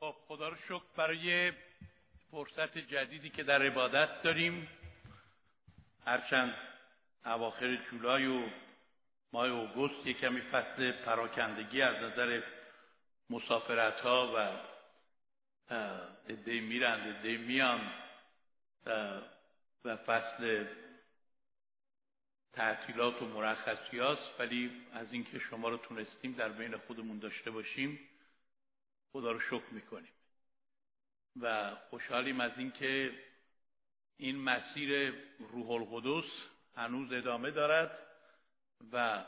خب 0.00 0.14
خدا 0.28 0.48
رو 0.48 0.56
شکر 0.56 0.82
برای 0.96 1.52
فرصت 2.30 2.78
جدیدی 2.78 3.30
که 3.30 3.42
در 3.42 3.62
عبادت 3.62 4.22
داریم. 4.22 4.68
هرچند 6.04 6.54
اواخر 7.24 7.76
جولای 7.76 8.26
و 8.26 8.48
ماه 9.32 9.46
اوگوست 9.46 10.06
یک 10.06 10.18
کمی 10.18 10.40
فصل 10.40 10.92
پراکندگی 10.92 11.82
از 11.82 11.96
نظر 12.02 12.42
مسافرت 13.30 14.00
ها 14.00 14.32
و 14.36 14.50
عده 16.32 16.60
میرند 16.60 17.16
عده 17.16 17.36
میان 17.36 17.80
و 19.84 19.96
فصل 19.96 20.66
تعطیلات 22.52 23.22
و 23.22 23.26
مرخصی 23.26 23.98
هاست 23.98 24.40
ولی 24.40 24.70
از 24.92 25.12
اینکه 25.12 25.38
شما 25.38 25.68
رو 25.68 25.76
تونستیم 25.76 26.32
در 26.32 26.48
بین 26.48 26.76
خودمون 26.76 27.18
داشته 27.18 27.50
باشیم 27.50 28.00
خدا 29.12 29.32
رو 29.32 29.40
شکر 29.40 29.70
می‌کنیم. 29.70 30.12
و 31.40 31.74
خوشحالیم 31.90 32.40
از 32.40 32.52
اینکه 32.56 33.12
این 34.16 34.36
مسیر 34.36 35.14
روح 35.38 35.70
القدس 35.70 36.30
هنوز 36.76 37.12
ادامه 37.12 37.50
دارد 37.50 37.98
و 38.92 39.24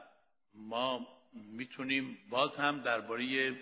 ما 0.55 1.07
می‌تونیم 1.33 2.19
باز 2.31 2.57
هم 2.57 2.81
درباره 2.83 3.57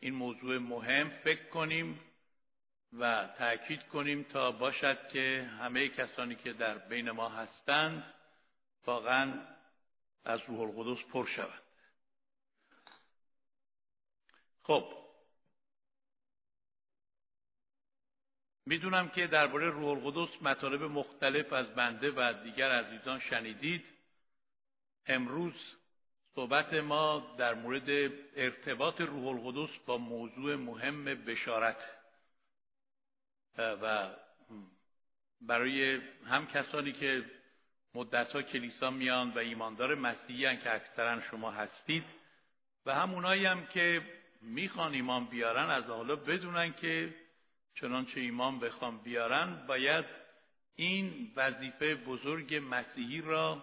این 0.00 0.14
موضوع 0.14 0.58
مهم 0.58 1.10
فکر 1.10 1.48
کنیم 1.48 2.00
و 2.92 3.28
تأکید 3.38 3.82
کنیم 3.82 4.22
تا 4.22 4.52
باشد 4.52 5.08
که 5.08 5.50
همه 5.60 5.88
کسانی 5.88 6.34
که 6.34 6.52
در 6.52 6.78
بین 6.78 7.10
ما 7.10 7.28
هستند 7.28 8.14
واقعا 8.86 9.46
از 10.24 10.40
روح 10.48 10.60
القدس 10.60 11.04
پر 11.04 11.26
شود 11.26 11.62
خب 14.62 14.97
می‌دونم 18.68 19.08
که 19.08 19.26
درباره 19.26 19.70
روح 19.70 19.88
القدس 19.88 20.42
مطالب 20.42 20.82
مختلف 20.82 21.52
از 21.52 21.74
بنده 21.74 22.10
و 22.10 22.32
دیگر 22.44 22.70
عزیزان 22.70 23.20
شنیدید. 23.20 23.84
امروز 25.06 25.54
صحبت 26.34 26.74
ما 26.74 27.34
در 27.38 27.54
مورد 27.54 28.12
ارتباط 28.36 29.00
روح 29.00 29.26
القدس 29.26 29.76
با 29.86 29.98
موضوع 29.98 30.56
مهم 30.56 31.04
بشارت. 31.04 31.84
و 33.58 34.08
برای 35.40 36.00
هم 36.26 36.46
کسانی 36.46 36.92
که 36.92 37.24
مدتها 37.94 38.42
کلیسا 38.42 38.90
میان 38.90 39.30
و 39.30 39.38
ایماندار 39.38 39.94
مسیحی 39.94 40.56
که 40.56 40.74
اکثرا 40.74 41.20
شما 41.20 41.50
هستید 41.50 42.04
و 42.86 42.94
هم 42.94 43.14
اونایی 43.14 43.46
هم 43.46 43.66
که 43.66 44.02
می‌خوان 44.42 44.92
ایمان 44.92 45.24
بیارن 45.24 45.70
از 45.70 45.84
حالا 45.84 46.16
بدونن 46.16 46.72
که 46.72 47.14
چنانچه 47.80 48.20
ایمان 48.20 48.58
بخوام 48.58 48.98
بیارن 48.98 49.66
باید 49.66 50.04
این 50.76 51.32
وظیفه 51.36 51.94
بزرگ 51.94 52.60
مسیحی 52.70 53.20
را 53.20 53.62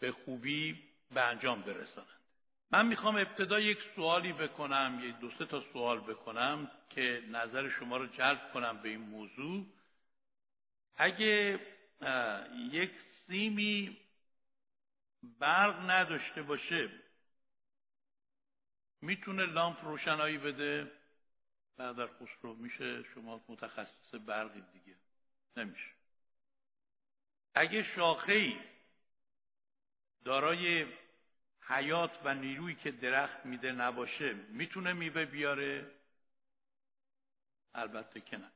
به 0.00 0.12
خوبی 0.12 0.82
به 1.14 1.20
انجام 1.20 1.62
برسانند. 1.62 2.20
من 2.70 2.86
می‌خوام 2.86 3.16
ابتدا 3.16 3.60
یک 3.60 3.78
سوالی 3.94 4.32
بکنم 4.32 5.00
یک 5.02 5.18
دو 5.18 5.30
سه 5.30 5.46
تا 5.46 5.60
سوال 5.72 6.00
بکنم 6.00 6.70
که 6.90 7.22
نظر 7.30 7.68
شما 7.68 7.96
رو 7.96 8.06
جلب 8.06 8.52
کنم 8.52 8.82
به 8.82 8.88
این 8.88 9.00
موضوع. 9.00 9.66
اگه 10.96 11.60
یک 12.72 12.90
سیمی 13.26 13.96
برق 15.40 15.90
نداشته 15.90 16.42
باشه 16.42 16.90
می‌تونه 19.02 19.46
لامپ 19.46 19.84
روشنایی 19.84 20.38
بده؟ 20.38 20.92
برادر 21.76 22.06
خسرو 22.06 22.54
میشه 22.54 23.02
شما 23.02 23.44
متخصص 23.48 24.14
برقی 24.26 24.60
دیگه. 24.72 24.96
نمیشه. 25.56 25.90
اگه 27.54 27.82
شاخه 27.82 28.60
دارای 30.24 30.86
حیات 31.60 32.20
و 32.24 32.34
نیرویی 32.34 32.74
که 32.74 32.90
درخت 32.90 33.46
میده 33.46 33.72
نباشه 33.72 34.34
می‌تونه 34.34 34.92
میوه 34.92 35.24
بیاره؟ 35.24 35.90
البته 37.74 38.20
که 38.20 38.36
نه. 38.36 38.50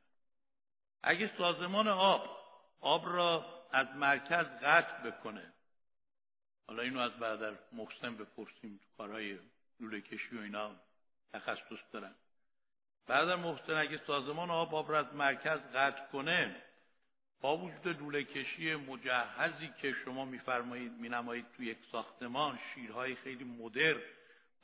اگه 1.02 1.36
سازمان 1.38 1.88
آب 1.88 2.40
آب 2.80 3.06
را 3.06 3.60
از 3.72 3.86
مرکز 3.86 4.46
قطع 4.46 5.10
بکنه 5.10 5.52
حالا 6.66 6.82
اینو 6.82 7.00
از 7.00 7.12
برادر 7.12 7.58
محسن 7.72 8.16
بپرسیم 8.16 8.80
کارهای 8.96 9.38
لوله 9.80 10.00
کشی 10.00 10.36
و 10.36 10.40
اینا 10.40 10.76
تخصص 11.32 11.78
دارن. 11.92 12.14
بعد 13.10 13.28
محسن 13.28 13.72
اگه 13.72 14.00
سازمان 14.06 14.50
آب 14.50 14.74
آب 14.74 14.92
را 14.92 14.98
از 14.98 15.14
مرکز 15.14 15.58
قطع 15.58 16.06
کنه 16.06 16.62
با 17.40 17.56
وجود 17.56 17.86
لوله 17.86 18.24
کشی 18.24 18.74
مجهزی 18.74 19.68
که 19.82 19.92
شما 19.92 20.24
میفرمایید 20.24 20.92
مینمایید 20.92 21.46
تو 21.56 21.62
یک 21.62 21.78
ساختمان 21.92 22.58
شیرهای 22.74 23.14
خیلی 23.14 23.44
مدر 23.44 23.96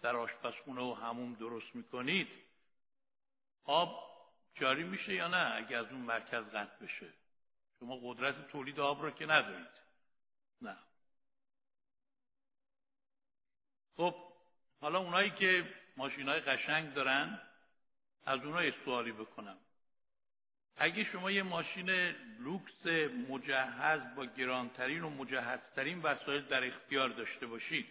در 0.02 0.16
آشپزخونه 0.16 0.80
و 0.80 0.94
هموم 0.94 1.34
درست 1.34 1.76
می‌کنید 1.76 2.28
آب 3.64 4.04
جاری 4.54 4.84
میشه 4.84 5.14
یا 5.14 5.28
نه 5.28 5.54
اگه 5.56 5.76
از 5.76 5.86
اون 5.86 6.00
مرکز 6.00 6.44
قطع 6.44 6.84
بشه؟ 6.84 7.12
شما 7.80 7.98
قدرت 8.02 8.48
تولید 8.48 8.80
آب 8.80 9.02
را 9.02 9.10
که 9.10 9.26
ندارید. 9.26 9.80
نه. 10.62 10.76
خب 13.96 14.14
حالا 14.80 14.98
اونایی 14.98 15.30
که 15.30 15.74
ماشین 15.96 16.28
های 16.28 16.40
قشنگ 16.40 16.94
دارن 16.94 17.40
از 18.26 18.44
اونها 18.44 18.70
سوالی 18.84 19.12
بکنم. 19.12 19.56
اگه 20.76 21.04
شما 21.04 21.30
یه 21.30 21.42
ماشین 21.42 21.90
لوکس 22.38 22.86
مجهز 23.28 24.00
با 24.16 24.24
گرانترین 24.24 25.02
و 25.02 25.10
مجهزترین 25.10 26.02
وسایل 26.02 26.42
در 26.42 26.64
اختیار 26.64 27.08
داشته 27.08 27.46
باشید 27.46 27.86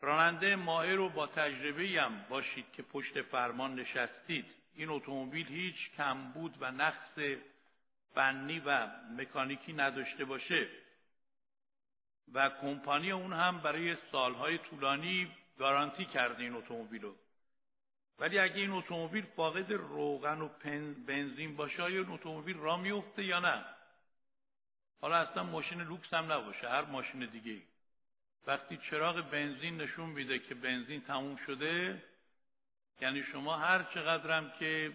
راننده 0.00 0.56
ماهر 0.56 1.00
و 1.00 1.08
با 1.08 1.26
تجربه 1.26 1.88
هم 1.88 2.24
باشید 2.28 2.72
که 2.72 2.82
پشت 2.82 3.22
فرمان 3.22 3.74
نشستید 3.74 4.46
این 4.74 4.88
اتومبیل 4.88 5.46
هیچ 5.46 5.90
کمبود 5.96 6.56
و 6.60 6.70
نقص 6.70 7.18
فنی 8.14 8.58
و 8.58 8.86
مکانیکی 9.16 9.72
نداشته 9.72 10.24
باشه 10.24 10.68
و 12.32 12.50
کمپانی 12.50 13.10
اون 13.10 13.32
هم 13.32 13.60
برای 13.60 13.96
سالهای 14.12 14.58
طولانی 14.58 15.30
گارانتی 15.58 16.04
کرده 16.04 16.42
این 16.42 16.54
اتومبیل 16.54 17.02
رو 17.02 17.14
ولی 18.18 18.38
اگه 18.38 18.56
این 18.56 18.70
اتومبیل 18.70 19.24
فاقد 19.36 19.72
روغن 19.72 20.40
و 20.40 20.48
بنزین 21.06 21.56
باشه 21.56 21.82
آیا 21.82 22.00
این 22.00 22.10
اتومبیل 22.12 22.56
را 22.56 22.76
میفته 22.76 23.24
یا 23.24 23.40
نه؟ 23.40 23.64
حالا 25.00 25.16
اصلا 25.16 25.42
ماشین 25.42 25.80
لوکس 25.80 26.14
هم 26.14 26.32
نباشه 26.32 26.68
هر 26.68 26.84
ماشین 26.84 27.26
دیگه 27.26 27.62
وقتی 28.46 28.76
چراغ 28.76 29.30
بنزین 29.30 29.76
نشون 29.76 30.10
میده 30.10 30.38
که 30.38 30.54
بنزین 30.54 31.00
تموم 31.00 31.36
شده 31.36 32.02
یعنی 33.00 33.22
شما 33.22 33.56
هر 33.56 33.82
چقدرم 33.82 34.52
که 34.58 34.92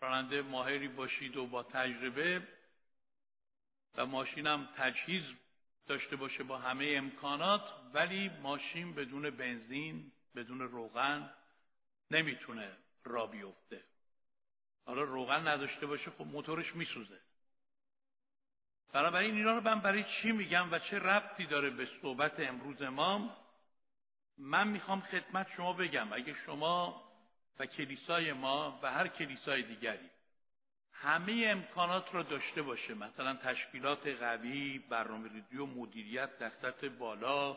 راننده 0.00 0.42
ماهری 0.42 0.88
باشید 0.88 1.36
و 1.36 1.46
با 1.46 1.62
تجربه 1.62 2.42
و 3.96 4.06
ماشینم 4.06 4.68
تجهیز 4.76 5.24
داشته 5.86 6.16
باشه 6.16 6.42
با 6.42 6.58
همه 6.58 6.92
امکانات 6.96 7.72
ولی 7.94 8.28
ماشین 8.42 8.94
بدون 8.94 9.30
بنزین 9.30 10.12
بدون 10.34 10.60
روغن 10.60 11.30
نمی‌تونه 12.10 12.76
را 13.04 13.26
بیفته. 13.26 13.84
حالا 14.84 15.02
روغن 15.02 15.48
نداشته 15.48 15.86
باشه 15.86 16.10
خب 16.10 16.26
موتورش 16.26 16.76
میسوزه. 16.76 17.20
بنابراین 18.92 19.34
اینا 19.34 19.52
رو 19.52 19.60
من 19.60 19.80
برای 19.80 20.04
چی 20.04 20.32
میگم 20.32 20.72
و 20.72 20.78
چه 20.78 20.98
ربطی 20.98 21.46
داره 21.46 21.70
به 21.70 21.88
صحبت 22.02 22.40
امروز 22.40 22.82
ما 22.82 23.36
من 24.38 24.68
می‌خوام 24.68 25.00
خدمت 25.00 25.50
شما 25.50 25.72
بگم. 25.72 26.12
اگه 26.12 26.34
شما 26.34 27.06
و 27.58 27.66
کلیسای 27.66 28.32
ما 28.32 28.80
و 28.82 28.92
هر 28.92 29.08
کلیسای 29.08 29.62
دیگری 29.62 30.10
همه 30.92 31.44
امکانات 31.46 32.14
رو 32.14 32.22
داشته 32.22 32.62
باشه 32.62 32.94
مثلا 32.94 33.36
تشکیلات 33.36 34.06
قوی 34.06 34.78
برنامه 34.78 35.28
ریزی 35.28 35.56
و 35.56 35.66
مدیریت 35.66 36.38
در 36.38 36.50
سطح 36.50 36.88
بالا 36.88 37.56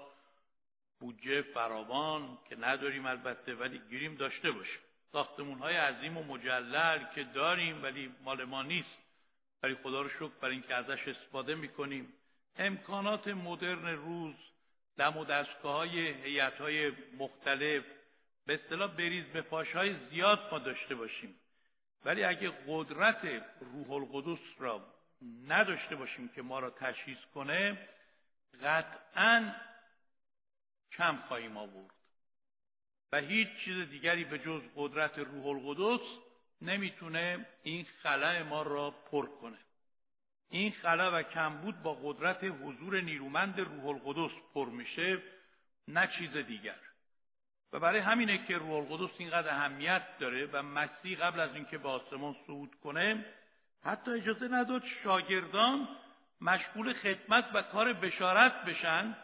بودجه 0.99 1.41
فراوان 1.41 2.37
که 2.49 2.55
نداریم 2.55 3.05
البته 3.05 3.55
ولی 3.55 3.81
گیریم 3.89 4.15
داشته 4.15 4.51
باشه 4.51 4.79
ساختمون 5.11 5.59
های 5.59 5.75
عظیم 5.75 6.17
و 6.17 6.23
مجلل 6.23 7.05
که 7.15 7.23
داریم 7.23 7.83
ولی 7.83 8.11
مال 8.23 8.43
ما 8.43 8.63
نیست. 8.63 8.97
ولی 9.63 9.75
خدا 9.75 10.01
رو 10.01 10.09
شکر 10.09 10.31
برای 10.41 10.53
اینکه 10.53 10.75
ازش 10.75 11.07
استفاده 11.07 11.55
می‌کنیم. 11.55 12.13
امکانات 12.57 13.27
مدرن 13.27 13.87
روز 13.87 14.35
دم 14.97 15.17
و 15.17 15.25
دستگاه 15.25 15.75
های 15.75 16.39
های 16.39 16.91
مختلف 17.17 17.83
به 18.45 18.53
اصطلاح 18.53 18.95
بریز 18.95 19.25
به 19.25 19.41
پاش 19.41 19.75
های 19.75 19.95
زیاد 20.09 20.49
ما 20.51 20.59
داشته 20.59 20.95
باشیم. 20.95 21.35
ولی 22.05 22.23
اگه 22.23 22.53
قدرت 22.67 23.43
روح 23.59 23.91
القدس 23.91 24.39
را 24.57 24.85
نداشته 25.47 25.95
باشیم 25.95 26.29
که 26.29 26.41
ما 26.41 26.59
را 26.59 26.69
تشخیص 26.69 27.17
کنه 27.33 27.89
قطعا 28.63 29.53
کم 30.91 31.17
خواهیم 31.27 31.57
آورد. 31.57 31.95
و 33.11 33.17
هیچ 33.17 33.47
چیز 33.65 33.89
دیگری 33.89 34.23
به 34.23 34.39
جز 34.39 34.61
قدرت 34.75 35.19
روح 35.19 35.47
القدس 35.47 36.05
نمی‌تونه 36.61 37.45
این 37.63 37.85
خلع 38.01 38.41
ما 38.41 38.61
را 38.61 38.91
پر 38.91 39.25
کنه. 39.25 39.57
این 40.49 40.71
خلا 40.71 41.19
و 41.19 41.23
کمبود 41.23 41.81
با 41.81 41.93
قدرت 41.93 42.43
حضور 42.43 43.01
نیرومند 43.01 43.59
روح 43.59 43.85
القدس 43.85 44.31
پر 44.53 44.69
میشه 44.69 45.21
نه 45.87 46.07
چیز 46.07 46.37
دیگر. 46.37 46.79
و 47.73 47.79
برای 47.79 47.99
همینه 47.99 48.45
که 48.45 48.57
روح 48.57 48.71
القدس 48.71 49.15
اینقدر 49.17 49.49
اهمیت 49.49 50.17
داره 50.19 50.45
و 50.45 50.63
مسیح 50.63 51.17
قبل 51.17 51.39
از 51.39 51.55
اینکه 51.55 51.77
به 51.77 51.89
آسمان 51.89 52.35
صعود 52.47 52.75
کنه 52.83 53.25
حتی 53.83 54.11
اجازه 54.11 54.47
نداد 54.47 54.83
شاگردان 54.83 55.87
مشغول 56.41 56.93
خدمت 56.93 57.49
و 57.53 57.61
کار 57.61 57.93
بشارت 57.93 58.65
بشن 58.65 59.17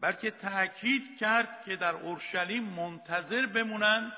بلکه 0.00 0.30
تأکید 0.30 1.18
کرد 1.20 1.64
که 1.64 1.76
در 1.76 1.94
اورشلیم 1.94 2.64
منتظر 2.64 3.46
بمونن. 3.46 4.12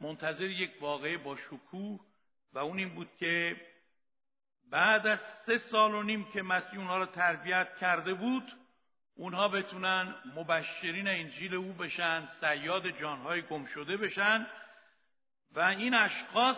منتظر 0.00 0.44
یک 0.44 0.70
واقعه 0.80 1.18
با 1.18 1.36
شکوه 1.36 2.00
و 2.52 2.58
اون 2.58 2.78
این 2.78 2.94
بود 2.94 3.10
که 3.18 3.60
بعد 4.70 5.06
از 5.06 5.18
سه 5.46 5.58
سال 5.58 5.94
و 5.94 6.02
نیم 6.02 6.24
که 6.32 6.42
مسیح 6.42 6.78
اونها 6.78 6.98
رو 6.98 7.06
تربیت 7.06 7.76
کرده 7.76 8.14
بود 8.14 8.52
اونها 9.14 9.48
بتونن 9.48 10.14
مبشرین 10.34 11.08
انجیل 11.08 11.54
او 11.54 11.72
بشن 11.72 12.28
سیاد 12.40 12.88
جانهای 12.88 13.42
گم 13.42 13.66
شده 13.66 13.96
بشن 13.96 14.46
و 15.52 15.60
این 15.60 15.94
اشخاص 15.94 16.56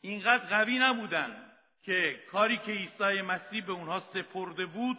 اینقدر 0.00 0.44
قوی 0.46 0.78
نبودن 0.78 1.44
که 1.82 2.20
کاری 2.30 2.58
که 2.58 2.72
عیسی 2.72 3.22
مسیح 3.22 3.64
به 3.64 3.72
اونها 3.72 4.00
سپرده 4.00 4.66
بود 4.66 4.98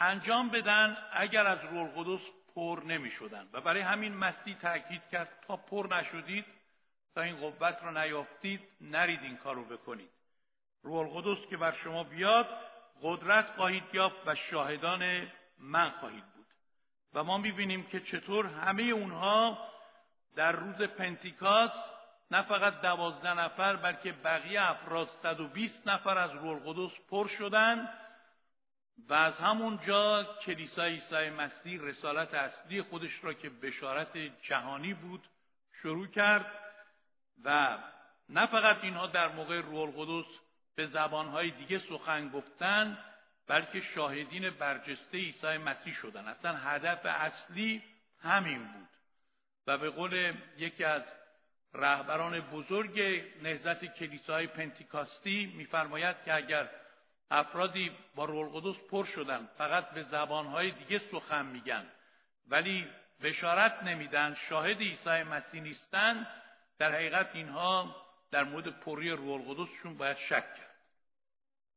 انجام 0.00 0.48
بدن 0.48 0.96
اگر 1.12 1.46
از 1.46 1.58
روح 1.64 1.96
القدس 1.96 2.26
پر 2.54 2.82
نمی 2.86 3.10
شدن 3.10 3.48
و 3.52 3.60
برای 3.60 3.80
همین 3.80 4.14
مسیح 4.14 4.56
تاکید 4.56 5.02
کرد 5.12 5.28
تا 5.46 5.56
پر 5.56 5.88
نشدید 5.90 6.44
تا 7.14 7.22
این 7.22 7.36
قوت 7.36 7.78
رو 7.82 7.90
نیافتید 7.98 8.60
نرید 8.80 9.22
این 9.22 9.36
کار 9.36 9.54
رو 9.54 9.64
بکنید. 9.64 10.10
روح 10.82 10.98
القدس 10.98 11.46
که 11.50 11.56
بر 11.56 11.72
شما 11.72 12.04
بیاد 12.04 12.48
قدرت 13.02 13.46
خواهید 13.56 13.84
یافت 13.92 14.16
و 14.26 14.34
شاهدان 14.34 15.28
من 15.58 15.90
خواهید 15.90 16.24
بود. 16.24 16.46
و 17.14 17.24
ما 17.24 17.38
می‌بینیم 17.38 17.86
که 17.86 18.00
چطور 18.00 18.46
همه 18.46 18.82
اونها 18.82 19.68
در 20.36 20.52
روز 20.52 20.82
پنتیکاس 20.82 21.72
نه 22.30 22.42
فقط 22.42 22.80
دوازده 22.80 23.34
نفر 23.34 23.76
بلکه 23.76 24.12
بقیه 24.12 24.70
افراد 24.70 25.08
120 25.22 25.88
نفر 25.88 26.18
از 26.18 26.30
روح 26.30 26.66
القدس 26.66 26.96
پر 27.10 27.26
شدند 27.26 27.88
و 29.08 29.14
از 29.14 29.38
همونجا 29.38 30.24
کلیسای 30.42 30.94
عیسی 30.94 31.30
مسیح 31.30 31.80
رسالت 31.82 32.34
اصلی 32.34 32.82
خودش 32.82 33.24
را 33.24 33.32
که 33.32 33.50
بشارت 33.50 34.18
جهانی 34.42 34.94
بود 34.94 35.28
شروع 35.82 36.06
کرد 36.06 36.46
و 37.44 37.78
نه 38.28 38.46
فقط 38.46 38.84
اینها 38.84 39.06
در 39.06 39.28
موقع 39.28 39.60
روح 39.60 39.80
القدس 39.80 40.30
به 40.74 40.86
زبانهای 40.86 41.50
دیگه 41.50 41.78
سخن 41.78 42.28
گفتن 42.28 42.98
بلکه 43.46 43.80
شاهدین 43.80 44.50
برجسته 44.50 45.18
عیسی 45.18 45.56
مسیح 45.56 45.94
شدن. 45.94 46.28
اصلا 46.28 46.56
هدف 46.56 47.00
اصلی 47.04 47.82
همین 48.22 48.58
بود. 48.58 48.88
و 49.66 49.78
به 49.78 49.90
قول 49.90 50.34
یکی 50.58 50.84
از 50.84 51.02
رهبران 51.74 52.40
بزرگ 52.40 53.00
نهضت 53.42 53.84
کلیسای 53.84 54.46
پنتیکاستی 54.46 55.52
میفرماید 55.56 56.16
که 56.24 56.34
اگر 56.34 56.70
افرادی 57.30 57.92
با 58.14 58.24
روح 58.24 58.54
القدس 58.54 58.80
پر 58.90 59.04
شدن. 59.04 59.48
فقط 59.58 59.90
به 59.90 60.02
زبانهای 60.02 60.70
دیگه 60.70 60.98
سخن 60.98 61.46
میگن. 61.46 61.86
ولی 62.48 62.88
بشارت 63.22 63.82
نمیدن. 63.82 64.34
شاهد 64.34 64.78
عیسی 64.78 65.22
مسیح 65.22 65.60
نیستن. 65.60 66.26
در 66.78 66.92
حقیقت 66.92 67.30
اینها 67.34 67.96
در 68.30 68.44
مورد 68.44 68.80
پری 68.80 69.10
روح 69.10 69.48
القدسشون 69.48 69.96
باید 69.96 70.16
شک 70.16 70.54
کرد. 70.54 70.76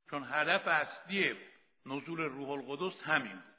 چون 0.09 0.27
هدف 0.31 0.67
اصلی 0.67 1.35
نزول 1.85 2.19
روح 2.19 2.49
القدس 2.49 3.01
همین 3.03 3.31
بود. 3.31 3.51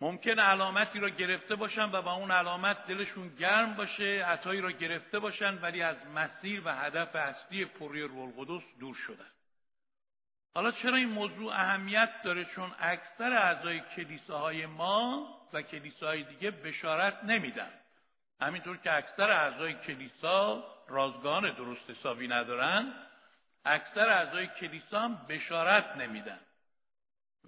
ممکن 0.00 0.38
علامتی 0.38 0.98
را 0.98 1.08
گرفته 1.08 1.54
باشن 1.54 1.90
و 1.90 2.02
با 2.02 2.12
اون 2.12 2.30
علامت 2.30 2.86
دلشون 2.86 3.28
گرم 3.28 3.74
باشه 3.74 4.24
عطایی 4.24 4.60
را 4.60 4.70
گرفته 4.70 5.18
باشن 5.18 5.58
ولی 5.58 5.82
از 5.82 6.06
مسیر 6.06 6.62
و 6.64 6.74
هدف 6.74 7.16
اصلی 7.16 7.64
پری 7.64 8.02
روح 8.02 8.18
القدس 8.18 8.62
دور 8.80 8.94
شدن. 8.94 9.30
حالا 10.54 10.70
چرا 10.70 10.96
این 10.96 11.08
موضوع 11.08 11.52
اهمیت 11.52 12.10
داره؟ 12.24 12.44
چون 12.44 12.72
اکثر 12.78 13.32
اعضای 13.32 13.80
کلیساهای 13.80 14.66
ما 14.66 15.28
و 15.52 15.62
کلیساهای 15.62 16.22
دیگه 16.22 16.50
بشارت 16.50 17.24
نمیدن. 17.24 17.70
همینطور 18.40 18.76
که 18.76 18.92
اکثر 18.92 19.30
اعضای 19.30 19.74
کلیسا 19.74 20.64
رازگان 20.88 21.54
درست 21.54 21.90
حسابی 21.90 22.28
ندارن 22.28 22.94
اکثر 23.64 24.08
اعضای 24.08 24.46
کلیسا 24.46 25.00
هم 25.00 25.26
بشارت 25.28 25.96
نمیدن. 25.96 26.40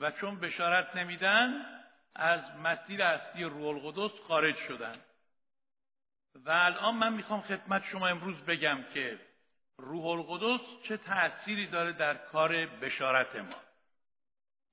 و 0.01 0.11
چون 0.11 0.41
بشارت 0.41 0.97
نمیدن 0.97 1.67
از 2.15 2.41
مسیر 2.57 3.03
اصلی 3.03 3.45
روح 3.45 3.67
القدس 3.67 4.21
خارج 4.29 4.57
شدن. 4.57 4.97
و 6.35 6.51
الان 6.51 6.95
من 6.95 7.13
می‌خوام 7.13 7.41
خدمت 7.41 7.85
شما 7.85 8.07
امروز 8.07 8.37
بگم 8.37 8.85
که 8.95 9.19
روح 9.77 10.07
القدس 10.07 10.61
چه 10.83 10.97
تأثیری 10.97 11.67
داره 11.67 11.93
در 11.93 12.15
کار 12.15 12.67
بشارت 12.67 13.37
ما؟ 13.37 13.57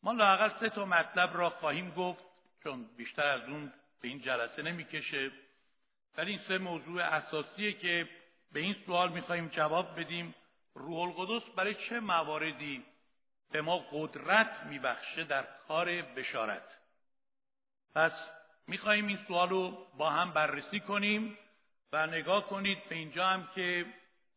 ما 0.03 0.11
لاقل 0.11 0.59
سه 0.59 0.69
تا 0.69 0.85
مطلب 0.85 1.37
را 1.37 1.49
خواهیم 1.49 1.91
گفت 1.91 2.23
چون 2.63 2.89
بیشتر 2.97 3.27
از 3.27 3.41
اون 3.41 3.73
به 4.01 4.07
این 4.07 4.21
جلسه 4.21 4.61
نمی‌کشه. 4.61 5.31
ولی 6.17 6.31
این 6.31 6.39
سه 6.47 6.57
موضوع 6.57 7.01
اساسیه 7.01 7.73
که 7.73 8.09
به 8.51 8.59
این 8.59 8.75
سوال 8.85 9.11
می‌خواهیم 9.11 9.47
جواب 9.47 9.99
بدیم. 9.99 10.35
روح 10.75 10.99
القدس 10.99 11.49
برای 11.55 11.75
چه 11.75 11.99
مواردی 11.99 12.85
به 13.51 13.61
ما 13.61 13.77
قدرت 13.91 14.63
میبخشه 14.63 15.23
در 15.23 15.47
کار 15.67 16.01
بشارت؟ 16.01 16.77
پس 17.95 18.13
می‌خواهیم 18.67 19.07
این 19.07 19.19
سوال 19.27 19.49
رو 19.49 19.87
با 19.97 20.09
هم 20.09 20.31
بررسی 20.31 20.79
کنیم 20.79 21.37
و 21.93 22.07
نگاه 22.07 22.47
کنید. 22.47 22.89
به 22.89 22.95
اینجا 22.95 23.27
هم 23.27 23.47
که 23.55 23.85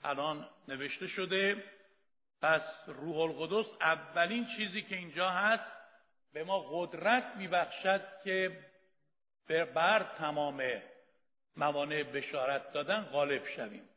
الان 0.05 0.49
نوشته 0.69 1.07
شده 1.07 1.65
پس 2.43 2.63
روح 2.87 3.17
القدس 3.17 3.67
اولین 3.81 4.47
چیزی 4.57 4.83
که 4.83 4.97
اینجا 4.97 5.31
هست 5.31 5.73
به 6.33 6.45
ما 6.45 6.61
قدرت 6.71 7.37
میبخشد 7.37 8.03
که 8.25 8.59
بر 9.49 10.03
تمام 10.19 10.63
موانع 11.57 12.03
بشارت 12.03 12.73
دادن 12.73 13.01
غالب 13.01 13.47
شویم. 13.47 13.89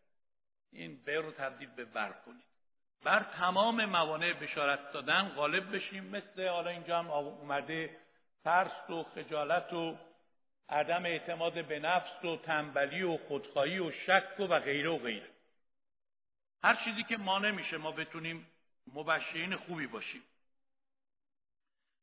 این 0.71 1.03
به 1.05 1.19
رو 1.19 1.31
تبدیل 1.31 1.69
به 1.75 1.85
بر 1.85 2.11
کنید 2.11 2.47
بر 3.03 3.23
تمام 3.23 3.85
موانع 3.85 4.33
بشارت 4.33 4.91
دادن 4.91 5.29
غالب 5.29 5.75
بشیم. 5.75 6.03
مثل 6.03 6.47
حالا 6.47 6.69
اینجا 6.69 6.99
هم 6.99 7.11
اومده 7.11 7.97
ترس 8.43 8.89
و 8.89 9.03
خجالت 9.03 9.73
و 9.73 9.97
عدم 10.69 11.05
اعتماد 11.05 11.65
به 11.65 11.79
نفس 11.79 12.25
و 12.25 12.37
تنبلی 12.37 13.03
و 13.03 13.17
خودخواهی 13.17 13.79
و 13.79 13.91
شک 13.91 14.39
و, 14.39 14.43
و 14.43 14.59
غیره 14.59 14.89
و 14.89 14.97
غیره. 14.97 15.36
هر 16.63 16.75
چیزی 16.75 17.03
که 17.03 17.17
ما 17.17 17.39
نمیشه 17.39 17.77
ما 17.77 17.91
بتونیم 17.91 18.47
مبشرین 18.93 19.55
خوبی 19.55 19.87
باشیم. 19.87 20.23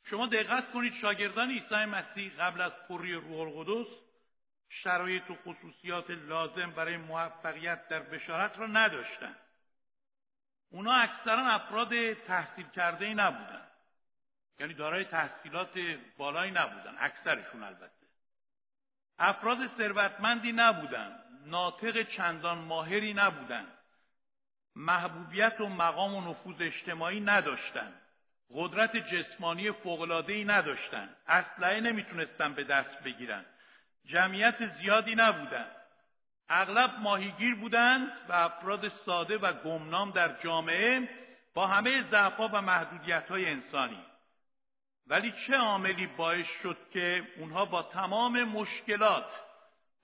شما 0.04 0.26
دقت 0.26 0.72
کنید 0.72 0.94
شاگردان 0.94 1.50
عیسی 1.50 1.74
مسیح 1.74 2.32
قبل 2.38 2.60
از 2.60 2.72
پری 2.88 3.14
روح 3.14 3.40
القدس 3.40 3.92
شرایط 4.68 5.30
و 5.30 5.34
خصوصیات 5.34 6.10
لازم 6.10 6.70
برای 6.70 6.96
موفقیت 6.96 7.88
در 7.88 8.00
بشارت 8.00 8.58
را 8.58 8.66
نداشتند 8.66 9.36
اونا 10.70 10.92
اکثرا 10.92 11.46
افراد 11.46 12.12
تحصیل 12.12 12.66
کرده 12.66 13.04
ای 13.06 13.14
نبودن. 13.14 13.66
یعنی 14.58 14.74
دارای 14.74 15.04
تحصیلات 15.04 15.78
بالایی 16.16 16.50
نبودن 16.50 16.94
اکثرشون 16.98 17.62
البته. 17.62 18.06
افراد 19.18 19.66
ثروتمندی 19.66 20.52
نبودن 20.52 21.18
ناطق 21.46 22.02
چندان 22.02 22.58
ماهری 22.58 23.14
نبودن. 23.14 23.73
محبوبیت 24.76 25.60
و 25.60 25.68
مقام 25.68 26.14
و 26.14 26.30
نفوذ 26.30 26.56
اجتماعی 26.60 27.20
نداشتند 27.20 28.00
قدرت 28.54 28.96
جسمانی 28.96 29.72
فوق‌العاده‌ای 29.72 30.44
نداشتند 30.44 31.16
اسلحه 31.28 31.80
نمی‌تونستن 31.80 32.54
به 32.54 32.64
دست 32.64 33.02
بگیرن. 33.02 33.44
جمعیت 34.04 34.66
زیادی 34.66 35.14
نبودند 35.14 35.76
اغلب 36.48 36.90
ماهیگیر 37.00 37.54
بودند 37.54 38.12
و 38.28 38.32
افراد 38.32 38.88
ساده 38.88 39.38
و 39.38 39.52
گمنام 39.52 40.10
در 40.10 40.42
جامعه 40.42 41.08
با 41.54 41.66
همه 41.66 42.10
ضعف‌ها 42.10 42.48
و 42.52 42.62
محدودیت‌های 42.62 43.50
انسانی. 43.50 44.04
ولی 45.06 45.32
چه 45.46 45.56
عاملی 45.56 46.06
باعث 46.06 46.46
شد 46.62 46.76
که 46.92 47.28
اونها 47.36 47.64
با 47.64 47.82
تمام 47.82 48.44
مشکلات 48.44 49.26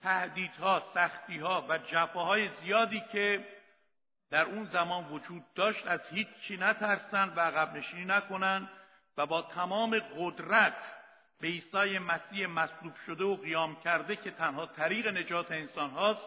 تهدیدها 0.03 0.83
سختیها 0.95 1.67
و 1.69 1.79
جفاهای 1.79 2.49
زیادی 2.49 3.03
که 3.13 3.47
در 4.31 4.45
اون 4.45 4.65
زمان 4.65 5.05
وجود 5.05 5.55
داشت 5.55 5.87
از 5.87 6.01
هیچ 6.11 6.29
چی 6.43 6.57
نترسن 6.57 7.29
و 7.37 7.41
عقب 7.41 7.77
نشینی 7.77 8.05
نکنن 8.05 8.69
و 9.17 9.27
با 9.27 9.43
تمام 9.43 9.99
قدرت 9.99 10.77
به 11.41 11.49
عیسی 11.49 11.99
مسیح 11.99 12.47
مصلوب 12.47 12.95
شده 13.07 13.25
و 13.25 13.37
قیام 13.37 13.81
کرده 13.81 14.17
که 14.17 14.31
تنها 14.31 14.67
طریق 14.67 15.07
نجات 15.09 15.53
انسان 15.53 15.91
هاست 15.91 16.27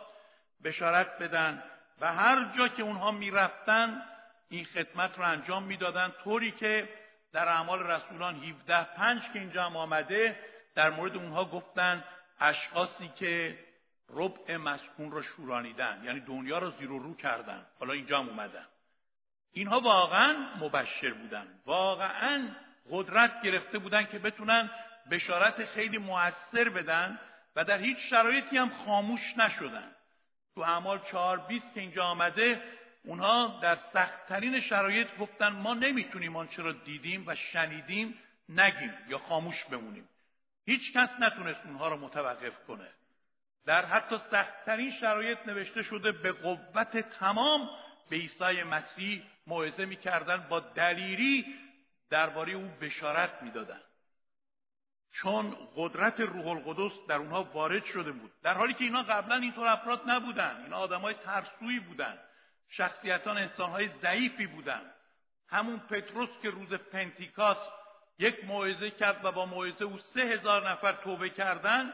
بشارت 0.64 1.18
بدن 1.20 1.64
و 2.02 2.14
هر 2.14 2.52
جا 2.58 2.68
که 2.68 2.84
اونها 2.84 3.12
می‌رفتن 3.12 4.02
این 4.50 4.66
خدمت 4.66 5.18
رو 5.18 5.24
انجام 5.24 5.64
می‌دادن 5.64 6.14
طوری 6.24 6.52
که 6.52 6.90
در 7.34 7.48
اعمال 7.48 7.84
رسولان 7.84 8.36
17 8.36 8.84
پنج 8.84 9.22
که 9.34 9.40
اینجا 9.40 9.64
هم 9.64 9.78
آمده 9.78 10.40
در 10.76 10.90
مورد 10.90 11.16
اونها 11.16 11.46
گفتن 11.46 12.04
اشخاصی 12.40 13.08
که 13.08 13.60
ربع 14.16 14.58
مسکون 14.58 15.12
را 15.12 15.22
شورانیدن. 15.22 16.02
یعنی 16.06 16.20
دنیا 16.20 16.58
را 16.58 16.70
زیر 16.70 16.92
و 16.92 17.00
رو 17.00 17.16
کردن. 17.16 17.66
حالا 17.80 17.94
اینجا 17.94 18.20
هم 18.20 18.30
اومدن. 18.30 18.66
اینها 19.52 19.80
واقعا 19.80 20.56
مبشر 20.60 21.14
بودن. 21.14 21.48
واقعا 21.66 22.50
قدرت 22.90 23.42
گرفته 23.42 23.80
بودن 23.80 24.06
که 24.06 24.20
بتونن 24.20 24.70
بشارت 25.12 25.66
خیلی 25.66 25.98
موثر 25.98 26.70
بدن 26.70 27.20
و 27.56 27.64
در 27.64 27.78
هیچ 27.78 27.98
شرایطی 27.98 28.58
هم 28.58 28.70
خاموش 28.70 29.38
نشدن. 29.38 29.92
تو 30.56 30.62
اعمال 30.62 31.00
چهار 31.12 31.38
بیست 31.38 31.74
که 31.74 31.82
اینجا 31.82 32.04
آمده 32.04 32.64
اونها 33.06 33.60
در 33.62 33.76
سختترین 33.76 34.60
شرایط 34.60 35.08
گفتن 35.18 35.50
ما 35.50 35.74
نمی‌تونیم 35.74 36.36
آنچه 36.36 36.62
را 36.62 36.72
دیدیم 36.72 37.24
و 37.28 37.36
شنیدیم 37.36 38.20
نگیم 38.50 38.94
یا 39.08 39.18
خاموش 39.18 39.66
بمونیم. 39.66 40.10
هیچ 40.66 40.94
کس 40.94 41.10
نتونست 41.20 41.60
اونها 41.66 41.88
را 41.88 41.98
متوقف 41.98 42.66
کنه. 42.68 42.90
در 43.66 43.86
حتی 43.86 44.18
سختترین 44.32 44.92
شرایط 44.92 45.38
نوشته 45.48 45.84
شده 45.84 46.12
به 46.12 46.32
قوت 46.32 46.98
تمام 46.98 47.70
به 48.10 48.16
عیسی 48.16 48.64
مسیح 48.64 49.24
موعظه 49.48 49.86
می‌کردن 49.86 50.48
با 50.50 50.60
دلیری 50.60 51.46
درباره 52.10 52.54
او 52.54 52.72
بشارت 52.82 53.44
می‌دادن. 53.44 53.82
چون 55.14 55.58
قدرت 55.76 56.20
روح 56.20 56.48
القدس 56.48 56.92
در 57.08 57.16
اونها 57.16 57.44
وارد 57.44 57.86
شده 57.86 58.12
بود. 58.12 58.32
در 58.44 58.54
حالی 58.54 58.74
که 58.74 58.84
اینا 58.84 59.04
قبلا 59.04 59.36
اینطور 59.36 59.68
افراد 59.68 60.02
نبودن. 60.08 60.64
اینا 60.64 60.78
آدمای 60.78 61.14
ترسویی 61.14 61.80
بودن. 61.80 62.20
شخصیتان 62.70 63.38
انسانهای 63.38 63.88
ضعیفی 63.88 64.48
بودن. 64.48 64.82
همون 65.50 65.80
پتروس 65.80 66.30
که 66.42 66.50
روز 66.50 66.74
پنتیکاس 66.74 67.58
یک 68.20 68.46
موعظه 68.46 68.92
کرد 68.92 69.26
و 69.26 69.32
با 69.32 69.46
موعظه 69.46 69.86
او 69.86 69.98
سه 69.98 70.22
هزار 70.22 70.70
نفر 70.70 70.94
توبه 70.94 71.30
کردن 71.30 71.94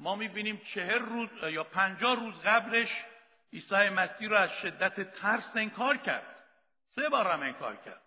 ما 0.00 0.14
می‌بینیم 0.14 0.60
چهر 0.74 0.98
روز 0.98 1.28
یا 1.42 1.64
پنجاه 1.64 2.16
روز 2.16 2.34
قبلش 2.40 3.04
عیسی 3.52 3.88
مسیح 3.88 4.28
رو 4.28 4.36
از 4.36 4.50
شدت 4.50 5.14
ترس 5.14 5.56
انکار 5.56 5.96
کرد. 5.96 6.44
سه 6.90 7.08
بار 7.08 7.26
هم 7.26 7.40
انکار 7.40 7.76
کرد. 7.76 8.02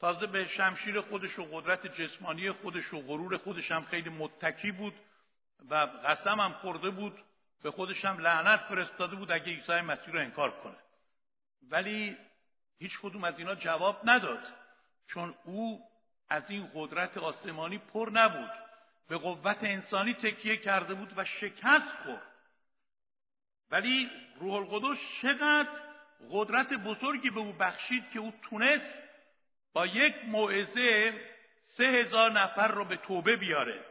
تازه 0.00 0.26
به 0.26 0.44
شمشیر 0.44 1.00
خودش 1.00 1.38
و 1.38 1.44
قدرت 1.52 1.86
جسمانی 1.86 2.52
خودش 2.52 2.94
و 2.94 3.00
غرور 3.00 3.36
خودش 3.36 3.72
هم 3.72 3.84
خیلی 3.84 4.10
متکی 4.10 4.72
بود 4.72 4.94
و 5.70 5.74
قسم 5.74 6.40
هم 6.40 6.52
خورده 6.52 6.90
بود. 6.90 7.22
به 7.62 7.70
خودش 7.70 8.04
هم 8.04 8.18
لعنت 8.18 8.60
فرستاده 8.60 9.16
بود 9.16 9.32
اگه 9.32 9.44
عیسی 9.44 9.80
مسیح 9.80 10.14
رو 10.14 10.20
انکار 10.20 10.50
کنه. 10.50 10.78
ولی 11.70 12.16
هیچ 12.78 13.00
کدوم 13.02 13.24
از 13.24 13.38
اینا 13.38 13.54
جواب 13.54 14.00
نداد 14.04 14.46
چون 15.06 15.34
او 15.44 15.88
از 16.28 16.50
این 16.50 16.70
قدرت 16.74 17.18
آسمانی 17.18 17.78
پر 17.78 18.10
نبود. 18.12 18.65
به 19.08 19.16
قوت 19.18 19.58
انسانی 19.64 20.14
تکیه 20.14 20.56
کرده 20.56 20.94
بود 20.94 21.12
و 21.16 21.24
شکست 21.24 21.88
خورد. 22.04 22.22
ولی 23.70 24.10
روح 24.40 24.54
القدس 24.54 24.98
چقدر 25.22 25.70
قدرت 26.30 26.72
بزرگی 26.72 27.30
به 27.30 27.40
او 27.40 27.52
بخشید 27.52 28.10
که 28.10 28.18
او 28.18 28.32
تونست 28.42 28.98
با 29.72 29.86
یک 29.86 30.14
موعظه 30.24 31.20
سه 31.66 31.84
هزار 31.84 32.32
نفر 32.32 32.68
رو 32.68 32.84
به 32.84 32.96
توبه 32.96 33.36
بیاره. 33.36 33.84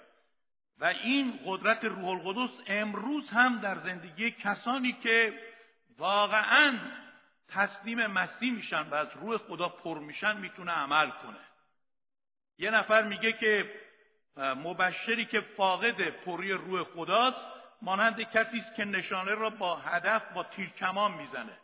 و 0.79 0.85
این 0.85 1.39
قدرت 1.45 1.85
روح 1.85 2.07
القدس 2.07 2.59
امروز 2.67 3.29
هم 3.29 3.59
در 3.59 3.79
زندگی 3.79 4.31
کسانی 4.31 4.93
که 4.93 5.39
واقعا 5.97 6.79
تسلیم 7.47 8.07
مسیح 8.07 8.53
میشن 8.53 8.81
و 8.81 8.95
از 8.95 9.07
روح 9.15 9.37
خدا 9.37 9.69
پر 9.69 9.99
میشن 9.99 10.37
می‌تونه 10.37 10.71
عمل 10.71 11.09
کنه. 11.09 11.39
یه 12.57 12.71
نفر 12.71 13.03
میگه 13.03 13.33
که 13.33 13.84
مبشری 14.37 15.25
که 15.25 15.41
فاقد 15.41 16.09
پری 16.09 16.51
روح 16.51 16.83
خداست 16.83 17.45
مانند 17.81 18.21
کسی 18.21 18.57
است 18.57 18.75
که 18.75 18.85
نشانه 18.85 19.31
را 19.31 19.49
با 19.49 19.75
هدف 19.75 20.21
با 20.33 20.43
تیرکمان 20.43 21.11
می‌زنه. 21.11 21.57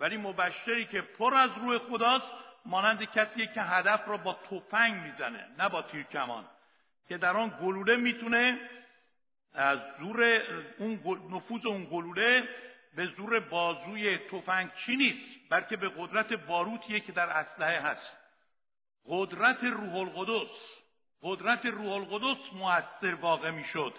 ولی 0.00 0.16
مبشری 0.16 0.84
که 0.84 1.00
پر 1.00 1.34
از 1.34 1.50
روح 1.62 1.78
خداست 1.78 2.26
مانند 2.66 3.04
کسی 3.04 3.46
که 3.46 3.62
هدف 3.62 4.08
را 4.08 4.16
با 4.16 4.32
تفنگ 4.50 4.94
می‌زنه 4.94 5.48
نه 5.58 5.68
با 5.68 5.82
تیرکمان 5.82 6.44
که 7.08 7.18
در 7.18 7.36
آن 7.36 7.58
گلوله 7.62 7.96
می‌تونه 7.96 8.58
از 9.54 9.78
زور 10.00 10.42
اون 10.78 11.00
نفوذ 11.30 11.66
اون 11.66 11.84
گلوله 11.84 12.48
به 12.96 13.06
زور 13.06 13.40
بازوی 13.40 14.18
چی 14.76 14.96
نیست 14.96 15.50
بلکه 15.50 15.76
به 15.76 15.88
قدرت 15.88 16.32
باروتیه 16.32 17.00
که 17.00 17.12
در 17.12 17.28
اسلحه 17.28 17.80
هست. 17.80 18.16
قدرت 19.06 19.64
روح 19.64 19.96
القدس. 19.96 20.81
قدرت 21.22 21.66
روح 21.66 21.92
القدس 21.92 22.52
مؤثر 22.52 23.14
واقع 23.14 23.50
می‌شد. 23.50 23.94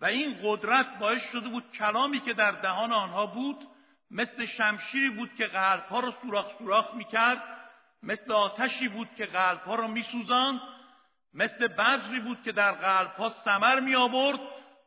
و 0.00 0.04
این 0.04 0.38
قدرت 0.42 0.98
باعث 0.98 1.22
شده 1.32 1.48
بود 1.48 1.72
کلامی 1.72 2.20
که 2.20 2.32
در 2.32 2.50
دهان 2.50 2.92
آنها 2.92 3.26
بود 3.26 3.68
مثل 4.10 4.46
شمشیری 4.46 5.10
بود 5.10 5.34
که 5.34 5.46
قلبها 5.46 6.00
را 6.00 6.14
سوراخ 6.22 6.58
سوراخ 6.58 6.94
می‌کرد 6.94 7.42
مثل 8.02 8.32
آتشی 8.32 8.88
بود 8.88 9.08
که 9.16 9.26
قلبها 9.26 9.74
را 9.74 9.86
میسوزاند 9.86 10.60
مثل 11.34 11.66
بذری 11.68 12.20
بود 12.20 12.42
که 12.42 12.52
در 12.52 12.72
قلبها 12.72 13.28
سمر 13.28 13.80
می 13.80 13.94
آورد 13.94 14.40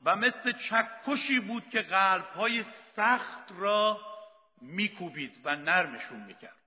و 0.06 0.16
مثل 0.16 0.52
چکشی 0.52 1.40
بود 1.40 1.70
که 1.70 1.82
قلبهای 1.82 2.63
سخت 2.96 3.52
را 3.58 4.02
میکوبید 4.62 5.40
و 5.44 5.56
نرمشون 5.56 6.20
می‌کرد. 6.20 6.58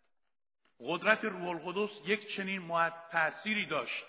قدرت 0.81 1.25
روح 1.25 1.49
القدس 1.49 1.91
یک 2.07 2.37
چنین 2.37 2.91
تأثیری 3.11 3.67
داشت 3.67 4.05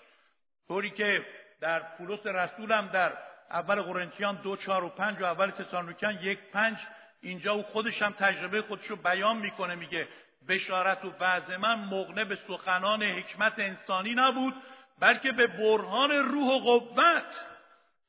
طوری 0.68 0.90
که 0.90 1.26
در 1.60 1.80
پولس 1.80 2.26
رسولم 2.26 2.90
در 2.92 3.12
اول 3.50 3.82
قرنتیان 3.82 4.36
دو 4.36 4.56
چهار 4.56 4.84
و 4.84 4.88
پنج 4.88 5.20
و 5.20 5.24
اول 5.24 5.50
تسالونیکیان 5.50 6.18
یک 6.22 6.38
پنج 6.52 6.76
اینجا 7.22 7.52
او 7.52 7.62
خودش 7.62 8.02
هم 8.02 8.12
تجربه 8.12 8.62
خودش 8.62 8.86
رو 8.86 8.96
بیان 8.96 9.36
می‌کنه 9.36 9.74
میگه 9.74 10.08
بشارت 10.48 11.04
و 11.04 11.12
وعظ 11.20 11.50
من 11.50 11.74
مغنه 11.74 12.24
به 12.24 12.38
سخنان 12.48 13.02
حکمت 13.02 13.58
انسانی 13.58 14.14
نبود 14.14 14.54
بلکه 15.00 15.32
به 15.32 15.46
برهان 15.46 16.10
روح 16.10 16.52
و 16.52 16.58
قوت. 16.58 17.44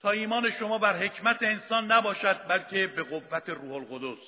تا 0.02 0.12
ایمان 0.12 0.52
شما 0.52 0.78
بر 0.78 0.98
حکمت 0.98 1.44
انسان 1.44 1.92
نباشد 1.92 2.48
بلکه 2.48 2.88
به 2.88 3.04
قوت 3.04 3.50
روح 3.50 3.74
القدس. 3.74 4.24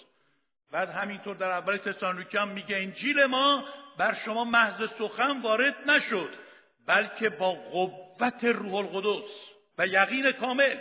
بعد 0.72 0.90
همینطور 0.90 1.36
در 1.36 1.52
اول 1.52 1.78
تسالونیکیان 1.78 2.50
میگه 2.50 2.78
انجیل 2.78 3.26
ما 3.26 3.64
بر 3.98 4.14
شما 4.14 4.44
محض 4.44 4.90
سخن 4.98 5.42
وارد 5.42 5.76
نشد 5.90 6.30
بلکه 6.88 7.30
با 7.30 7.52
قوت 7.52 8.11
روح 8.44 8.76
القدس 8.76 9.32
و 9.78 9.88
یقین 9.88 10.32
کامل. 10.32 10.78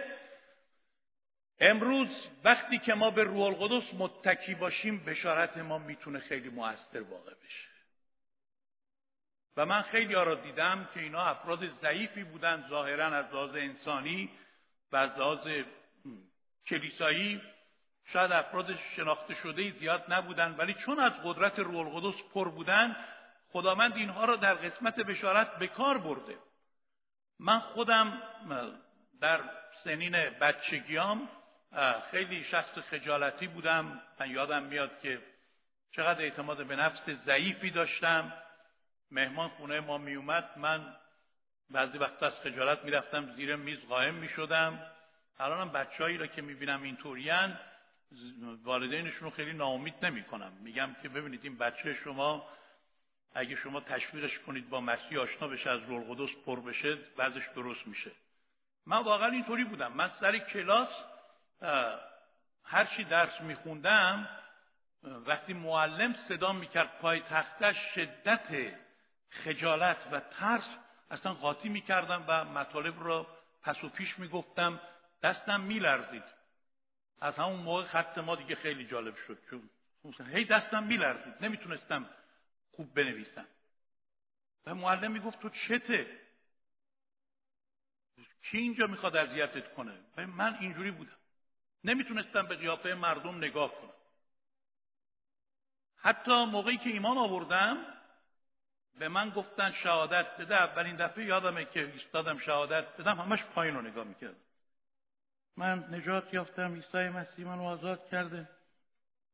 امروز 1.60 2.28
وقتی 2.44 2.78
که 2.78 2.94
ما 2.94 3.10
به 3.10 3.24
روح 3.24 3.40
القدس 3.40 3.94
متکی 3.94 4.54
باشیم 4.54 5.04
بشارت 5.04 5.58
ما 5.58 5.78
می‌تونه 5.78 6.18
خیلی 6.18 6.48
موثر 6.48 7.02
واقع 7.02 7.34
بشه. 7.34 7.70
و 9.56 9.66
من 9.66 9.82
خیلی 9.82 10.14
را 10.14 10.34
دیدم 10.34 10.88
که 10.94 11.00
اینا 11.00 11.22
افراد 11.22 11.80
ضعیفی 11.80 12.24
بودن 12.24 12.66
ظاهرا 12.68 13.06
از 13.06 13.26
لحاظ 13.34 13.56
انسانی 13.56 14.30
و 14.92 14.96
از 14.96 15.10
لحاظ 15.10 15.48
کلیسایی. 16.66 17.42
شاید 18.04 18.32
افراد 18.32 18.78
شناخته 18.96 19.34
شده 19.34 19.70
زیاد 19.70 20.04
نبودن 20.08 20.54
ولی 20.58 20.74
چون 20.74 21.00
از 21.00 21.12
قدرت 21.24 21.58
روح 21.58 21.86
القدس 21.86 22.22
پر 22.34 22.48
بودن 22.48 22.96
خداوند 23.52 23.96
اینها 23.96 24.24
را 24.24 24.36
در 24.36 24.54
قسمت 24.54 25.00
بشارت 25.00 25.58
به 25.58 25.66
کار 25.66 25.98
برده. 25.98 26.38
من 27.42 27.58
خودم 27.58 28.22
در 29.20 29.40
سنین 29.84 30.12
بچگیام 30.12 31.28
خیلی 32.10 32.44
شخص 32.44 32.78
خجالتی 32.78 33.46
بودم. 33.46 34.02
من 34.20 34.30
یادم 34.30 34.62
میاد 34.62 35.00
که 35.00 35.22
چقدر 35.92 36.20
اعتماد 36.20 36.66
به 36.66 36.76
نفس 36.76 37.10
ضعیفی 37.10 37.70
داشتم. 37.70 38.32
مهمان 39.10 39.48
خونه 39.48 39.80
ما 39.80 39.98
میومد 39.98 40.50
من 40.56 40.96
بعضی 41.70 41.98
وقت 41.98 42.22
از 42.22 42.34
خجالت 42.34 42.84
می‌رفتم 42.84 43.34
زیر 43.34 43.56
میز 43.56 43.78
قائم 43.88 44.14
می‌شدم. 44.14 44.86
الانم 45.38 45.72
بچههایی 45.72 46.18
را 46.18 46.26
که 46.26 46.42
می‌بینم 46.42 46.82
اینطورین 46.82 47.56
والدینشون 48.64 49.20
رو 49.20 49.30
خیلی 49.30 49.52
ناامید 49.52 50.06
نمی‌کنم. 50.06 50.52
میگم 50.52 50.96
که 51.02 51.08
ببینید 51.08 51.40
این 51.44 51.58
بچه 51.58 51.94
شما 51.94 52.48
اگه 53.34 53.56
شما 53.56 53.80
تشویقش 53.80 54.38
کنید 54.38 54.70
با 54.70 54.80
مسیح 54.80 55.20
آشنا 55.20 55.48
بشه 55.48 55.70
از 55.70 55.80
روح 55.80 56.10
القدس 56.10 56.30
پر 56.46 56.60
بشه 56.60 56.96
بعضش 57.16 57.42
درست 57.54 57.86
میشه. 57.86 58.10
من 58.86 58.98
واقعا 58.98 59.28
اینطوری 59.28 59.64
بودم. 59.64 59.92
من 59.92 60.10
سر 60.20 60.38
کلاس 60.38 60.88
هرچی 62.64 63.04
درس 63.04 63.40
میخوندم 63.40 64.28
وقتی 65.02 65.52
معلم 65.52 66.14
صدا 66.14 66.52
می‌کرد 66.52 66.98
پای 66.98 67.20
تختش 67.20 67.76
شدت 67.94 68.74
خجالت 69.30 70.08
و 70.12 70.20
ترس 70.20 70.68
اصلا 71.10 71.34
قاطی 71.34 71.68
می‌کردم 71.68 72.24
و 72.28 72.44
مطالب 72.44 73.04
را 73.04 73.26
پس 73.62 73.84
و 73.84 73.88
پیش 73.88 74.18
می‌گفتم. 74.18 74.80
دستم 75.22 75.60
میلرزید. 75.60 76.24
از 77.20 77.38
همون 77.38 77.60
موقع 77.60 77.82
خط 77.82 78.18
ما 78.18 78.36
دیگه 78.36 78.54
خیلی 78.54 78.86
جالب 78.86 79.16
شد. 79.16 79.38
چون 80.16 80.26
هی 80.26 80.44
دستم 80.44 80.82
میلرزید. 80.82 81.34
نمی‌تونستم 81.40 82.10
خوب 82.72 82.94
بنویسم 82.94 83.46
و 84.66 84.74
معلم 84.74 85.12
می‌گفت 85.12 85.40
تو 85.40 85.50
چته؟ 85.50 86.20
کی 88.42 88.58
اینجا 88.58 88.86
می‌خواد 88.86 89.16
اذیتت 89.16 89.74
کنه؟ 89.74 89.98
من 90.16 90.56
اینجوری 90.60 90.90
بودم. 90.90 91.16
نمی‌تونستم 91.84 92.46
به 92.46 92.56
قیافه 92.56 92.94
مردم 92.94 93.38
نگاه 93.38 93.74
کنم. 93.74 93.92
حتی 95.96 96.44
موقعی 96.44 96.76
که 96.76 96.90
ایمان 96.90 97.18
آوردم 97.18 97.76
به 98.98 99.08
من 99.08 99.30
گفتن 99.30 99.72
شهادت 99.72 100.36
بده. 100.36 100.54
اولین 100.54 100.96
دفعه 100.96 101.24
یادمه 101.24 101.64
که 101.64 101.92
ایستادم 101.92 102.38
شهادت 102.38 102.96
بدم 102.96 103.20
همش 103.20 103.44
پایین 103.44 103.74
رو 103.74 103.82
نگاه 103.82 104.04
می‌کردم. 104.04 104.40
من 105.56 105.94
نجات 105.94 106.34
یافتم 106.34 106.74
عیسی 106.74 107.08
مسیح 107.08 107.46
منو 107.46 107.62
آزاد 107.62 108.08
کرده. 108.08 108.48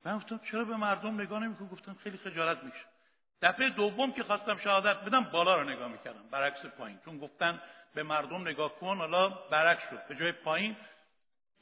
من 0.05 0.17
گفتم 0.17 0.39
چرا 0.39 0.65
به 0.65 0.77
مردم 0.77 1.21
نگاه 1.21 1.41
نمی‌کنم 1.41 1.69
گفتم 1.69 1.95
خیلی 1.95 2.17
خجالت 2.17 2.65
میشه 2.65 2.85
دفعه 3.43 3.71
دوم 3.71 4.13
که 4.13 4.23
خواستم 4.23 4.57
شهادت 4.57 4.97
بدم 4.97 5.25
بالا 5.25 5.63
رو 5.63 5.69
نگاه 5.69 5.89
می‌کردم. 5.89 6.29
برعکس 6.31 6.67
پایین. 6.67 6.99
چون 7.05 7.19
گفتن 7.19 7.61
به 7.95 8.03
مردم 8.03 8.41
نگاه 8.41 8.79
کن 8.79 8.97
حالا 8.97 9.29
برعکس 9.29 9.83
شد. 9.91 10.07
به 10.09 10.17
جای 10.17 10.33
پایین 10.33 10.77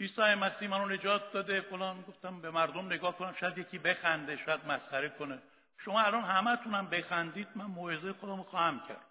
عیسی 0.01 0.35
مسیح 0.35 0.69
منو 0.69 0.89
نجات 0.89 1.33
داده 1.33 1.61
فلان. 1.61 2.03
گفتم 2.03 2.41
به 2.41 2.51
مردم 2.51 2.87
نگاه 2.87 3.17
کنم 3.17 3.33
شاید 3.33 3.59
یکی 3.59 3.79
بخنده 3.79 4.37
شاید 4.37 4.67
مسخره 4.67 5.09
کنه. 5.09 5.39
شما 5.79 6.01
الان 6.03 6.25
همتونم 6.25 6.87
بخندید 6.91 7.49
من 7.55 7.65
موعظه 7.65 8.13
خودم 8.13 8.43
خواهم 8.43 8.81
کرد. 8.89 9.07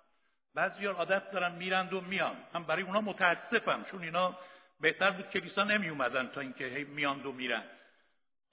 بعضی 0.55 0.85
عادت 0.85 1.31
دارن 1.31 1.51
میرند 1.51 1.93
و 1.93 2.01
میان. 2.01 2.35
من 2.53 2.63
برای 2.63 2.83
اونا 2.83 3.01
متاسفم 3.01 3.83
چون 3.91 4.03
اینا 4.03 4.37
بهتر 4.81 5.11
بود 5.11 5.29
کلیسا 5.29 5.63
نمی 5.63 5.89
اومدن 5.89 6.27
تا 6.27 6.41
اینکه 6.41 6.65
هی 6.65 6.83
میاند 6.83 7.25
و 7.25 7.31
میرن. 7.31 7.63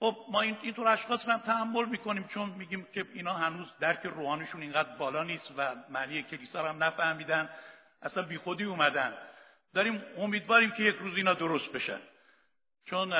خب 0.01 0.17
ما 0.31 0.41
این 0.41 0.57
اینطور 0.61 0.87
اشخاص 0.87 1.25
رو 1.25 1.33
هم 1.33 1.39
تحمل 1.39 1.85
می‌کنیم 1.85 2.27
چون 2.27 2.49
میگیم 2.49 2.87
که 2.93 3.05
اینا 3.13 3.33
هنوز 3.33 3.67
درک 3.79 4.05
روحانشون 4.05 4.61
اینقدر 4.61 4.95
بالا 4.97 5.23
نیست 5.23 5.51
و 5.57 5.75
معنی 5.89 6.23
کلیسا 6.23 6.61
رو 6.61 6.67
هم 6.67 6.83
نفهمیدن 6.83 7.49
اصلا 8.01 8.23
بیخودی 8.23 8.63
اومدن. 8.63 9.13
داریم 9.73 10.03
امیدواریم 10.17 10.71
که 10.71 10.83
یک 10.83 10.95
روز 10.95 11.17
اینا 11.17 11.33
درست 11.33 11.71
بشن. 11.71 11.99
چون 12.85 13.13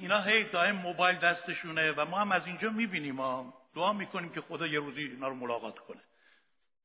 اینا 0.00 0.20
هی 0.20 0.44
دائم 0.44 0.76
موبایل 0.76 1.18
دستشونه 1.18 1.92
و 1.92 2.04
ما 2.04 2.18
هم 2.18 2.32
از 2.32 2.46
اینجا 2.46 2.70
می‌بینیم. 2.70 3.14
ما 3.14 3.54
دعا 3.74 3.92
می‌کنیم 3.92 4.32
که 4.32 4.40
خدا 4.40 4.66
یه 4.66 4.78
روزی 4.78 5.00
اینا 5.00 5.28
رو 5.28 5.34
ملاقات 5.34 5.78
کنه. 5.78 6.00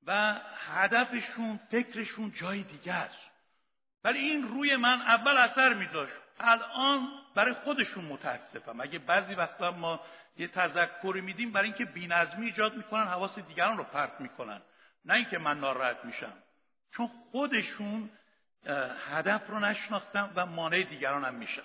و 0.08 0.40
هدفشون 0.56 1.60
فکرشون 1.72 2.32
جای 2.32 2.64
دیگه 2.64 2.94
است. 2.94 3.32
ولی 4.04 4.20
این 4.20 4.48
روی 4.48 4.76
من 4.76 5.02
اول 5.02 5.38
اثر 5.38 5.74
میداشت 5.74 6.14
الان 6.40 7.08
برای 7.38 7.53
خودشون 7.53 8.06
متاسفم. 8.06 8.82
اگه 8.82 9.00
بعضی 9.00 9.36
وقتا 9.36 9.72
ما 9.72 10.00
یه 10.38 10.48
تذکری 10.48 11.22
میدیم 11.22 11.51
برای 11.51 11.67
اینکه 11.67 11.86
بینظمی 11.86 12.46
ایجاد 12.46 12.77
می‌کنن 12.77 13.08
حواس 13.08 13.39
دیگران 13.39 13.77
رو 13.77 13.84
پرت 13.84 14.22
می‌کنن. 14.22 14.62
نه 15.06 15.13
اینکه 15.13 15.38
من 15.38 15.60
ناراحت 15.60 16.06
میشم. 16.06 16.34
چون 16.91 17.08
خودشون 17.32 18.10
هدف 19.12 19.50
رو 19.50 19.60
نشناختن 19.60 20.32
و 20.36 20.46
مانع 20.46 20.84
دیگران 20.84 21.25
هم 21.25 21.36
میشن. 21.36 21.62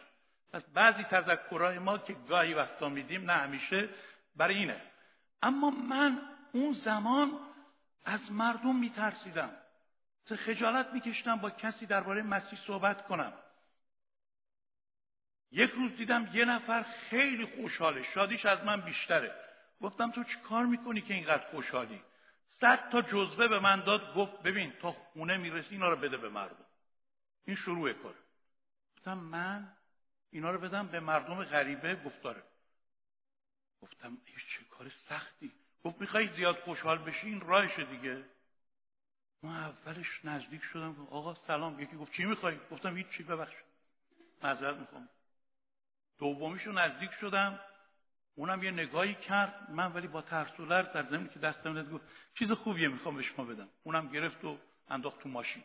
پس 0.52 0.62
بعضی 0.74 1.02
تذکرهای 1.02 1.78
ما 1.78 1.98
که 1.98 2.16
گاهی 2.28 2.54
وقتا 2.54 2.88
میدیم 2.88 3.30
نه 3.30 3.32
همیشه 3.32 3.88
برای 4.36 4.54
اینه. 4.54 4.80
اما 5.42 5.70
من 5.70 6.18
اون 6.52 6.72
زمان 6.72 7.38
از 8.04 8.32
مردم 8.32 8.76
میترسیدم. 8.76 9.50
خجالت 10.46 10.86
میکشتم 10.92 11.36
با 11.36 11.50
کسی 11.50 11.86
درباره 11.86 12.22
مسیح 12.22 12.58
صحبت 12.66 13.06
کنم. 13.06 13.32
یک 15.52 15.70
روز 15.70 15.96
دیدم 15.96 16.30
یه 16.32 16.44
نفر 16.44 16.82
خیلی 16.82 17.44
خوشحاله. 17.44 18.02
شادیش 18.02 18.46
از 18.46 18.64
من 18.64 18.80
بیشتره. 18.80 19.34
گفتم 19.80 20.10
تو 20.10 20.24
چی 20.24 20.36
کار 20.40 20.66
می‌کنی 20.66 21.00
که 21.00 21.14
اینقدر 21.14 21.46
خوشحالی؟ 21.50 22.02
صد 22.48 22.90
تا 22.90 23.02
جزوه 23.02 23.48
به 23.48 23.58
من 23.58 23.80
داد. 23.80 24.14
گفت 24.14 24.42
ببین 24.42 24.72
تا 24.72 24.90
خونه 24.92 25.36
می‌رسی 25.36 25.68
اینا 25.70 25.88
رو 25.88 25.96
بده 25.96 26.16
به 26.16 26.28
مردم. 26.28 26.64
این 27.44 27.56
شروع 27.56 27.92
کار. 27.92 28.14
گفتم 28.96 29.18
من 29.18 29.72
اینا 30.30 30.50
رو 30.50 30.58
بدم 30.58 30.86
به 30.86 31.00
مردم 31.00 31.44
غریبه؟ 31.44 31.96
گفتاره 31.96 32.42
گفتم 33.82 34.18
هیچ 34.24 34.46
چه 34.58 34.64
کار 34.64 34.88
سختی. 34.88 35.52
گفت 35.84 36.00
می‌خوای 36.00 36.28
زیاد 36.36 36.58
خوشحال 36.58 36.98
بشی؟ 36.98 37.26
این 37.26 37.40
راهش 37.40 37.78
دیگه. 37.78 38.24
ما 39.42 39.56
اولش 39.56 40.24
نزدیک 40.24 40.62
شدم. 40.62 41.06
آقا 41.10 41.34
سلام. 41.34 41.80
یکی 41.80 41.96
گفت 41.96 42.12
چی 42.12 42.24
می‌خوای؟ 42.24 42.58
گفتم 42.70 42.96
هیچ 42.96 43.08
چی 43.08 43.22
ببخش 43.22 43.54
معذرت 44.42 44.76
می‌خوام. 44.76 45.08
دومیشو 46.22 46.72
نزدیک 46.72 47.10
شدم. 47.10 47.60
اونم 48.34 48.62
یه 48.62 48.70
نگاهی 48.70 49.14
کرد. 49.14 49.70
من 49.70 49.92
ولی 49.92 50.06
با 50.06 50.22
ترسولر 50.22 50.82
در 50.82 51.02
زمین 51.02 51.28
که 51.28 51.38
دستم 51.38 51.74
داد 51.74 51.90
گفت 51.90 52.04
چیز 52.38 52.52
خوبیه 52.52 52.88
می‌خوام 52.88 53.16
به 53.16 53.22
شما 53.22 53.44
بدم. 53.44 53.68
اونم 53.82 54.08
گرفت 54.08 54.44
و 54.44 54.58
انداخت 54.88 55.20
تو 55.20 55.28
ماشین. 55.28 55.62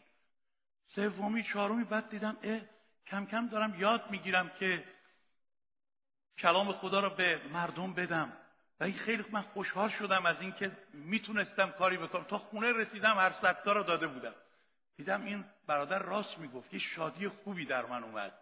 سومی 0.87 1.43
چهارمی 1.43 1.83
بعد 1.83 2.09
دیدم 2.09 2.37
اه 2.43 2.59
کم 3.07 3.25
کم 3.25 3.47
دارم 3.47 3.79
یاد 3.79 4.11
می‌گیرم 4.11 4.49
که 4.49 4.83
کلام 6.37 6.71
خدا 6.71 6.99
رو 6.99 7.09
به 7.09 7.41
مردم 7.53 7.93
بدم. 7.93 8.33
و 8.79 8.83
این 8.83 8.97
خیلی 8.97 9.25
من 9.31 9.41
خوشحال 9.41 9.89
شدم 9.89 10.25
از 10.25 10.41
اینکه 10.41 10.71
می‌تونستم 10.93 11.69
کاری 11.71 11.97
بکنم. 11.97 12.23
تا 12.23 12.37
خونه 12.37 12.73
رسیدم 12.73 13.15
هر 13.17 13.31
ستا 13.31 13.71
رو 13.71 13.83
داده 13.83 14.07
بودم. 14.07 14.33
دیدم 14.95 15.25
این 15.25 15.45
برادر 15.67 15.99
راست 15.99 16.37
می‌گفت 16.37 16.73
یه 16.73 16.79
شادی 16.79 17.27
خوبی 17.27 17.65
در 17.65 17.85
من 17.85 18.03
اومد. 18.03 18.33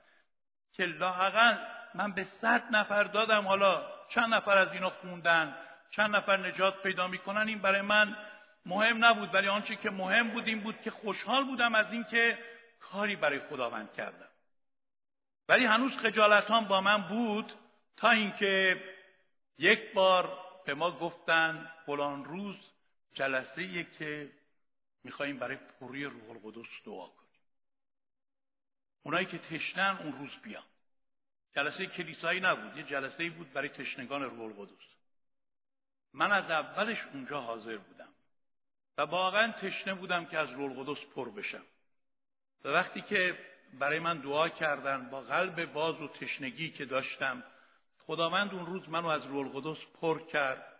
که 0.73 0.85
لاحقا 0.85 1.57
من 1.95 2.11
به 2.11 2.23
صد 2.23 2.63
نفر 2.71 3.03
دادم 3.03 3.47
حالا 3.47 3.87
چند 4.09 4.33
نفر 4.33 4.57
از 4.57 4.73
اینا 4.73 4.89
خوندن 4.89 5.57
چند 5.91 6.15
نفر 6.15 6.37
نجات 6.37 6.83
پیدا 6.83 7.07
می‌کنن 7.07 7.47
این 7.47 7.59
برای 7.59 7.81
من 7.81 8.17
مهم 8.65 9.05
نبود 9.05 9.33
ولی 9.33 9.47
آنچه 9.47 9.75
که 9.75 9.89
مهم 9.89 10.29
بود 10.29 10.47
این 10.47 10.61
بود 10.61 10.81
که 10.81 10.91
خوشحال 10.91 11.43
بودم 11.43 11.75
از 11.75 11.91
اینکه 11.91 12.37
کاری 12.79 13.15
برای 13.15 13.39
خداوند 13.39 13.93
کردم. 13.93 14.29
ولی 15.49 15.65
هنوز 15.65 15.97
خجالت 15.97 16.47
با 16.47 16.81
من 16.81 17.01
بود 17.01 17.53
تا 17.97 18.09
اینکه 18.09 18.83
یک 19.57 19.93
بار 19.93 20.39
به 20.65 20.73
ما 20.73 20.91
گفتن 20.91 21.71
فلان 21.85 22.25
روز 22.25 22.55
جلسه 23.13 23.83
که 23.83 24.31
میخواییم 25.03 25.39
برای 25.39 25.55
پوری 25.55 26.05
روح 26.05 26.29
القدس 26.29 26.67
دعا 26.85 27.07
کنیم. 27.07 27.41
اونایی 29.03 29.25
که 29.25 29.37
تشنن 29.37 29.97
اون 30.03 30.13
روز 30.13 30.31
بیان. 30.43 30.63
جلسه 31.55 31.85
کلیسایی 31.85 32.39
نبود 32.39 32.77
یه 32.77 32.83
جلسه 32.83 33.29
بود 33.29 33.53
برای 33.53 33.69
تشنگان 33.69 34.23
روح 34.23 34.41
القدس. 34.41 34.85
من 36.13 36.31
از 36.31 36.51
اولش 36.51 37.05
اونجا 37.13 37.41
حاضر 37.41 37.77
بودم 37.77 38.09
و 38.97 39.01
واقعا 39.01 39.51
تشنه 39.51 39.93
بودم 39.93 40.25
که 40.25 40.37
از 40.37 40.49
روح 40.49 40.79
القدس 40.79 41.05
پر 41.15 41.29
بشم. 41.29 41.63
و 42.63 42.69
وقتی 42.69 43.01
که 43.01 43.37
برای 43.79 43.99
من 43.99 44.19
دعا 44.19 44.49
کردن 44.49 45.09
با 45.09 45.21
قلب 45.21 45.73
باز 45.73 46.01
و 46.01 46.07
تشنگی 46.07 46.71
که 46.71 46.85
داشتم 46.85 47.43
خداوند 47.99 48.53
اون 48.53 48.65
روز 48.65 48.89
منو 48.89 49.07
از 49.07 49.25
روح 49.25 49.55
القدس 49.55 49.85
پر 50.01 50.27
کرد 50.27 50.75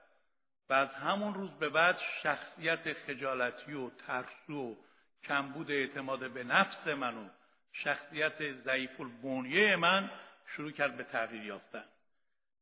و 0.70 0.74
از 0.74 0.90
همون 0.90 1.34
روز 1.34 1.52
به 1.52 1.70
بعد 1.70 2.00
شخصیت 2.24 2.94
خجالتی 2.94 3.74
و 3.74 3.90
ترسو 3.90 4.72
و 4.72 4.76
کمبود 5.24 5.72
اعتماد 5.72 6.32
به 6.32 6.44
نفس 6.44 6.88
منو 6.88 7.30
شخصیت 7.72 8.52
ضعیف 8.52 9.02
البنیه 9.02 9.76
من 9.76 10.10
شروع 10.48 10.72
کرد 10.72 10.98
به 10.98 11.04
تغییر 11.04 11.44
یافتن. 11.44 11.86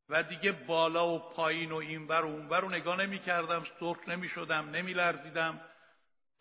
و 0.10 0.24
دیگه 0.24 0.52
بالا 0.52 1.16
و 1.16 1.20
پایین 1.20 1.72
و 1.72 1.76
اینور 1.76 2.26
و 2.26 2.28
اونور 2.28 2.62
رو 2.62 2.70
نگاه 2.70 3.02
نمی 3.02 3.20
کردم 3.20 3.66
سرخ 3.80 4.08
نمی 4.08 4.30
شدم 4.30 4.70
نمی 4.70 4.94
لرزیدم 4.94 5.62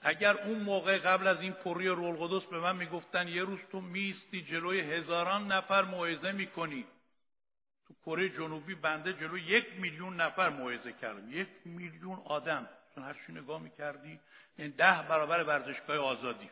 اگر 0.00 0.37
اون 0.37 0.59
موقع 0.59 0.98
قبل 0.98 1.26
از 1.26 1.40
این 1.40 1.52
پری 1.52 1.88
رول 1.88 2.16
قدس 2.16 2.46
به 2.46 2.61
من 2.61 2.76
می‌گفتن 2.76 3.28
یه 3.28 3.42
روز 3.42 3.61
تو 3.70 3.81
میستی 3.81 4.42
جلوی 4.42 4.81
هزاران 4.81 5.52
نفر 5.52 5.85
موعظه 5.85 6.33
می‌کنی. 6.33 6.87
تو 7.87 7.94
کره 8.07 8.28
جنوبی 8.28 8.74
بنده 8.74 9.12
جلوی 9.12 9.42
یک 9.42 9.81
میلیون 9.81 10.20
نفر 10.20 10.48
موعظه 10.48 10.92
کردم. 10.92 11.31
یک 11.31 11.48
میلیون 11.64 12.18
آدم. 12.24 12.68
چون 12.94 13.05
هر 13.05 13.16
نگاه 13.28 13.62
می‌کردی 13.62 14.20
یعنی 14.59 14.72
ده 14.72 15.02
برابر 15.02 15.44
ورزشگاه 15.44 15.96
آزادی. 15.96 16.50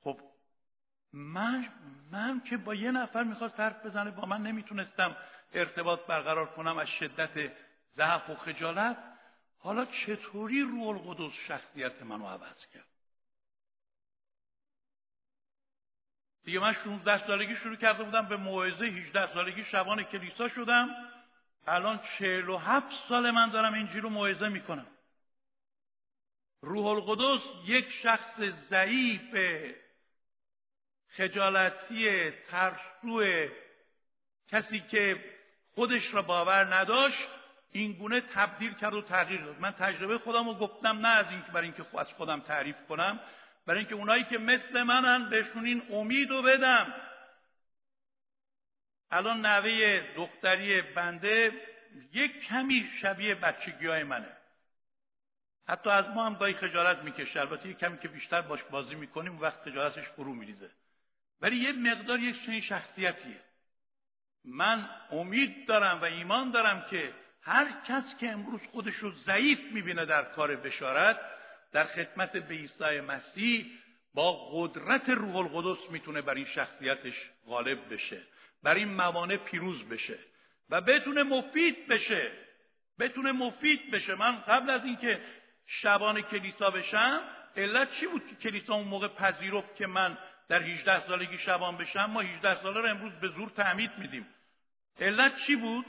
خب 0.00 0.20
من 1.14 1.68
من 2.10 2.40
که 2.40 2.56
با 2.56 2.74
یه 2.74 2.90
نفر 2.90 3.24
می‌خواست 3.24 3.60
حرف 3.60 3.86
بزنه 3.86 4.10
با 4.10 4.26
من 4.26 4.42
نمی‌تونستم 4.42 5.16
ارتباط 5.52 6.06
برقرار 6.06 6.46
کنم 6.46 6.78
از 6.78 6.88
شدت 6.88 7.52
ضعف 7.94 8.30
و 8.30 8.34
خجالت 8.34 8.96
حالا 9.58 9.84
چطوری 9.84 10.62
روح 10.62 10.88
القدس 10.88 11.34
شخصیت 11.48 12.02
منو 12.02 12.26
عوض 12.26 12.66
کرد؟ 12.66 12.86
دیگه 16.44 16.60
من 16.60 16.72
16 16.72 17.26
سالگی 17.26 17.56
شروع 17.56 17.76
کرده 17.76 18.04
بودم 18.04 18.28
به 18.28 18.36
موعظه 18.36 18.84
18 18.84 19.34
سالگی 19.34 19.64
شبان 19.64 20.02
کلیسا 20.02 20.48
شدم. 20.48 20.88
الان 21.66 22.00
47 22.18 22.86
سال 23.08 23.30
من 23.30 23.50
دارم 23.50 23.74
اینجی 23.74 24.00
رو 24.00 24.08
موعظه 24.08 24.48
می‌کنم. 24.48 24.86
روح 26.60 26.86
القدس 26.86 27.42
یک 27.64 27.90
شخص 27.90 28.40
ضعیف 28.40 29.34
خجالتی 31.16 32.30
ترسو 32.30 33.24
کسی 34.48 34.80
که 34.80 35.24
خودش 35.74 36.14
را 36.14 36.22
باور 36.22 36.74
نداشت 36.74 37.28
این 37.72 37.92
گونه 37.92 38.20
تبدیل 38.20 38.74
کرد 38.74 38.94
و 38.94 39.02
تغییر 39.02 39.44
داد. 39.44 39.60
من 39.60 39.70
تجربه 39.72 40.18
خودم 40.18 40.48
رو 40.48 40.54
گفتم 40.54 40.98
نه 40.98 41.08
از 41.08 41.30
اینکه 41.30 41.52
برای 41.52 41.66
اینکه 41.66 41.98
از 41.98 42.08
خودم 42.08 42.40
تعریف 42.40 42.76
کنم 42.88 43.20
برای 43.66 43.78
اینکه 43.78 43.94
اونایی 43.94 44.24
که 44.24 44.38
مثل 44.38 44.82
منن 44.82 45.30
بهشون 45.30 45.66
این 45.66 45.82
امید 45.90 46.30
رو 46.30 46.42
بدم. 46.42 46.94
الان 49.10 49.46
نوه 49.46 50.02
دختری 50.16 50.82
بنده 50.82 51.52
یک 52.12 52.40
کمی 52.40 52.90
شبیه 53.02 53.34
بچگی 53.34 53.86
های 53.86 54.02
منه. 54.02 54.36
حتی 55.68 55.90
از 55.90 56.08
ما 56.08 56.26
هم 56.26 56.34
گاهی 56.34 56.54
خجالت 56.54 56.98
می‌کشه. 56.98 57.40
البته 57.40 57.68
یک 57.68 57.78
کمی 57.78 57.98
که 57.98 58.08
بیشتر 58.08 58.40
باش 58.40 58.62
بازی 58.62 58.94
می‌کنیم 58.94 59.40
وقت 59.40 59.60
خجالتش 59.60 60.08
فرو 60.08 60.34
میریزه. 60.34 60.70
ولی 61.44 61.56
یه 61.56 61.72
مقدار 61.72 62.20
یک 62.20 62.46
چنین 62.46 62.60
شخصیتیه. 62.60 63.40
من 64.44 64.88
امید 65.10 65.66
دارم 65.68 66.00
و 66.00 66.04
ایمان 66.04 66.50
دارم 66.50 66.86
که 66.90 67.14
هر 67.42 67.66
کس 67.88 68.16
که 68.20 68.30
امروز 68.30 68.60
خودش 68.72 68.94
رو 68.94 69.12
ضعیف 69.12 69.58
می‌بینه 69.72 70.04
در 70.04 70.24
کار 70.24 70.56
بشارت 70.56 71.20
در 71.72 71.84
خدمت 71.84 72.32
به 72.32 72.54
عیسی 72.54 73.00
مسیح 73.00 73.66
با 74.14 74.50
قدرت 74.52 75.08
روح 75.08 75.36
القدس 75.36 75.90
می‌تونه 75.90 76.22
بر 76.22 76.34
این 76.34 76.44
شخصیتش 76.44 77.14
غالب 77.46 77.94
بشه 77.94 78.22
بر 78.62 78.74
این 78.74 78.88
موانع 78.88 79.36
پیروز 79.36 79.88
بشه 79.88 80.18
و 80.70 80.80
بتونه 80.80 81.22
مفید 81.22 81.86
بشه. 81.86 82.32
بتونه 82.98 83.32
مفید 83.32 83.90
بشه. 83.90 84.14
من 84.14 84.40
قبل 84.40 84.70
از 84.70 84.84
اینکه 84.84 85.20
شبان 85.66 86.20
کلیسا 86.20 86.70
بشم 86.70 87.20
علت 87.56 87.90
چی 87.90 88.06
بود 88.06 88.26
که 88.26 88.34
کلیسا 88.34 88.74
اون 88.74 88.88
موقع 88.88 89.08
پذیرفت 89.08 89.76
که 89.76 89.86
من 89.86 90.18
در 90.48 90.62
18 90.62 91.06
سالگی 91.06 91.38
شبان 91.38 91.76
بشم 91.76 92.04
ما 92.04 92.20
18 92.20 92.62
ساله 92.62 92.80
رو 92.80 92.88
امروز 92.88 93.12
به 93.12 93.28
زور 93.28 93.48
تعمید 93.48 93.90
میدیم. 93.98 94.26
علت 95.00 95.36
چی 95.46 95.56
بود؟ 95.56 95.86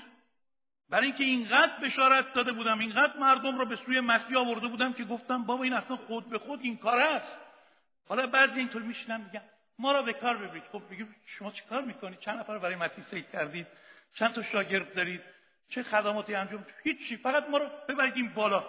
برای 0.90 1.06
اینکه 1.06 1.24
اینقدر 1.24 1.80
بشارت 1.84 2.34
داده 2.34 2.52
بودم 2.52 2.80
اینقدر 2.80 3.18
مردم 3.18 3.58
رو 3.58 3.66
به 3.66 3.76
سوی 3.76 4.00
مسیح 4.00 4.38
آورده 4.38 4.68
بودم 4.68 4.94
که 4.94 5.04
گفتم 5.04 5.44
بابا 5.44 5.64
این 5.64 5.74
اصلا 5.74 5.96
خود 5.96 6.30
به 6.30 6.38
خود 6.38 6.60
این 6.64 6.78
کار 6.78 7.00
است. 7.00 7.38
حالا 8.08 8.28
بعضی 8.28 8.60
اینطور 8.60 8.82
میشنم 8.82 9.22
میگم 9.22 9.42
ما 9.80 9.92
را 9.92 10.02
به 10.02 10.14
کار 10.14 10.38
ببرید. 10.38 10.64
خب 10.72 10.82
بگیم 10.92 11.16
شما 11.26 11.52
چه 11.52 11.64
کار 11.70 11.82
می‌کنید؟ 11.82 12.20
چند 12.20 12.40
نفر 12.40 12.58
برای 12.58 12.76
مسیح 12.76 13.04
سید 13.04 13.30
کردید؟ 13.32 13.68
چند 14.14 14.34
تا 14.34 14.44
شاگرد 14.44 14.94
دارید؟ 14.94 15.22
چه 15.70 15.84
خدماتی 15.84 16.36
انجام؟ 16.36 16.66
هیچی 16.84 17.18
فقط 17.18 17.50
ما 17.50 17.58
رو 17.58 17.70
ببرید 17.90 18.16
این 18.16 18.34
بالا. 18.34 18.66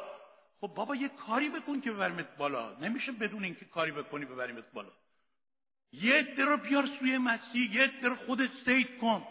خب 0.61 0.66
بابا 0.66 0.96
یه 0.96 1.09
کاری 1.09 1.49
بکن 1.49 1.81
که 1.81 1.92
ببریمت 1.92 2.37
بالا. 2.37 2.77
نمیشه 2.81 3.12
بدون 3.12 3.44
اینکه 3.44 3.64
کاری 3.64 3.92
بکنی 3.92 4.25
ببریمت 4.25 4.72
بالا. 4.72 4.92
یه 5.92 6.22
در 6.22 6.44
رو 6.44 6.57
بیار 6.57 6.87
سوی 6.87 7.18
مسیح 7.18 7.75
یه 7.77 7.87
در 8.03 8.14
خودت 8.14 8.51
سید 8.64 8.99
کن. 8.99 9.27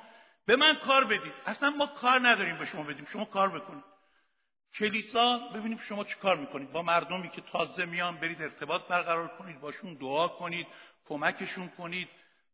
به 0.46 0.56
من 0.56 0.76
کار 0.76 1.04
بدید 1.04 1.34
اصلا 1.46 1.70
ما 1.70 1.88
کار 1.88 2.28
نداریم 2.28 2.58
به 2.58 2.65
شما 2.65 2.84
بدیم. 2.84 3.06
شما 3.06 3.26
کار 3.26 3.60
بکنید 3.60 3.84
کلیسا 4.74 5.38
ببینیم 5.38 5.78
شما 5.78 6.04
چی 6.04 6.15
کار 6.22 6.38
می‌کنید. 6.38 6.72
با 6.72 6.82
مردمی 6.82 7.30
که 7.30 7.41
تازه 7.41 7.86
میان 7.86 8.18
برید 8.18 8.41
ارتباط 8.41 8.88
برقرار 8.88 9.28
کنید 9.28 9.60
باشون 9.60 9.94
دعا 9.94 10.28
کنید 10.28 10.68
کمکشون 11.06 11.70
کنید 11.70 12.10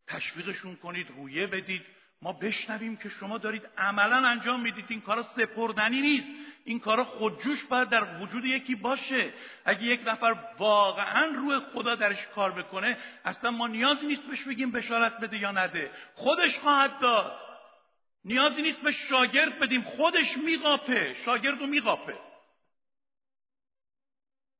تشویقشون 0.08 0.76
کنید 0.76 1.08
رویه 1.10 1.48
بدید. 1.48 1.86
ما 2.22 2.34
بشنویم 2.34 2.98
که 2.98 3.10
شما 3.10 3.38
دارید 3.38 3.70
عملا 3.78 4.28
انجام 4.28 4.62
می‌دید. 4.62 4.86
این 4.88 5.02
کارا 5.02 5.24
سپردنی 5.24 6.02
نیست. 6.02 6.28
این 6.66 6.80
کارا 6.80 7.04
خودجوش 7.04 7.64
باید 7.64 7.90
در 7.90 8.22
وجود 8.22 8.46
یکی 8.46 8.76
باشه. 8.76 9.34
اگه 9.66 9.84
یک 9.84 10.02
نفر 10.06 10.36
واقعا 10.58 11.26
روی 11.26 11.60
خدا 11.60 11.96
درش 11.96 12.28
کار 12.28 12.52
بکنه 12.52 12.98
اصلا 13.26 13.52
ما 13.52 13.68
نیازی 13.68 14.08
نیست 14.08 14.22
بهش 14.22 14.44
بگیم 14.44 14.72
بشارت 14.72 15.20
بده 15.20 15.38
یا 15.38 15.52
نده. 15.52 15.92
خودش 16.16 16.60
خواهد 16.60 17.00
داد. 17.00 17.40
نیازی 18.26 18.62
نیست 18.62 18.82
به 18.82 18.92
شاگرد 18.92 19.60
بدیم. 19.60 19.82
خودش 19.82 20.38
میقاپه. 20.38 21.16
شاگرد 21.26 21.60
رو 21.60 21.68
میقاپه. 21.68 22.20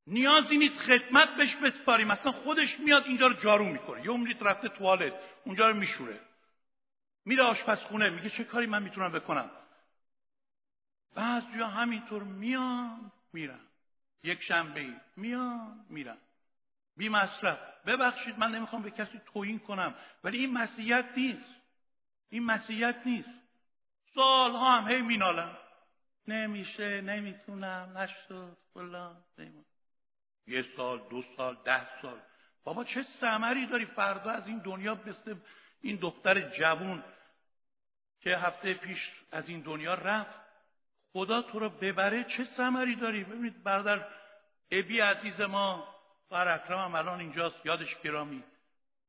نیازی 0.06 0.56
نیست 0.56 0.80
خدمت 0.80 1.36
بهش 1.36 1.56
بسپاریم. 1.56 2.10
اصلا 2.10 2.32
خودش 2.32 2.80
میاد 2.80 3.06
اینجا 3.06 3.26
رو 3.26 3.34
جارو 3.34 3.64
می‌کنه. 3.64 4.04
یه 4.04 4.10
عمری 4.10 4.36
رفته 4.40 4.68
توالت. 4.68 5.12
اونجا 5.44 5.68
رو 5.68 5.76
میشوره. 5.76 6.20
میره 7.24 7.42
آشپزخونه 7.42 8.10
میگه 8.10 8.30
چه 8.30 8.44
کاری 8.44 8.66
من 8.66 8.82
می‌تونم 8.82 9.12
بکنم؟ 9.12 9.50
بعضیا 11.14 11.66
همینطور 11.66 12.22
میان 12.22 13.12
میرن. 13.32 13.60
یک 14.24 14.42
شنبه 14.42 15.00
میان 15.16 15.86
میرن. 15.88 16.18
بی 16.96 17.08
مصرف. 17.08 17.58
ببخشید 17.86 18.38
من 18.38 18.50
نمی‌خوام 18.54 18.82
به 18.82 18.90
کسی 18.90 19.20
توهین 19.32 19.58
کنم. 19.58 19.94
ولی 20.24 20.38
این 20.38 20.52
مسیحیت 20.52 21.04
نیست. 21.16 21.54
این 22.28 22.44
مسیحیت 22.44 22.96
نیست. 23.06 23.30
سالها 24.14 24.78
هم 24.78 24.88
هی 24.88 25.02
مینالم 25.02 25.58
نمیشه 26.28 27.00
نمی‌تونم 27.00 27.98
نشد. 27.98 28.56
فلان 28.74 29.24
یه 30.46 30.62
سال 30.76 31.08
دو 31.10 31.22
سال 31.36 31.58
ده 31.64 32.00
سال. 32.02 32.20
بابا 32.64 32.84
چه 32.84 33.02
ثمری 33.02 33.66
داری؟ 33.66 33.86
فردا 33.86 34.30
از 34.30 34.46
این 34.46 34.58
دنیا 34.58 35.00
مثل 35.06 35.34
این 35.82 35.96
دختر 35.96 36.40
جوون 36.40 37.04
که 38.20 38.36
هفته 38.36 38.74
پیش 38.74 39.10
از 39.32 39.48
این 39.48 39.60
دنیا 39.60 39.94
رفت 39.94 40.42
خدا 41.12 41.42
تو 41.42 41.58
رو 41.58 41.68
ببره 41.68 42.24
چه 42.24 42.44
ثمری 42.44 42.96
داری؟ 42.96 43.24
ببینید 43.24 43.62
برادر 43.62 44.06
ابی 44.70 45.00
عزیز 45.00 45.40
ما 45.40 45.88
فر 46.28 46.48
اکرم 46.48 46.78
هم 46.78 46.94
الان 46.94 47.20
اینجاست 47.20 47.66
یادش 47.66 47.96
گرامی. 48.04 48.44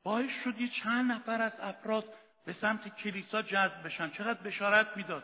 باعث 0.03 0.29
شد 0.43 0.62
یه 0.62 0.67
چند 0.67 1.12
نفر 1.12 1.41
از 1.41 1.59
افراد 1.59 2.13
به 2.45 2.53
سمت 2.53 2.95
کلیسا 2.95 3.41
جذب 3.41 3.83
بشن. 3.83 4.09
چقدر 4.09 4.41
بشارت 4.41 4.97
می‌داد. 4.97 5.23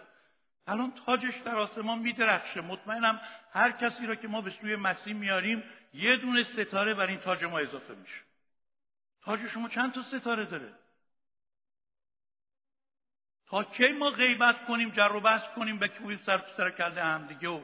الان 0.68 0.94
تاجش 1.06 1.38
در 1.46 1.56
آسمان 1.56 2.00
میدرخشه. 2.00 2.62
مطمئنم 2.62 3.22
هر 3.54 3.72
کسی 3.72 4.06
را 4.06 4.16
که 4.16 4.28
ما 4.28 4.42
به 4.42 4.50
سوی 4.50 4.76
مسیح 4.76 5.14
میاریم 5.14 5.64
یه 5.94 6.16
دونه 6.16 6.44
ستاره 6.44 6.94
بر 6.94 7.08
این 7.08 7.20
تاج 7.20 7.44
ما 7.44 7.60
اضافه 7.60 7.96
میشه. 7.96 8.22
تاج 9.22 9.48
شما 9.48 9.70
چند 9.70 9.94
تا 9.94 10.04
ستاره 10.04 10.46
داره؟ 10.46 10.74
تا 13.50 13.64
کی 13.64 13.92
ما 13.92 14.10
غیبت 14.10 14.66
کنیم 14.66 14.90
جر 14.90 15.12
و 15.16 15.20
بحث 15.20 15.44
کنیم 15.56 15.80
به 15.80 15.88
کوی 15.88 16.18
سر 16.18 16.38
تو 16.38 16.52
سر 16.58 16.70
کرده 16.70 17.04
هم 17.04 17.28
دیگه 17.28 17.50
و 17.50 17.62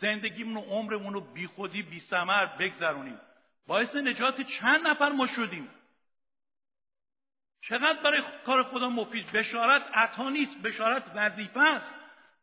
زندگیمون 0.00 0.56
و 0.56 0.60
عمرمون 0.60 1.14
رو 1.14 1.20
بی 1.20 1.46
خودی 1.46 1.82
بی 1.82 2.00
سمر 2.00 2.46
بگذرونیم. 2.46 3.20
باعث 3.66 3.96
نجات 3.96 4.40
چند 4.40 4.86
نفر 4.86 5.08
ما 5.08 5.26
شدیم. 5.26 5.68
چقدر 7.60 8.02
برای 8.02 8.22
کار 8.46 8.62
خدا 8.62 8.88
مفید؟ 8.88 9.32
بشارت 9.32 9.82
عطا 9.94 10.28
نیست 10.30 10.58
بشارت 10.58 11.10
وظیفه 11.14 11.60
است. 11.60 11.94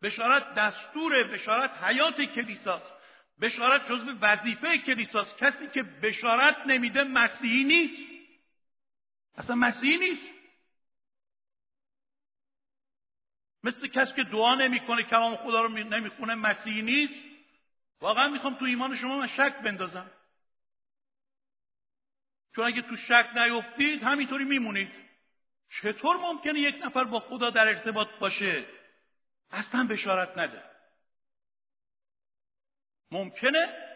بشارت 0.02 0.54
دستور 0.54 1.24
بشارت 1.24 1.84
حیات 1.84 2.22
کلیساست. 2.22 2.94
بشارت 3.42 3.86
جزو 3.86 4.12
وظیفه 4.22 4.78
کلیساست. 4.78 5.38
کسی 5.38 5.68
که 5.68 5.84
بشارت 5.84 6.58
نمیده 6.66 7.04
مسیحی 7.04 7.64
نیست. 7.64 8.02
اصلا 9.38 9.56
مسیحی 9.56 9.98
نیست. 9.98 10.41
مثل 13.64 13.88
کسی 13.88 14.14
که 14.14 14.24
دعا 14.24 14.56
نمی‌کنه 14.56 15.04
کلام 15.04 15.36
خدا 15.36 15.62
رو 15.62 15.70
نمی‌خونه 15.70 16.36
مسیحی 16.36 16.82
نیست. 16.82 17.14
واقعا 18.02 18.28
می‌خوام 18.28 18.56
تو 18.56 18.66
ایمان 18.66 18.96
شما 18.96 19.18
من 19.18 19.28
شک 19.28 19.58
بندازم. 19.58 20.12
چون 22.56 22.66
اگه 22.66 22.82
تو 22.82 22.96
شک 22.98 23.30
نیفتید 23.36 24.04
همینطوری 24.04 24.44
میمونید. 24.44 24.92
چطور 25.70 26.18
ممکنه 26.18 26.60
یک 26.60 26.76
نفر 26.86 27.04
با 27.04 27.20
خدا 27.20 27.50
در 27.50 27.68
ارتباط 27.68 28.08
باشه؟ 28.20 28.66
اصلا 29.52 29.88
بشارت 29.88 30.38
نده. 30.38 30.64
ممکنه؟ 33.12 33.88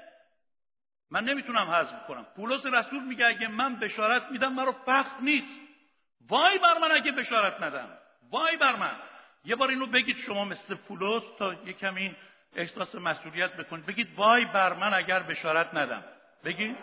من 1.12 1.24
نمی‌تونم 1.24 1.68
حذف 1.70 2.08
کنم. 2.08 2.24
پولس 2.24 2.66
رسول 2.66 3.04
میگه 3.04 3.26
اگه 3.26 3.48
من 3.48 3.76
بشارت 3.76 4.32
میدم 4.32 4.54
مرا 4.54 4.72
فخر 4.72 5.20
نیست. 5.22 5.60
وای 6.30 6.60
بر 6.60 6.78
من 6.78 6.92
اگه 6.92 7.12
بشارت 7.12 7.62
ندم. 7.62 7.98
وای 8.30 8.58
بر 8.58 8.76
من. 8.76 9.00
یه 9.46 9.56
بار 9.56 9.70
اینو 9.70 9.86
بگید 9.86 10.18
شما 10.18 10.46
مثل 10.46 10.76
پولس 10.76 11.24
تا 11.38 11.54
یه 11.54 11.74
کمی 11.74 12.16
احساس 12.56 12.96
مسئولیت 12.96 13.54
بکنید. 13.54 13.86
بگید 13.86 14.16
وای 14.16 14.46
بر 14.46 14.74
من 14.74 14.94
اگر 14.94 15.24
بشارت 15.24 15.74
ندم. 15.74 16.04
بگید. 16.44 16.78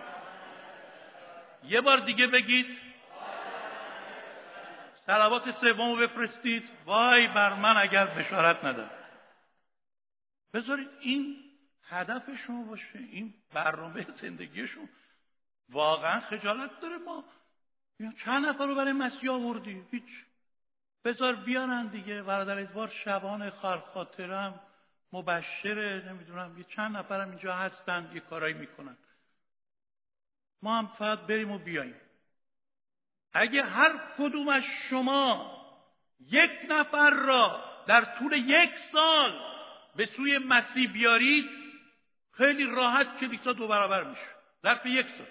یه 1.64 1.80
بار 1.80 2.00
دیگه 2.00 2.26
بگید. 2.26 2.78
سلوات 5.06 5.50
سوم 5.50 6.00
بفرستید. 6.00 6.68
وای 6.84 7.28
بر 7.28 7.54
من 7.54 7.76
اگر 7.76 8.06
بشارت 8.06 8.64
ندم. 8.64 8.90
بذارید 10.54 10.88
این 11.00 11.36
هدف 11.88 12.22
شما 12.46 12.64
باشه. 12.64 12.98
این 12.98 13.34
برنامه 13.54 14.06
زندگیشون 14.14 14.88
واقعا 15.68 16.20
خجالت 16.20 16.80
داره. 16.80 16.98
ما 16.98 17.24
چند 18.24 18.46
نفر 18.46 18.66
رو 18.66 18.74
برای 18.74 18.92
مسیح 18.92 19.32
آوردی؟ 19.32 19.82
هیچ. 19.90 20.24
بذار 21.04 21.34
بیانن 21.34 21.86
دیگه. 21.86 22.22
برادر 22.22 22.58
ادوار 22.58 22.88
شبان 22.88 23.50
خاطرم 23.94 24.60
مبشره 25.12 26.08
نمی‌دونم 26.08 26.58
یه 26.58 26.64
چند 26.64 26.96
نفرم 26.96 27.28
اینجا 27.30 27.54
هستن 27.54 28.10
یه 28.14 28.20
کارایی 28.20 28.54
می‌کنن. 28.54 28.96
ما 30.62 30.78
هم 30.78 30.86
فقط 30.86 31.18
بریم 31.18 31.50
و 31.50 31.58
بیاییم. 31.58 32.00
اگه 33.32 33.62
هر 33.62 34.00
کدوم 34.18 34.48
از 34.48 34.62
شما 34.62 35.58
یک 36.20 36.50
نفر 36.68 37.10
را 37.10 37.64
در 37.86 38.04
طول 38.18 38.32
یک 38.32 38.74
سال 38.92 39.40
به 39.96 40.06
سوی 40.06 40.38
مسیح 40.38 40.92
بیارید 40.92 41.50
خیلی 42.32 42.64
راحت 42.64 43.16
کلیسا 43.20 43.52
دو 43.52 43.68
برابر 43.68 44.04
میشه. 44.04 44.28
ظرف 44.62 44.86
یک 44.86 45.06
سال. 45.08 45.26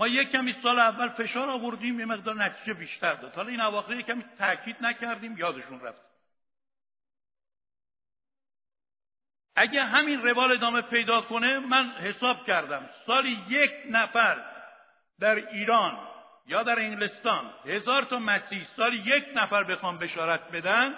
ما 0.00 0.08
یک 0.08 0.30
کمی 0.30 0.52
سال 0.62 0.78
اول 0.78 1.08
فشار 1.08 1.50
آوردیم 1.50 2.00
یه 2.00 2.06
مقدار 2.06 2.34
نتیجه 2.34 2.74
بیشتر 2.74 3.14
داد. 3.14 3.34
حالا 3.34 3.48
این 3.48 3.60
اواخر 3.60 3.92
یک 3.92 4.06
کمی 4.06 4.24
تاکید 4.38 4.76
نکردیم 4.80 5.38
یادشون 5.38 5.80
رفت. 5.80 6.00
اگه 9.56 9.84
همین 9.84 10.22
روال 10.22 10.52
ادامه 10.52 10.80
پیدا 10.80 11.20
کنه 11.20 11.58
من 11.58 11.90
حساب 11.90 12.46
کردم 12.46 12.90
سالی 13.06 13.44
یک 13.48 13.72
نفر 13.90 14.44
در 15.18 15.34
ایران 15.48 16.08
یا 16.46 16.62
در 16.62 16.78
انگلستان 16.78 17.54
هزار 17.64 18.02
تا 18.02 18.18
مسیح 18.18 18.66
سالی 18.76 18.96
یک 18.96 19.24
نفر 19.34 19.64
بخوام 19.64 19.98
بشارت 19.98 20.50
بدن 20.50 20.94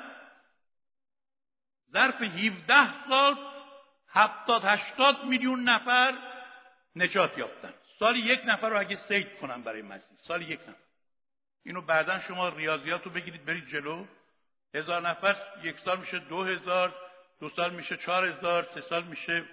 ظرف 1.92 2.22
17 2.22 3.08
سال 3.08 3.36
هفتاد 4.08 4.64
هشتاد 4.64 5.24
میلیون 5.24 5.62
نفر 5.62 6.18
نجات 6.96 7.38
یافتن. 7.38 7.74
سالی 8.02 8.18
یک 8.18 8.40
نفر 8.46 8.68
رو 8.68 8.78
اگه 8.78 8.96
سید 8.96 9.38
کنم 9.40 9.62
برای 9.62 9.82
مسیح 9.82 10.16
سالی 10.16 10.44
یک 10.44 10.60
نفر. 10.60 10.78
اینو 11.64 11.80
بعدا 11.80 12.20
شما 12.20 12.48
ریاضیات 12.48 13.04
رو 13.04 13.10
بگیرید 13.10 13.44
برید 13.44 13.68
جلو. 13.68 14.04
هزار 14.74 15.08
نفر 15.08 15.36
یک 15.62 15.78
سال 15.78 16.00
میشه 16.00 16.18
دو 16.18 16.44
هزار 16.44 16.94
دو 17.40 17.48
سال 17.48 17.74
میشه 17.74 17.96
چهار 17.96 18.26
هزار 18.26 18.62
سه 18.62 18.80
سال 18.80 19.04
میشه 19.04 19.44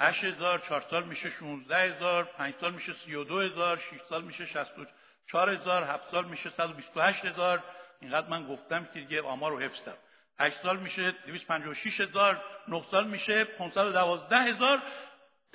هشت 0.00 0.24
هزار 0.24 0.58
چهار 0.58 0.84
سال 0.90 1.04
میشه 1.04 1.30
شونزده 1.30 1.76
هزار 1.76 2.24
پنج 2.24 2.54
سال 2.60 2.72
میشه 2.72 2.92
سی 2.92 3.14
و 3.14 3.24
دو 3.24 3.40
هزار 3.40 3.76
شیش 3.90 4.00
سال 4.08 4.24
میشه 4.24 4.46
شست 4.46 4.78
و 4.78 4.86
چهار 5.30 5.50
هزار 5.50 5.84
هفت 5.84 6.10
سال 6.10 6.24
میشه 6.24 6.50
صد 6.50 6.70
و 6.70 6.72
بیست 6.72 6.96
و 6.96 7.00
هشت 7.00 7.24
هزار. 7.24 7.64
اینقدر 8.00 8.28
من 8.28 8.46
گفتم 8.46 8.84
که 8.84 9.00
دیگه 9.00 9.22
آمار 9.22 9.50
رو 9.50 9.60
حفظم 9.60 9.96
هشت 10.38 10.62
سال 10.62 10.76
میشه 10.76 11.10
دویست 11.10 11.46
پنج 11.46 11.66
و 11.66 11.74
شیش 11.74 12.00
هزار 12.00 12.42
نه 12.68 12.82
سال 12.90 13.06
میشه 13.06 13.44
پونصد 13.44 13.86
و 13.86 13.92
دوازده 13.92 14.36
هزار. 14.36 14.82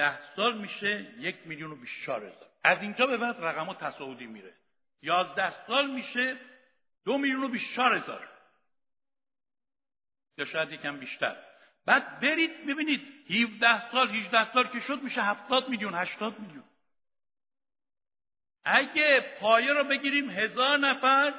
ده 0.02 0.36
سال 0.36 0.58
میشه 0.58 1.16
یک 1.18 1.36
میلیون 1.46 1.72
و 1.72 1.76
بیست 1.76 2.10
هزار. 2.10 2.48
از 2.64 2.82
اینجا 2.82 3.08
به 3.08 3.18
بعد 3.18 3.36
رقم 3.40 3.66
ها 3.66 3.74
تصاعدی 3.74 4.28
میره. 4.28 4.54
یازده 5.02 5.66
سال 5.68 5.92
میشه 5.92 6.38
دو 7.06 7.18
میلیون 7.18 7.44
و 7.44 7.48
بیست 7.48 7.80
هزار. 7.80 8.30
یا 10.38 10.46
شاید 10.46 10.72
یکم 10.72 10.98
بیشتر. 10.98 11.36
بعد 11.86 12.20
برید 12.20 12.66
ببینید 12.68 13.32
17 13.32 13.92
سال 13.92 14.10
18 14.10 14.54
سال 14.54 14.68
که 14.68 14.80
شد 14.80 15.02
میشه 15.02 15.22
70 15.22 15.70
میلیون 15.70 15.94
80 15.94 16.40
میلیون. 16.40 16.64
اگه 18.64 19.36
پایه 19.40 19.74
رو 19.74 19.84
بگیریم 19.84 20.30
هزار 20.30 20.78
نفر 20.78 21.34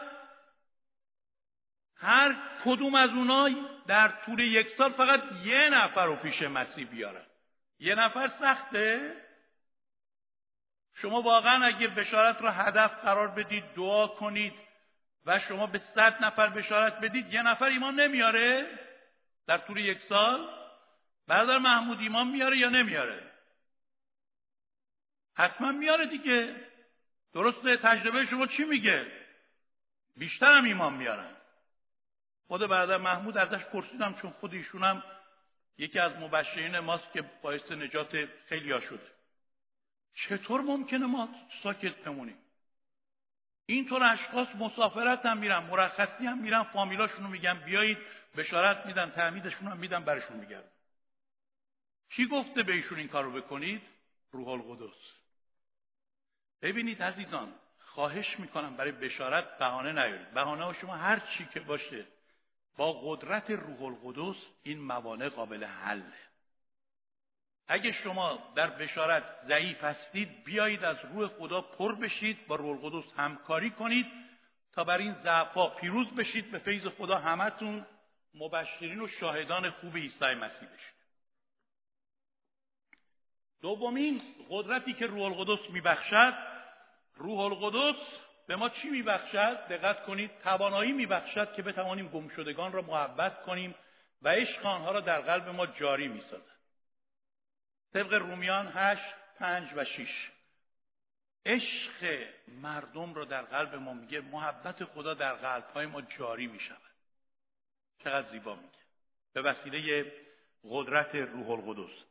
هر 1.97 2.37
کدوم 2.65 2.95
از 2.95 3.11
اونها 3.11 3.49
در 3.87 4.09
طول 4.09 4.41
یک 4.41 4.69
سال 4.69 4.93
فقط 4.93 5.23
یه 5.45 5.69
نفر 5.69 6.07
رو 6.07 6.17
پیش 6.17 6.43
مسیح 6.43 6.87
بیارن. 6.87 7.32
یه 7.83 7.95
نفر 7.95 8.29
سخته؟ 8.29 9.17
شما 10.95 11.23
واقعا 11.23 11.65
اگه 11.65 11.89
بشارت 11.89 12.41
رو 12.43 12.49
هدف 12.49 12.91
قرار 12.91 13.29
بدید 13.29 13.65
دعا 13.75 14.07
کنید 14.07 14.55
و 15.27 15.39
شما 15.39 15.67
به 15.67 15.79
صد 15.79 16.25
نفر 16.25 16.49
بشارت 16.49 17.01
بدید 17.01 17.33
یه 17.33 17.43
نفر 17.43 17.65
ایمان 17.65 18.01
نمیاره؟ 18.01 18.79
در 19.47 19.59
طول 19.59 19.77
یک 19.77 20.03
سال؟ 20.09 20.49
برادر 21.27 21.59
محمود 21.59 22.01
ایمان 22.01 22.29
میاره 22.29 22.59
یا 22.59 22.69
نمیاره؟ 22.69 23.33
حتما 25.37 25.73
میاره 25.73 26.07
دیگه. 26.07 26.57
درسته 27.33 27.77
تجربه 27.77 28.27
شما 28.27 28.47
چی 28.47 28.65
میگه؟ 28.65 29.13
بیشتر 30.17 30.59
هم 30.59 30.65
ایمان 30.65 30.95
میارن. 30.95 31.37
خود 32.47 32.67
برادر 32.67 32.97
محمود 32.97 33.39
ازش 33.39 33.65
پرسیدم 33.65 34.15
چون 34.15 34.31
خود 34.31 34.55
ایشونم 34.55 35.03
یکی 35.83 35.99
از 35.99 36.13
مبشرین 36.13 36.79
ماست 36.79 37.13
که 37.13 37.23
باعث 37.23 37.73
نجات 37.73 38.29
خیلی 38.47 38.73
ها 38.73 38.81
شده. 38.81 39.07
چطور 40.15 40.61
ممکنه 40.61 41.07
ما 41.07 41.29
ساکت 41.63 41.95
بمونیم؟ 41.97 42.39
اینطور 43.67 44.03
اشخاص 44.03 44.49
مسافرت 44.49 45.27
هم 45.27 45.39
میرن 45.39 45.59
مرخصی 45.59 46.27
هم 46.27 46.39
میرن 46.39 46.63
فامیلاشونو 46.63 47.29
میگن 47.29 47.65
بیایید 47.65 47.99
بشارت 48.37 48.87
میدن 48.87 49.11
تعمیدشون 49.11 49.69
هم 49.69 49.77
میدن 49.77 50.05
برشون 50.05 50.37
میگردن. 50.37 50.71
کی 52.11 52.27
گفته 52.27 52.63
به 52.63 52.73
ایشون 52.73 52.99
این 52.99 53.09
کارو 53.09 53.33
بکنید؟ 53.33 53.83
روح 54.33 54.49
القدس. 54.49 55.23
ببینید 56.63 57.03
عزیزان 57.03 57.55
خواهش 57.79 58.41
می‌کنم 58.41 58.77
برای 58.77 58.93
بشارت 58.93 59.59
بهانه 59.59 59.93
نیارید. 59.93 60.31
بهانه 60.31 60.81
شما 60.81 60.97
هر 60.97 61.19
چی 61.19 61.45
که 61.45 61.61
باشه 61.61 62.07
با 62.77 62.93
قدرت 62.93 63.51
روح 63.51 63.83
القدس 63.83 64.37
این 64.63 64.81
موانع 64.81 65.29
قابل 65.29 65.65
حله. 65.65 66.13
اگه 67.69 67.93
شما 67.93 68.53
در 68.55 68.71
بشارت 68.71 69.25
ضعیف 69.45 69.85
هستید 69.85 70.45
بیایید 70.45 70.85
از 70.85 70.97
روح 71.05 71.29
خدا 71.29 71.61
پر 71.61 71.95
بشید 71.95 72.47
با 72.47 72.57
روح 72.57 72.85
القدس 72.85 73.13
همکاری 73.17 73.71
کنید 73.71 74.07
تا 74.73 74.85
بر 74.85 74.99
این 74.99 75.15
ضعفا 75.15 75.69
پیروز 75.69 76.09
بشید 76.09 76.51
به 76.51 76.59
فیض 76.59 76.87
خدا 76.87 77.19
همتون 77.19 77.87
مبشرین 78.35 79.01
و 79.01 79.07
شاهدان 79.07 79.71
خوب 79.71 79.97
عیسی 79.97 80.25
مسیح 80.25 80.69
بشید. 80.69 80.93
دومین 83.61 84.23
قدرتی 84.51 84.93
که 84.93 85.07
روح 85.07 85.23
القدس 85.23 85.71
میبخشد 85.71 86.35
روح 87.15 87.41
القدس 87.41 88.01
به 88.53 88.57
ما 88.57 88.69
چی 88.69 88.91
میبخشد؟ 88.91 89.69
دقت 89.69 90.03
کنید 90.03 90.31
توانایی 90.39 90.93
میبخشد 90.93 91.53
که 91.53 91.63
بتوانیم 91.63 92.09
گمشدگان 92.09 92.73
را 92.73 92.83
محبت 92.83 93.43
کنیم 93.43 93.75
و 94.23 94.29
عشق 94.29 94.67
آنها 94.67 94.91
را 94.91 95.01
در 95.01 95.21
قلب 95.21 95.49
ما 95.49 95.67
جاری 95.67 96.09
می‌سازد. 96.09 96.57
طبق 97.93 98.13
رومیان 98.13 98.73
هشت 98.75 99.15
پنج 99.39 99.69
و 99.77 99.85
شیش 99.85 100.31
عشق 101.47 102.27
مردم 102.49 103.15
را 103.15 103.25
در 103.25 103.43
قلب 103.43 103.75
ما 103.75 103.95
میگه 103.95 104.21
محبت 104.21 104.85
خدا 104.85 105.15
در 105.15 105.35
قلب 105.35 105.65
های 105.65 105.87
ما 105.87 106.03
جاری 106.03 106.47
می‌شود. 106.47 106.93
چقدر 108.05 108.31
زیبا 108.31 108.55
میگه. 108.55 108.83
به 109.33 109.43
وسیله 109.43 110.13
قدرت 110.65 111.15
روح 111.15 111.51
القدس. 111.51 112.05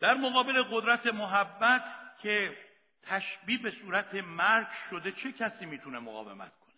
در 0.00 0.14
مقابل 0.14 0.62
قدرت 0.62 1.06
محبت 1.06 1.84
که 2.22 2.56
تشبیه 3.06 3.58
به 3.58 3.70
صورت 3.70 4.14
مرگ 4.14 4.66
شده 4.90 5.12
چه 5.12 5.32
کسی 5.32 5.66
می‌تونه 5.66 5.98
مقاومت 5.98 6.52
کنه؟ 6.58 6.74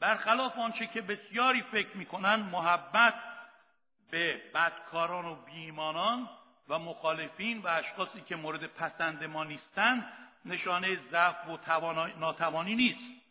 برخلاف 0.00 0.58
آنچه 0.58 0.86
که 0.86 1.00
بسیاری 1.00 1.62
فکر 1.62 1.96
می‌کنن 1.96 2.34
محبت 2.34 3.14
به 4.10 4.42
بدکاران 4.54 5.24
و 5.24 5.44
بیمانان 5.44 6.28
و 6.68 6.78
مخالفین 6.78 7.58
و 7.58 7.66
اشخاصی 7.66 8.20
که 8.20 8.36
مورد 8.36 8.66
پسند 8.66 9.24
ما 9.24 9.44
نیستند 9.44 10.12
نشانه 10.44 10.96
ضعف 11.10 11.48
و 11.48 11.92
ناتوانی 12.18 12.74
نیست. 12.74 13.22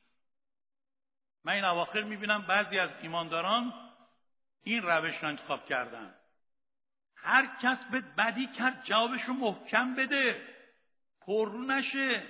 من 1.44 1.54
این 1.54 1.66
اواخر 1.66 2.02
می‌بینم 2.02 2.42
بعضی 2.42 2.80
از 2.80 2.90
ایمانداران 3.02 3.74
این 4.64 4.84
روش 4.84 5.24
را 5.24 5.30
انتخاب 5.30 5.66
کردن. 5.66 6.16
هر 7.16 7.50
کس 7.62 7.78
به 7.86 8.02
بدی 8.02 8.48
کرد 8.48 8.84
جوابش 8.84 9.22
رو 9.22 9.34
محکم 9.34 9.96
بده. 9.96 10.55
پررو 11.26 11.62
نشه 11.62 12.28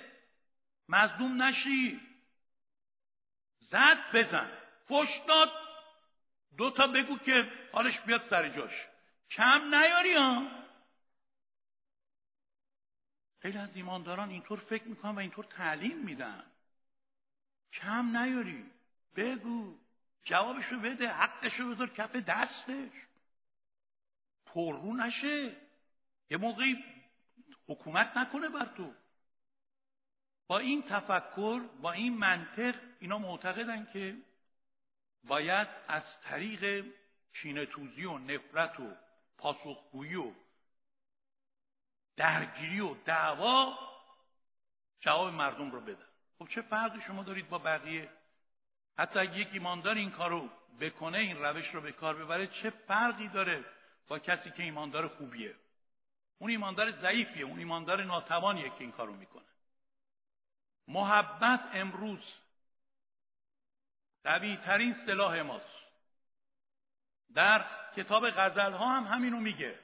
مظلوم 0.89 1.43
نشی. 1.43 1.99
زد 3.59 3.97
بزن. 4.13 4.57
فش 4.85 5.21
داد. 5.27 5.51
دو 6.57 6.71
تا 6.71 6.87
بگو 6.87 7.17
که 7.17 7.51
حالش 7.71 7.99
بیاد 7.99 8.27
سر 8.29 8.49
جاش. 8.49 8.87
کم 9.31 9.75
نیاری 9.75 10.13
ها. 10.13 10.65
خیلی 13.39 13.57
از 13.57 13.75
ایمانداران 13.75 14.29
اینطور 14.29 14.59
فکر 14.59 14.83
می‌کنن 14.83 15.15
و 15.15 15.19
اینطور 15.19 15.45
تعلیم 15.45 15.97
میدن. 15.97 16.43
کم 17.73 18.17
نیاری. 18.17 18.71
بگو. 19.15 19.79
جوابشو 20.23 20.79
بده. 20.79 21.07
حقشو 21.07 21.69
بذار 21.69 21.89
کف 21.89 22.15
دستش. 22.15 22.91
پررو 24.45 24.93
نشه. 24.93 25.55
یه 26.29 26.37
موقعی 26.37 26.94
حکومت 27.67 28.17
نکنه 28.17 28.49
بر 28.49 28.65
تو. 28.65 28.93
با 30.47 30.59
این 30.59 30.83
تفکر 30.83 31.59
با 31.81 31.91
این 31.91 32.17
منطق 32.17 32.75
اینا 32.99 33.17
معتقدن 33.17 33.87
که 33.93 34.17
باید 35.23 35.67
از 35.87 36.03
طریق 36.21 36.85
کینهتوزی 37.33 38.05
و 38.05 38.17
نفرت 38.17 38.79
و 38.79 38.95
پاسخگویی 39.37 40.15
و 40.15 40.31
درگیری 42.17 42.79
و 42.79 42.93
دعوا 42.93 43.77
جواب 44.99 45.33
مردم 45.33 45.71
رو 45.71 45.81
بدن. 45.81 46.05
خب 46.39 46.47
چه 46.47 46.61
فرقی 46.61 47.01
شما 47.01 47.23
دارید 47.23 47.49
با 47.49 47.57
بقیه؟ 47.57 48.09
حتی 48.97 49.19
اگه 49.19 49.39
یک 49.39 49.49
ایماندار 49.53 49.95
این 49.95 50.11
کارو 50.11 50.49
بکنه 50.79 51.17
این 51.17 51.37
روش 51.37 51.75
رو 51.75 51.81
به 51.81 51.91
کار 51.91 52.15
ببره 52.15 52.47
چه 52.47 52.69
فرقی 52.69 53.27
داره 53.27 53.65
با 54.07 54.19
کسی 54.19 54.51
که 54.51 54.63
ایماندار 54.63 55.07
خوبیه؟ 55.07 55.55
اون 56.37 56.49
ایماندار 56.49 56.91
ضعیفیه 56.91 57.45
اون 57.45 57.59
ایماندار 57.59 58.03
ناتوانیه 58.03 58.69
که 58.69 58.75
این 58.79 58.91
کارو 58.91 59.13
می‌کنه. 59.15 59.43
محبت 60.87 61.61
امروز 61.73 62.23
قوی 64.23 64.57
ترین 64.57 64.93
سلاح 64.93 65.41
ماست. 65.41 65.75
در 67.33 67.65
کتاب 67.95 68.29
غزل 68.29 68.71
ها 68.71 68.97
هم 68.97 69.03
همینو 69.03 69.39
میگه. 69.39 69.79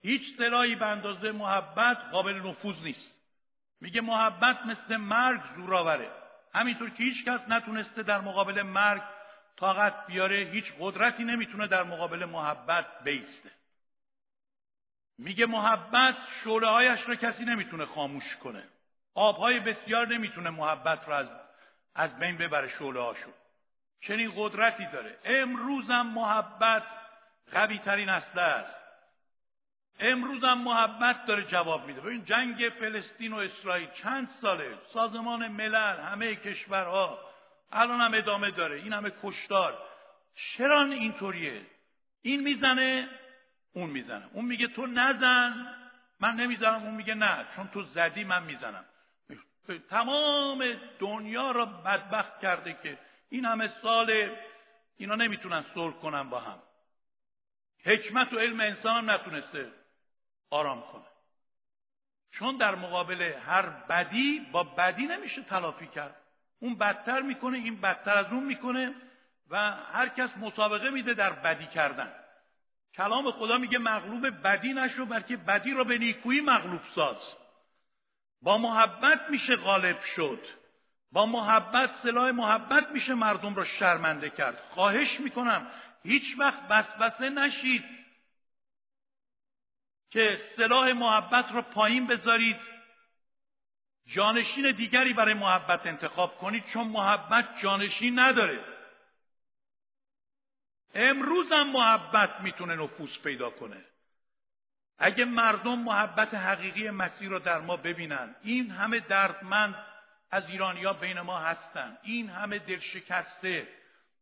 هیچ 0.00 0.36
سلاحی 0.36 0.74
به 0.74 0.86
اندازه 0.86 1.32
محبت 1.32 1.96
قابل 2.12 2.34
نفوذ 2.34 2.82
نیست. 2.82 3.18
میگه 3.80 4.00
محبت 4.00 4.66
مثل 4.66 4.96
مرگ 4.96 5.40
زوراوره 5.56 6.10
همینطور 6.54 6.90
که 6.90 7.04
هیچ 7.04 7.24
کس 7.24 7.40
نتونسته 7.48 8.02
در 8.02 8.20
مقابل 8.20 8.62
مرگ 8.62 9.02
طاقت 9.56 10.06
بیاره 10.06 10.36
هیچ 10.36 10.72
قدرتی 10.80 11.24
نمی‌تونه 11.24 11.66
در 11.66 11.82
مقابل 11.82 12.24
محبت 12.24 13.04
بیسته. 13.04 13.50
میگه 15.18 15.46
محبت 15.46 16.16
شعله 16.44 16.66
هایش 16.68 17.08
را 17.08 17.14
کسی 17.14 17.44
نمی‌تونه 17.44 17.84
خاموش 17.84 18.36
کنه. 18.36 18.64
آبهای 19.14 19.60
بسیار 19.60 20.06
نمی‌تونه 20.06 20.50
محبت 20.50 21.08
را 21.08 21.16
از, 21.16 21.28
از 21.94 22.18
بین 22.18 22.36
ببره 22.36 22.68
شعله 22.68 23.00
هاشو 23.00 23.30
چنین 24.00 24.32
قدرتی 24.36 24.86
داره. 24.86 25.18
امروزم 25.24 26.06
محبت 26.06 26.82
قوی 27.52 27.78
ترین 27.78 28.08
اصله 28.08 28.42
است. 28.42 28.74
امروزم 30.00 30.58
محبت 30.58 31.26
داره 31.26 31.44
جواب 31.44 31.86
میده. 31.86 32.00
ببین 32.00 32.24
جنگ 32.24 32.72
فلسطین 32.80 33.32
و 33.32 33.36
اسرائیل 33.36 33.90
چند 33.90 34.28
ساله؟ 34.28 34.78
سازمان 34.92 35.48
ملل 35.48 36.00
همه 36.00 36.36
کشورها. 36.36 37.18
الان 37.72 38.00
هم 38.00 38.14
ادامه 38.14 38.50
داره. 38.50 38.76
این 38.76 38.92
همه 38.92 39.12
کشتار. 39.22 39.78
چرا 40.34 40.84
اینطوریه؟ 40.84 41.66
این 42.22 42.40
می‌زنه 42.40 43.08
اون 43.78 43.90
می‌زنه. 43.90 44.28
اون 44.32 44.44
میگه 44.44 44.66
تو 44.66 44.86
نزن. 44.86 45.74
من 46.20 46.34
نمی‌زنم 46.34 46.82
اون 46.82 46.94
میگه 46.94 47.14
نه. 47.14 47.46
چون 47.56 47.68
تو 47.68 47.82
زدی 47.82 48.24
من 48.24 48.42
می‌زنم. 48.42 48.84
تمام 49.90 50.64
دنیا 50.98 51.50
را 51.50 51.66
بدبخت 51.66 52.40
کرده 52.40 52.78
که 52.82 52.98
این 53.28 53.44
همه 53.44 53.68
سال 53.82 54.30
اینا 54.96 55.14
نمی‌تونن 55.14 55.64
صلح 55.74 55.94
کنن 55.94 56.30
با 56.30 56.40
هم. 56.40 56.58
حکمت 57.84 58.32
و 58.32 58.38
علم 58.38 58.60
انسان 58.60 58.96
هم 58.96 59.10
نتونسته 59.10 59.72
آرام 60.50 60.82
کنه. 60.82 61.04
چون 62.30 62.56
در 62.56 62.74
مقابل 62.74 63.22
هر 63.22 63.66
بدی 63.66 64.46
با 64.52 64.62
بدی 64.62 65.06
نمیشه 65.06 65.42
تلافی 65.42 65.86
کرد. 65.86 66.16
اون 66.60 66.78
بدتر 66.78 67.22
می‌کنه 67.22 67.58
این 67.58 67.80
بدتر 67.80 68.18
از 68.18 68.26
اون 68.26 68.44
می‌کنه 68.44 68.94
و 69.50 69.70
هر 69.70 70.08
کس 70.08 70.30
مسابقه 70.36 70.90
میده 70.90 71.14
در 71.14 71.32
بدی 71.32 71.66
کردن. 71.66 72.12
کلام 72.98 73.30
خدا 73.30 73.58
میگه 73.58 73.78
مغلوب 73.78 74.42
بدی 74.42 74.72
نشو 74.72 75.06
بلکه 75.06 75.36
بدی 75.36 75.70
رو 75.70 75.84
به 75.84 75.98
نیکویی 75.98 76.40
مغلوب 76.40 76.80
ساز. 76.94 77.16
با 78.42 78.58
محبت 78.58 79.30
میشه 79.30 79.56
غالب 79.56 80.00
شد. 80.00 80.46
با 81.12 81.26
محبت 81.26 81.94
سلاح 81.94 82.30
محبت 82.30 82.90
میشه 82.92 83.14
مردم 83.14 83.54
را 83.54 83.64
شرمنده 83.64 84.30
کرد. 84.30 84.58
خواهش 84.70 85.20
می‌کنم 85.20 85.70
هیچ 86.02 86.38
وقت 86.38 86.68
بسبسه 86.68 87.30
نشید 87.30 87.84
که 90.10 90.40
سلاح 90.56 90.92
محبت 90.92 91.52
را 91.52 91.62
پایین 91.62 92.06
بذارید. 92.06 92.60
جانشین 94.06 94.66
دیگری 94.66 95.12
برای 95.12 95.34
محبت 95.34 95.86
انتخاب 95.86 96.38
کنید 96.38 96.64
چون 96.64 96.88
محبت 96.88 97.44
جانشین 97.62 98.18
نداره. 98.18 98.77
امروزم 100.94 101.62
محبت 101.62 102.40
می‌تونه 102.40 102.76
نفوذ 102.76 103.18
پیدا 103.24 103.50
کنه. 103.50 103.84
اگه 104.98 105.24
مردم 105.24 105.78
محبت 105.78 106.34
حقیقی 106.34 106.90
مسیح 106.90 107.28
رو 107.28 107.38
در 107.38 107.60
ما 107.60 107.76
ببینن 107.76 108.34
این 108.42 108.70
همه 108.70 109.00
دردمند 109.00 109.74
از 110.30 110.48
ایرانیا 110.48 110.92
بین 110.92 111.20
ما 111.20 111.38
هستن. 111.38 111.98
این 112.02 112.30
همه 112.30 112.58
دلشکسته 112.58 113.68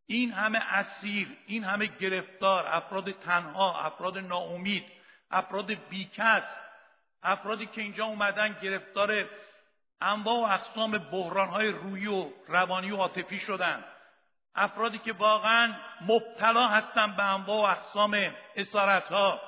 این 0.06 0.32
همه 0.32 0.58
اسیر 0.58 1.28
این 1.46 1.64
همه 1.64 1.86
گرفتار 1.86 2.66
افراد 2.66 3.10
تنها 3.10 3.80
افراد 3.80 4.18
ناامید 4.18 4.84
افراد 5.30 5.88
بیکس 5.88 6.44
افرادی 7.22 7.66
که 7.66 7.80
اینجا 7.80 8.04
اومدن 8.04 8.56
گرفتار 8.62 9.28
انواع 10.00 10.36
و 10.36 10.52
اقسام 10.52 10.98
بحرانهای 10.98 11.68
روی 11.68 12.06
و 12.06 12.30
روانی 12.48 12.90
و 12.90 12.96
عاطفی 12.96 13.38
شدن. 13.38 13.84
افرادی 14.56 14.98
که 14.98 15.12
واقعا 15.12 15.74
مبتلا 16.00 16.68
هستن 16.68 17.16
به 17.16 17.22
انواع 17.22 17.58
و 17.58 17.78
اقسام 17.78 18.16
اسارت 18.56 19.04
ها 19.04 19.40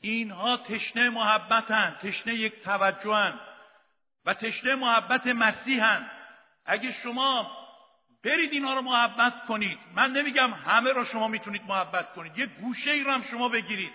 اینها 0.00 0.56
تشنه 0.56 1.10
محبتن 1.10 1.96
تشنه 2.02 2.34
یک 2.34 2.62
توجهن 2.62 3.40
و 4.24 4.34
تشنه 4.34 4.74
محبت 4.74 5.26
مسیحن. 5.26 6.10
اگه 6.66 6.92
شما 6.92 7.50
برید 8.24 8.52
اینها 8.52 8.74
رو 8.74 8.80
محبت 8.80 9.46
کنید 9.48 9.78
من 9.94 10.10
نمیگم 10.10 10.50
همه 10.50 10.92
رو 10.92 11.04
شما 11.04 11.28
می‌تونید 11.28 11.62
محبت 11.62 12.12
کنید 12.12 12.38
یه 12.38 12.46
گوشه 12.46 12.90
ای 12.90 13.04
رو 13.04 13.10
هم 13.10 13.22
شما 13.22 13.48
بگیرید. 13.48 13.92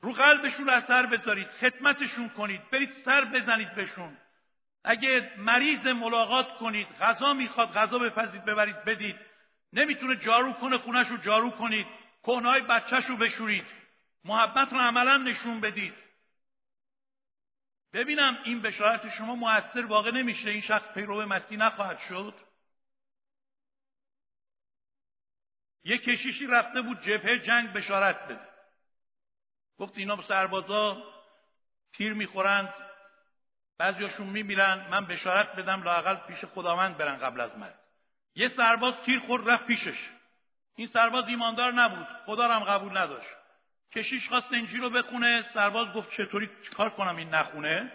رو 0.00 0.12
قلبشون 0.12 0.68
اثر 0.68 1.06
بذارید 1.06 1.48
خدمتشون 1.48 2.28
کنید 2.28 2.70
برید 2.70 2.92
سر 3.04 3.24
بزنید 3.24 3.74
بهشون. 3.74 4.16
اگه 4.84 5.32
مریض 5.36 5.86
ملاقات 5.86 6.58
کنید 6.58 6.88
غذا 6.88 7.34
می‌خواد 7.34 7.72
غذا 7.72 7.98
بپزید 7.98 8.44
ببرید 8.44 8.84
بدید. 8.84 9.16
نمی‌تونه 9.72 10.16
جارو 10.16 10.52
کنه 10.52 10.78
خونش 10.78 11.08
رو 11.08 11.16
جارو 11.16 11.50
کنید. 11.50 11.86
کهنهای 12.22 12.60
بچهش 12.60 13.04
رو 13.04 13.16
بشورید. 13.16 13.66
محبت 14.24 14.72
رو 14.72 14.78
عملا 14.78 15.16
نشون 15.16 15.60
بدید. 15.60 15.94
ببینم 17.92 18.38
این 18.44 18.62
بشارت 18.62 19.08
شما 19.08 19.34
موثر 19.34 19.86
واقع 19.86 20.10
نمیشه؟ 20.10 20.50
این 20.50 20.60
شخص 20.60 20.88
پیرو 20.88 21.26
مسیح 21.26 21.58
نخواهد 21.58 21.98
شد. 21.98 22.34
یه 25.84 25.98
کشیشی 25.98 26.46
رفته 26.46 26.82
بود 26.82 27.00
جبهه 27.00 27.38
جنگ 27.38 27.72
بشارت 27.72 28.24
بده. 28.24 28.48
گفت 29.78 29.98
اینا 29.98 30.22
سربازا 30.22 31.02
تیر 31.92 32.12
می‌خورند. 32.12 32.87
بعضیاشون 33.78 34.26
میمیرن 34.26 34.86
من 34.90 35.06
بشارت 35.06 35.56
بدم 35.56 35.82
لاقل 35.82 36.14
پیش 36.14 36.44
خداوند 36.44 36.96
برن 36.96 37.16
قبل 37.16 37.40
از 37.40 37.58
مرگ. 37.58 37.74
یه 38.34 38.48
سرباز 38.48 38.94
تیر 39.06 39.20
خورد 39.20 39.48
رفت 39.48 39.66
پیشش. 39.66 39.98
این 40.76 40.86
سرباز 40.86 41.24
ایماندار 41.28 41.72
نبود 41.72 42.06
خدا 42.26 42.48
هم 42.48 42.64
قبول 42.64 42.98
نداشت. 42.98 43.28
کشیش 43.92 44.28
خواست 44.28 44.52
انجیل 44.52 44.80
رو 44.80 44.90
بخونه 44.90 45.44
سرباز 45.54 45.88
گفت 45.94 46.10
چطوری 46.10 46.50
چیکار 46.64 46.90
کنم 46.90 47.16
این 47.16 47.28
نخونه؟ 47.28 47.92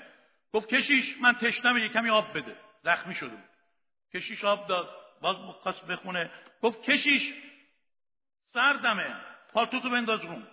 گفت 0.54 0.70
کشیش 0.70 1.18
من 1.22 1.34
تشنم 1.34 1.78
یه 1.78 1.90
کمی 1.90 2.10
آب 2.10 2.38
بده. 2.38 2.56
زخمی 2.84 3.16
شده 3.16 3.38
کشیش 4.14 4.44
آب 4.44 4.68
داد 4.68 4.90
باز 5.22 5.36
خواست 5.36 5.86
بخونه. 5.86 6.32
گفت 6.62 6.82
کشیش 6.82 7.34
سردمه 8.46 9.16
پالتوتو 9.54 9.90
بنداز 9.90 10.22
روم. 10.22 10.48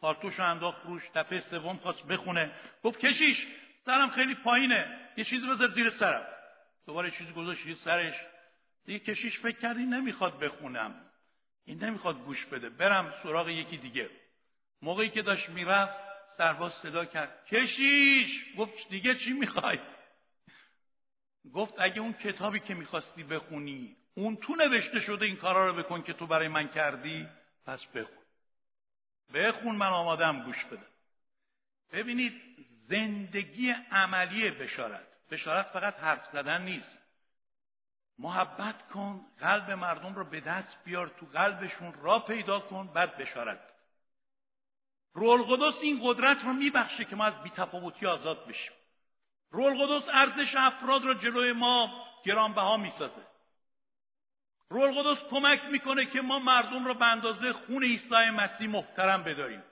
پالتوش 0.00 0.38
رو 0.38 0.44
انداخت 0.44 0.86
روش 0.86 1.02
دفعه 1.14 1.40
سوم 1.40 1.76
خواست 1.76 2.06
بخونه. 2.06 2.50
گفت 2.82 2.98
کشیش 2.98 3.46
سرم 3.84 4.10
خیلی 4.10 4.34
پایینه. 4.34 5.10
یه 5.16 5.24
چیزی 5.24 5.46
بذار 5.46 5.74
زیر 5.74 5.90
سرم. 5.90 6.26
دوباره 6.86 7.10
چیزی 7.10 7.32
گذاشت 7.32 7.74
سرش. 7.74 8.14
دیگه 8.84 8.98
کشیش 8.98 9.38
فکر 9.38 9.58
کردی 9.58 9.84
نمی‌خواد 9.84 10.38
بخونم. 10.38 10.94
این 11.64 11.84
نمی‌خواد 11.84 12.18
گوش 12.24 12.46
بده. 12.46 12.70
برم 12.70 13.14
سراغ 13.22 13.48
یکی 13.48 13.76
دیگه. 13.76 14.10
موقعی 14.82 15.10
که 15.10 15.22
داشت 15.22 15.48
می‌رفت 15.48 16.00
سرباز 16.36 16.72
صدا 16.72 17.04
کرد. 17.04 17.46
کشیش! 17.46 18.56
گفت 18.56 18.88
دیگه 18.88 19.14
چی 19.14 19.32
می‌خوای؟ 19.32 19.78
گفت 21.54 21.74
اگه 21.78 22.00
اون 22.00 22.12
کتابی 22.12 22.60
که 22.60 22.74
می‌خواستی 22.74 23.22
بخونی 23.22 23.96
اون 24.14 24.36
تو 24.36 24.54
نوشته 24.54 25.00
شده 25.00 25.24
این 25.24 25.36
کارا 25.36 25.66
رو 25.66 25.74
بکن 25.74 26.02
که 26.02 26.12
تو 26.12 26.26
برای 26.26 26.48
من 26.48 26.68
کردی 26.68 27.28
پس 27.66 27.86
بخون. 27.86 28.24
بخون 29.34 29.76
من 29.76 29.86
آمادم 29.86 30.42
گوش 30.42 30.64
بده. 30.64 30.86
ببینید 31.92 32.42
زندگی 32.88 33.70
عملی 33.90 34.50
بشارت. 34.50 35.28
بشارت 35.30 35.66
فقط 35.66 35.94
حرف 35.98 36.26
زدن 36.32 36.62
نیست. 36.62 36.98
محبت 38.18 38.88
کن 38.88 39.20
قلب 39.40 39.70
مردم 39.70 40.14
رو 40.14 40.24
به 40.24 40.40
دست 40.40 40.84
بیار 40.84 41.08
تو 41.08 41.26
قلبشون 41.26 41.94
را 41.94 42.18
پیدا 42.18 42.60
کن 42.60 42.92
بعد 42.92 43.16
بشارت. 43.16 43.60
رول 45.14 45.42
قدس 45.42 45.82
این 45.82 46.00
قدرت 46.02 46.44
رو 46.44 46.52
میبخشه 46.52 47.04
که 47.04 47.16
ما 47.16 47.24
از 47.24 47.42
بیتفاوتی 47.42 48.06
آزاد 48.06 48.46
بشیم. 48.46 48.72
رول 49.50 49.86
قدس 49.86 50.08
ارزش 50.12 50.54
افراد 50.58 51.02
رو 51.02 51.14
جلوی 51.14 51.52
ما 51.52 52.04
گرانبها 52.24 52.76
می‌سازه. 52.76 53.26
رول 54.68 55.02
قدس 55.02 55.22
کمک 55.30 55.64
می‌کنه 55.64 56.06
که 56.06 56.20
ما 56.20 56.38
مردم 56.38 56.84
رو 56.84 56.94
به 56.94 57.06
اندازه 57.06 57.52
خون 57.52 57.82
عیسی 57.82 58.30
مسیح 58.38 58.68
محترم 58.68 59.22
بداریم. 59.22 59.62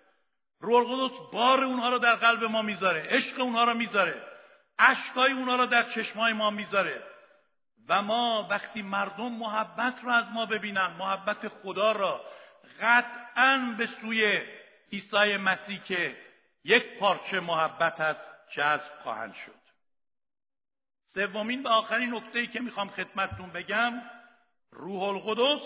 رول 0.61 0.85
قدس 0.85 1.19
بار 1.33 1.65
اونها 1.65 1.91
رو 1.91 1.99
در 1.99 2.15
قلب 2.15 2.45
ما 2.45 2.63
می‌ذاره 2.63 3.03
عشق 3.03 3.41
اونها 3.41 3.65
رو 3.65 3.75
می‌ذاره 3.75 4.23
اشکای 4.79 5.33
اونها 5.33 5.57
رو 5.57 5.67
در 5.67 5.83
چشمای 5.83 6.33
ما 6.33 6.51
می‌ذاره. 6.51 7.03
و 7.89 8.03
ما 8.03 8.47
وقتی 8.51 8.83
مردم 8.83 9.33
محبت 9.33 10.05
رو 10.05 10.11
از 10.11 10.25
ما 10.33 10.47
ببینن 10.47 10.87
محبت 10.87 11.49
خدا 11.49 11.93
را 11.93 12.25
قطعا 12.81 13.75
به 13.79 13.87
سوی 13.87 14.41
عیسی 14.93 15.37
مسیح 15.37 15.83
که 15.83 16.17
یک 16.65 16.99
پارچه 16.99 17.41
محبت 17.41 18.01
از 18.01 18.17
جذب 18.55 19.01
خواهند 19.03 19.35
شد. 19.35 19.61
سومین 21.15 21.63
و 21.63 21.69
آخرین 21.69 22.15
نکته 22.15 22.47
که 22.47 22.61
می‌خوام 22.61 22.89
خدمتتون 22.89 23.51
بگم 23.51 24.03
روح 24.71 25.03
القدس 25.03 25.63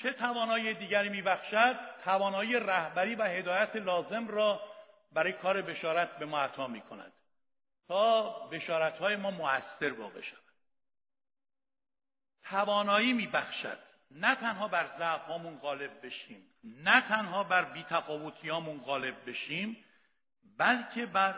چه 0.00 0.12
توانایی 0.12 0.74
دیگری 0.74 1.08
میبخشد 1.08 1.76
توانایی 2.04 2.54
رهبری 2.54 3.14
و 3.14 3.22
هدایت 3.22 3.76
لازم 3.76 4.28
را 4.28 4.60
برای 5.12 5.32
کار 5.32 5.62
بشارت 5.62 6.18
به 6.18 6.26
ما 6.26 6.40
عطا 6.40 6.66
می‌کند 6.66 7.12
تا 7.88 8.30
بشارت 8.30 8.98
های 8.98 9.16
ما 9.16 9.30
موثر 9.30 9.92
واقع 9.92 10.20
شود. 10.20 10.38
توانایی 12.44 13.12
میبخشد. 13.12 13.78
نه 14.10 14.34
تنها 14.34 14.68
بر 14.68 14.86
ضعف 14.98 15.20
غالب 15.62 16.06
بشیم 16.06 16.46
نه 16.64 17.00
تنها 17.00 17.44
بر 17.44 17.64
بیتفاوتیامون 17.64 18.80
غالب 18.80 19.30
بشیم 19.30 19.84
بلکه 20.58 21.06
بر 21.06 21.34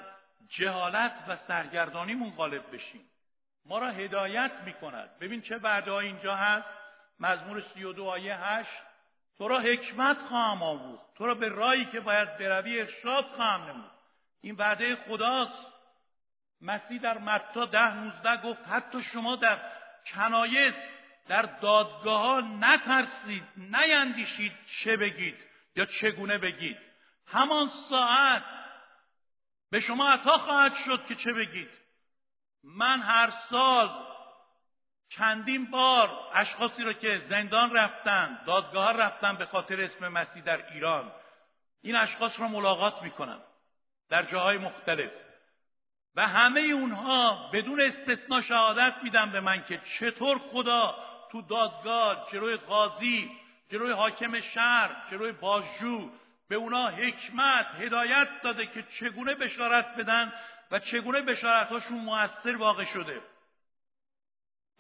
جهالت 0.49 1.25
و 1.29 1.37
سرگردانیمون 1.37 2.31
غالب 2.31 2.75
بشیم. 2.75 3.11
ما 3.65 3.79
را 3.79 3.91
هدایت 3.91 4.61
می‌کند. 4.65 5.19
ببین 5.19 5.41
چه 5.43 5.59
وعده 5.59 5.93
اینجا 5.93 6.37
هست. 6.37 6.84
مزمور 7.21 7.61
سی 7.61 7.85
و 7.85 7.93
دو 7.93 8.05
آیه 8.05 8.37
هشت 8.37 8.83
تو 9.39 9.49
را 9.49 9.61
حکمت 9.61 10.23
خواهم 10.23 10.63
آموخت. 10.63 11.15
تو 11.15 11.27
را 11.27 11.35
به 11.35 11.49
رایی 11.49 11.85
که 11.85 12.01
باید 12.01 12.39
بروی 12.39 12.81
ارشاد 12.81 13.25
خواهم 13.25 13.63
نمود. 13.63 13.91
این 14.41 14.55
وعده 14.55 14.97
خداست. 14.97 15.67
مسیح 16.61 17.01
در 17.01 17.19
متا 17.19 17.65
ده 17.65 17.95
نوزده 17.95 18.37
گفت 18.37 18.69
حتی 18.69 19.03
شما 19.03 19.37
در 19.37 19.73
کنایس 20.07 20.75
در 21.29 21.43
دادگاه 21.43 22.21
ها 22.21 22.41
نترسید 22.41 23.45
نیندیشید 23.57 24.53
چه 24.67 24.97
بگید 24.97 25.37
یا 25.77 25.85
چگونه 25.85 26.39
بگید. 26.39 26.79
همان 27.27 27.71
ساعت 27.91 28.45
به 29.71 29.81
شما 29.81 30.09
عطا 30.09 30.39
خواهد 30.39 30.75
شد 30.75 31.07
که 31.07 31.15
چه 31.15 31.33
بگید. 31.33 31.71
من 32.65 33.01
هر 33.01 33.31
سال 33.51 34.14
چندین 35.17 35.71
بار 35.71 36.11
اشخاصی 36.35 36.83
را 36.83 36.93
که 36.93 37.23
زندان 37.29 37.77
رفتن 37.77 38.39
دادگاه 38.47 38.93
رفتن 38.93 39.37
به 39.37 39.47
خاطر 39.47 39.81
اسم 39.81 40.09
مسیح 40.09 40.43
در 40.43 40.73
ایران. 40.73 41.13
این 41.83 41.97
اشخاص 41.97 42.41
را 42.41 42.49
ملاقات 42.49 43.03
می‌کنم 43.03 43.41
در 44.09 44.23
جاهای 44.23 44.59
مختلف. 44.59 45.11
و 46.17 46.27
همه 46.27 46.61
اونها 46.61 47.51
بدون 47.53 47.81
استثنا 47.81 48.41
شهادت 48.41 48.95
میدن 49.03 49.31
به 49.31 49.41
من 49.41 49.65
که 49.65 49.81
چطور 49.99 50.39
خدا 50.39 50.97
تو 51.31 51.43
دادگاه 51.43 52.29
جلوی 52.33 52.57
قاضی 52.57 53.31
جلوی 53.71 53.93
حاکم 53.93 54.41
شهر 54.41 54.97
جلوی 55.11 55.33
بازجو 55.33 56.11
به 56.49 56.57
اونا 56.57 56.89
حکمت 56.89 57.67
هدایت 57.67 58.29
داده 58.43 58.67
که 58.67 58.83
چگونه 58.83 59.35
بشارت 59.35 59.97
بدن 59.97 60.33
و 60.71 60.79
چگونه 60.79 61.21
بشارتهاشون 61.21 61.99
موثر 61.99 62.57
واقع 62.57 62.85
شده. 62.85 63.21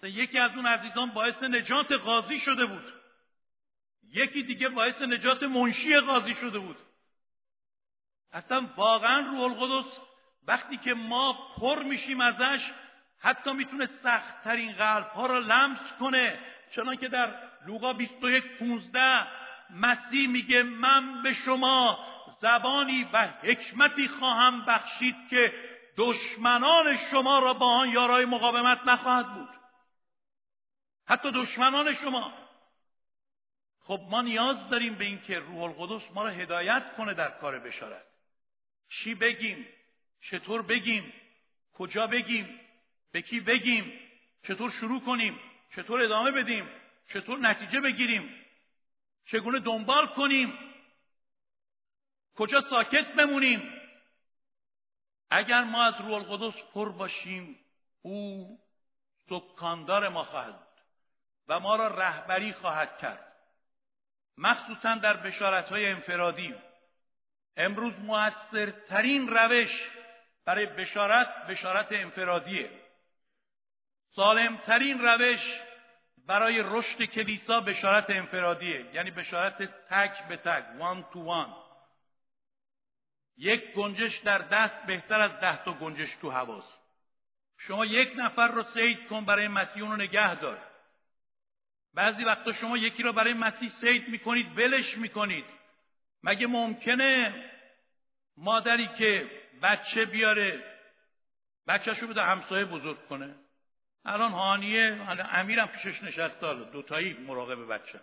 یکی 0.08 0.38
از 0.38 0.50
اون 0.56 0.66
عزیزان 0.66 1.10
باعث 1.10 1.42
نجات 1.42 1.92
قاضی 1.92 2.38
شده 2.38 2.66
بود. 2.66 2.92
یکی 4.10 4.42
دیگه 4.42 4.68
باعث 4.68 5.02
نجات 5.02 5.42
منشی 5.42 6.00
قاضی 6.00 6.34
شده 6.34 6.58
بود. 6.58 6.76
اصلا 8.32 8.68
واقعا 8.76 9.20
روح 9.20 9.40
القدس 9.40 9.98
وقتی 10.46 10.76
که 10.76 10.94
ما 10.94 11.32
پر 11.56 11.82
میشیم 11.82 12.20
ازش 12.20 12.72
حتی 13.20 13.52
می‌تونه 13.52 13.86
سختترین 13.86 14.72
قلب 14.72 15.06
ها 15.06 15.26
را 15.26 15.38
لمس 15.38 15.92
کنه. 16.00 16.38
چنان 16.74 16.96
که 16.96 17.08
در 17.08 17.34
لوقا 17.66 17.92
21 17.92 18.58
15 18.58 19.26
مسیح 19.70 20.28
میگه 20.28 20.62
من 20.62 21.22
به 21.22 21.32
شما 21.32 21.98
زبانی 22.38 23.08
و 23.12 23.28
حکمتی 23.42 24.08
خواهم 24.08 24.64
بخشید 24.64 25.16
که 25.30 25.54
دشمنان 25.96 26.96
شما 26.96 27.38
را 27.38 27.54
با 27.54 27.66
آن 27.66 27.88
یارای 27.88 28.24
مقاومت 28.24 28.80
نخواهد 28.86 29.34
بود. 29.34 29.48
حتی 31.06 31.30
دشمنان 31.30 31.94
شما. 31.94 32.32
خب 33.80 34.00
ما 34.10 34.22
نیاز 34.22 34.68
داریم 34.68 34.94
به 34.94 35.04
اینکه 35.04 35.38
روح 35.38 35.62
القدس 35.62 36.10
ما 36.14 36.22
را 36.22 36.30
هدایت 36.30 36.96
کنه 36.96 37.14
در 37.14 37.30
کار 37.30 37.58
بشارت. 37.58 38.06
چی 38.88 39.14
بگیم؟ 39.14 39.66
چطور 40.20 40.62
بگیم؟ 40.62 41.12
کجا 41.72 42.06
بگیم؟ 42.06 42.60
به 43.12 43.22
کی 43.22 43.40
بگیم؟ 43.40 44.00
چطور 44.42 44.70
شروع 44.70 45.00
کنیم؟ 45.00 45.40
چطور 45.76 46.02
ادامه 46.02 46.30
بدیم؟ 46.30 46.68
چطور 47.08 47.38
نتیجه 47.38 47.80
بگیریم؟ 47.80 48.44
چگونه 49.26 49.58
دنبال 49.58 50.06
کنیم؟ 50.06 50.58
کجا 52.34 52.60
ساکت 52.60 53.14
بمونیم؟ 53.14 53.80
اگر 55.30 55.64
ما 55.64 55.82
از 55.82 56.00
روح 56.00 56.12
القدس 56.12 56.62
پر 56.74 56.92
باشیم 56.92 57.58
او 58.02 58.58
سکاندار 59.28 60.08
ما 60.08 60.24
خواهد 60.24 60.63
و 61.48 61.60
ما 61.60 61.76
را 61.76 61.88
رهبری 61.88 62.52
خواهد 62.52 62.98
کرد. 62.98 63.32
مخصوصا 64.38 64.94
در 64.94 65.16
بشارت 65.16 65.68
های 65.68 65.86
انفرادی. 65.86 66.54
امروز 67.56 67.94
موثرترین 67.98 69.28
روش 69.28 69.90
برای 70.46 70.66
بشارت 70.66 71.46
بشارت 71.46 71.92
انفرادیه. 71.92 72.70
سالمترین 74.10 74.98
روش 74.98 75.60
برای 76.26 76.62
رشد 76.64 77.02
کلیسا 77.02 77.60
بشارت 77.60 78.10
انفرادیه. 78.10 78.94
یعنی 78.94 79.10
بشارت 79.10 79.62
تک 79.88 80.28
به 80.28 80.36
تک 80.36 80.64
وان 80.78 81.04
تو 81.12 81.24
وان 81.24 81.64
یک 83.36 83.72
گنجش 83.72 84.18
در 84.18 84.38
دست 84.38 84.86
بهتر 84.86 85.20
از 85.20 85.40
ده 85.40 85.64
تا 85.64 85.72
گنجش 85.72 86.16
تو 86.16 86.30
هواست 86.30 86.78
شما 87.58 87.86
یک 87.86 88.12
نفر 88.16 88.48
رو 88.48 88.62
سید 88.62 89.08
کن 89.08 89.24
برای 89.24 89.48
مسیح 89.48 89.82
رو 89.82 89.96
نگه 89.96 90.34
دار. 90.34 90.73
بعضی 91.94 92.24
وقتا 92.24 92.52
شما 92.52 92.76
یکی 92.76 93.02
رو 93.02 93.12
برای 93.12 93.32
مسیح 93.32 93.68
سید 93.68 94.08
می‌کنید 94.08 94.58
ولش 94.58 94.98
می‌کنید. 94.98 95.44
مگه 96.22 96.46
ممکنه 96.46 97.34
مادری 98.36 98.88
که 98.88 99.30
بچه 99.62 100.04
بیاره 100.04 100.74
بچهش 101.66 101.98
رو 101.98 102.08
بده 102.08 102.22
همسایه 102.22 102.64
بزرگ 102.64 103.08
کنه؟ 103.08 103.34
الان 104.04 104.32
هانیه 104.32 105.06
امیرم 105.32 105.66
پیشش 105.66 106.02
نشسته 106.02 106.54
دوتایی 106.54 107.12
مراقب 107.12 107.74
بچه. 107.74 108.00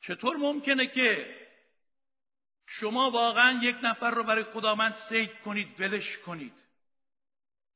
چطور 0.00 0.36
ممکنه 0.36 0.86
که 0.86 1.36
شما 2.66 3.10
واقعا 3.10 3.60
یک 3.62 3.76
نفر 3.82 4.10
رو 4.10 4.24
برای 4.24 4.44
خداوند 4.44 4.94
سید 4.94 5.38
کنید 5.44 5.80
ولش 5.80 6.18
کنید؟ 6.18 6.64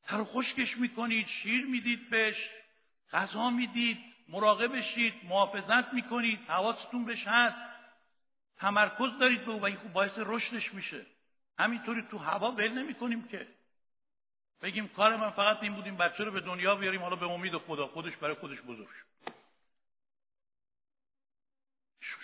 تر 0.03 0.24
خشکش 0.24 0.76
می‌کنید 0.76 1.26
شیر 1.26 1.66
می‌دید 1.66 2.11
بهش. 2.11 2.51
غذا 3.12 3.50
می‌دید 3.50 3.98
مراقبشید 4.28 5.14
محافظت 5.24 5.92
می‌کنید 5.92 6.40
حواستون 6.48 7.04
بهش 7.04 7.26
هست. 7.26 7.56
تمرکز 8.56 9.18
دارید 9.20 9.44
به 9.44 9.50
او 9.50 9.61
و 9.61 9.64
این 9.64 9.76
خوب 9.76 9.92
باعث 9.92 10.18
رشدش 10.18 10.74
میشه. 10.74 11.06
همینطوری 11.59 12.02
تو 12.11 12.18
هوا 12.18 12.50
ول 12.50 12.72
نمی‌کنیم 12.72 13.28
که. 13.28 13.48
بگیم 14.62 14.88
کار 14.88 15.16
من 15.16 15.30
فقط 15.30 15.62
این 15.62 15.74
بود 15.74 15.84
این 15.84 15.96
بچه 15.96 16.24
رو 16.24 16.30
به 16.32 16.40
دنیا 16.40 16.76
بیاریم 16.76 17.02
حالا 17.02 17.16
به 17.16 17.26
امید 17.26 17.56
خدا 17.56 17.86
خودش 17.86 18.16
برای 18.16 18.34
خودش 18.34 18.61
بزرگ 18.61 18.88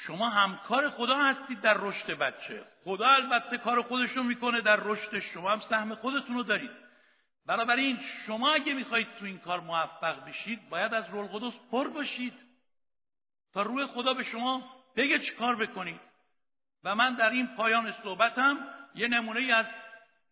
شما 0.06 0.30
همکار 0.30 0.90
خدا 0.90 1.18
هستید 1.18 1.60
در 1.60 1.74
رشد 1.74 2.10
بچه. 2.10 2.64
خدا 2.84 3.08
البته 3.08 3.58
کار 3.58 3.82
خودش 3.82 4.10
رو 4.10 4.22
می‌کنه 4.22 4.60
در 4.60 4.76
رشد 4.76 5.18
شما. 5.18 5.50
هم 5.50 5.60
سهم 5.60 5.94
خودتون 5.94 6.36
رو 6.36 6.42
دارید. 6.42 6.83
بنابراین 7.46 7.98
شما 8.26 8.52
اگه 8.52 8.74
می‌خواهید 8.74 9.08
تو 9.18 9.24
این 9.24 9.38
کار 9.38 9.60
موفق 9.60 10.28
بشید 10.28 10.68
باید 10.68 10.94
از 10.94 11.08
رول 11.08 11.26
قدس 11.26 11.54
پر 11.70 11.88
باشید. 11.88 12.34
تا 13.52 13.62
روی 13.62 13.86
خدا 13.86 14.14
به 14.14 14.22
شما 14.22 14.62
بگه 14.96 15.18
چی 15.18 15.32
کار 15.32 15.56
بکنید. 15.56 16.00
و 16.84 16.94
من 16.94 17.14
در 17.14 17.30
این 17.30 17.46
پایان 17.56 17.92
صحبتم 18.02 18.68
یه 18.94 19.08
نمونه 19.08 19.54
از 19.54 19.66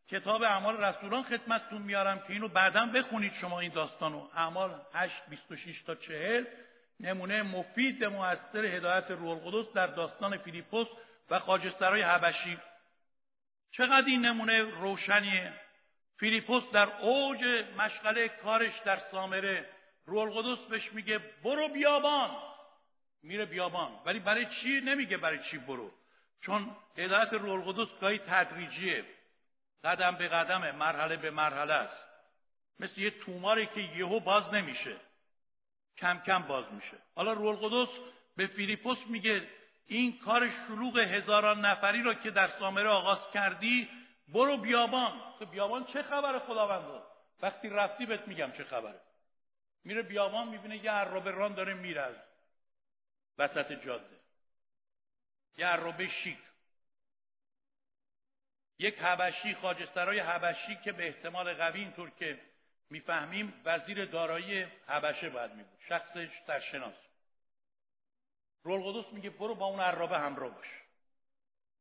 کتاب 0.08 0.42
اعمال 0.42 0.84
رسولان 0.84 1.22
خدمتتون 1.22 1.82
میارم 1.82 2.18
که 2.18 2.30
اینو 2.32 2.48
بعدا 2.48 2.86
بخونید 2.86 3.32
شما 3.32 3.60
این 3.60 3.72
داستانو. 3.72 4.28
اعمال 4.34 4.80
8 4.94 5.22
26 5.28 5.82
تا 5.82 5.94
40 5.94 6.44
نمونه 7.00 7.42
مفید 7.42 8.04
موثر 8.04 8.64
هدایت 8.64 9.10
روح 9.10 9.30
القدس 9.30 9.72
در 9.72 9.86
داستان 9.86 10.36
فیلیپوس 10.36 10.86
و 11.30 11.38
خاجسترای 11.38 12.02
حبشی. 12.02 12.58
چقدر 13.70 14.06
این 14.06 14.24
نمونه 14.24 14.62
روشنیه؟ 14.62 15.52
فیلیپوس 16.22 16.62
در 16.72 16.88
اوج 17.00 17.44
مشغله 17.78 18.28
کارش 18.28 18.78
در 18.84 18.98
سامره. 18.98 19.66
روح 20.06 20.22
القدس 20.22 20.64
بهش 20.64 20.92
میگه 20.92 21.18
برو 21.18 21.68
بیابان. 21.68 22.30
میره 23.22 23.44
بیابان. 23.44 23.92
ولی 24.04 24.18
برای 24.18 24.46
چی 24.46 24.80
نمیگه 24.80 25.16
برای 25.16 25.38
چی 25.50 25.58
برو؟ 25.58 25.90
چون 26.40 26.76
هدایت 26.98 27.32
روح 27.32 27.52
القدس 27.52 28.00
گاهی 28.00 28.18
تدریجیه. 28.18 29.04
قدم 29.84 30.16
به 30.16 30.28
قدمه 30.28 30.72
مرحله 30.72 31.16
به 31.16 31.30
مرحله 31.30 31.72
است. 31.72 32.04
مثل 32.78 33.00
یه 33.00 33.10
توماری 33.10 33.66
که 33.66 33.80
یهو 33.80 34.20
باز 34.20 34.54
نمیشه. 34.54 34.96
کم 35.98 36.22
کم 36.26 36.42
باز 36.42 36.64
میشه. 36.72 36.96
حالا 37.14 37.32
روح 37.32 37.48
القدس 37.48 37.92
به 38.36 38.46
فیلیپوس 38.46 38.98
میگه 39.06 39.48
این 39.86 40.18
کار 40.18 40.50
شلوغ 40.50 40.98
هزاران 40.98 41.64
نفری 41.64 42.02
را 42.02 42.14
که 42.14 42.30
در 42.30 42.48
سامره 42.48 42.88
آغاز 42.88 43.30
کردی 43.34 43.88
برو 44.32 44.56
بیابان. 44.56 45.20
خب 45.38 45.50
بیابان 45.50 45.84
چه 45.84 46.02
خبره 46.02 46.38
خداوند؟ 46.38 47.02
وقتی 47.42 47.68
رفتی 47.68 48.06
بهت 48.06 48.28
میگم 48.28 48.52
چه 48.52 48.64
خبره. 48.64 49.00
میره 49.84 50.02
بیابان 50.02 50.48
می‌بینه 50.48 50.84
یه 50.84 50.90
عرابه 50.90 51.30
ران 51.30 51.54
داره 51.54 51.74
میره 51.74 52.00
از 52.00 52.16
وسط 53.38 53.72
جاده. 53.72 54.20
یه 55.58 55.66
عرابه 55.66 56.06
شیک. 56.06 56.38
یک 58.78 58.98
حبشی 58.98 59.54
خاجسترای 59.54 60.20
حبشی 60.20 60.76
که 60.76 60.92
به 60.92 61.06
احتمال 61.06 61.54
قوی 61.54 61.80
اینطور 61.80 62.10
که 62.10 62.40
می‌فهمیم 62.90 63.62
وزیر 63.64 64.04
دارایی 64.04 64.66
حبشه 64.86 65.30
باید 65.30 65.52
میبود. 65.54 65.78
شخصش 65.88 66.28
سرشناس. 66.46 66.94
رول 68.62 68.82
قدس 68.82 69.12
میگه 69.12 69.30
برو 69.30 69.54
با 69.54 69.66
اون 69.66 69.80
عرابه 69.80 70.18
همراه 70.18 70.50
باش. 70.50 70.66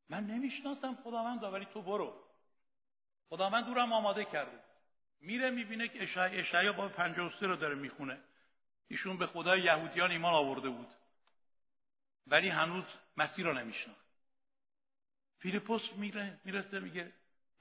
من 0.10 0.24
نمی‌شناسم 0.24 0.96
خداوند 1.04 1.44
ولی 1.44 1.66
تو 1.66 1.82
برو. 1.82 2.31
خداوند 3.32 3.66
دورم 3.66 3.94
آماده 3.94 4.26
کرده. 4.26 4.60
میره 5.22 5.50
می‌بینه 5.50 5.88
که 5.88 6.04
اشعیا 6.40 6.74
با 6.74 6.88
53 6.88 7.48
رو 7.48 7.56
داره 7.56 7.76
می‌خونه. 7.76 8.18
ایشون 8.88 9.18
به 9.18 9.28
خدای 9.28 9.62
یهودیان 9.62 10.12
ایمان 10.12 10.34
آورده 10.34 10.70
بود. 10.70 10.88
ولی 12.28 12.50
هنوز 12.50 12.84
مسیر 13.18 13.46
رو 13.46 13.54
نمیشناخت. 13.54 14.06
فیلیپوس 15.40 15.94
میره 15.94 16.40
می‌رسه 16.46 16.80
میگه 16.80 17.12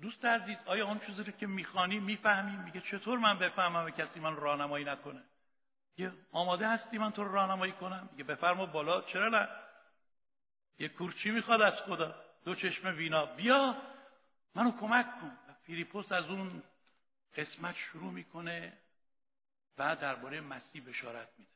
دوست 0.01 0.25
عزیز 0.25 0.57
آیا 0.67 0.87
آن 0.87 1.01
چیزی 1.01 1.23
رو 1.23 1.33
که 1.33 1.47
می‌خوانی 1.47 2.01
می‌فهمی؟ 2.01 2.57
میگه 2.57 2.81
چطور 2.81 3.19
من 3.19 3.39
بفهمم 3.39 3.85
و 3.85 3.91
کسی 3.91 4.21
من 4.21 4.37
راهنمایی 4.37 4.85
نکنه؟ 4.85 5.23
یه 5.97 6.13
آماده 6.33 6.69
هستی 6.69 6.99
من 6.99 7.13
تو 7.13 7.25
راهنمایی 7.25 7.73
کنم؟ 7.73 8.09
میگه 8.13 8.25
بفرما 8.25 8.67
بالا. 8.67 9.03
چرا 9.03 9.29
نه؟ 9.29 9.49
یه 10.79 10.89
کورچی 10.89 11.31
می‌خواد 11.31 11.63
از 11.63 11.77
خدا. 11.77 12.15
دو 12.45 12.55
چشم 12.55 12.89
وینا. 12.89 13.27
بیا 13.27 13.77
منو 14.55 14.71
کمک 14.81 15.21
کن. 15.21 15.50
فیلیپوس 15.71 16.13
از 16.13 16.25
اون 16.25 16.63
قسمت 17.37 17.77
شروع 17.77 18.13
می‌کنه 18.13 18.73
و 19.79 19.97
درباره 19.97 20.41
مسیح 20.41 20.85
بشارت 20.85 21.29
میده. 21.39 21.51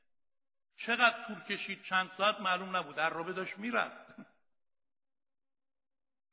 چقدر 0.76 1.24
طول 1.26 1.40
کشید؟ 1.40 1.82
چند 1.82 2.10
ساعت؟ 2.16 2.40
معلوم 2.40 2.76
نبود. 2.76 2.96
در 2.96 3.10
رابه 3.10 3.32
داشت 3.32 3.58
می‌رفت. 3.58 4.14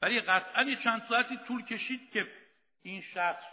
ولی 0.02 0.20
قطعا 0.20 0.76
چند 0.84 1.02
ساعتی 1.10 1.38
طول 1.48 1.66
کشید 1.66 2.12
که 2.12 2.28
این 2.82 3.02
شخص 3.02 3.44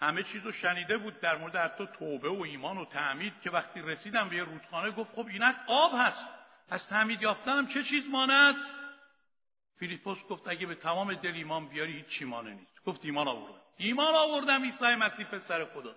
همه 0.00 0.22
چیز 0.22 0.42
رو 0.42 0.52
شنیده 0.52 0.98
بود 0.98 1.20
در 1.20 1.36
مورد 1.36 1.56
حتی 1.56 1.86
توبه 1.86 2.28
و 2.28 2.42
ایمان 2.42 2.78
و 2.78 2.84
تعمید 2.84 3.40
که 3.40 3.50
وقتی 3.50 3.82
رسیدم 3.82 4.28
به 4.28 4.36
یه 4.36 4.44
رودخانه 4.44 4.90
گفت 4.90 5.12
خب 5.12 5.26
اینک 5.26 5.56
آب 5.66 5.92
هست. 5.94 6.26
از 6.68 6.88
تعمید 6.88 7.22
یافتنم 7.22 7.68
چه 7.68 7.84
چیز 7.84 8.08
مانه 8.08 8.34
است 8.34 8.74
فیلیپوس 9.78 10.18
گفت 10.18 10.48
اگه 10.48 10.66
به 10.66 10.74
تمام 10.74 11.14
دل 11.14 11.34
ایمان 11.34 11.68
بیاری 11.68 11.92
هیچ 11.92 12.06
چی 12.06 12.24
مانه 12.24 12.54
نیست. 12.54 12.75
گفت 12.86 13.04
ایمان 13.04 13.28
آوردم. 13.28 13.60
ایمان 13.76 14.14
آوردم 14.14 14.62
عیسی 14.62 14.94
مسیح 14.94 15.26
پسر 15.26 15.64
خدا. 15.64 15.96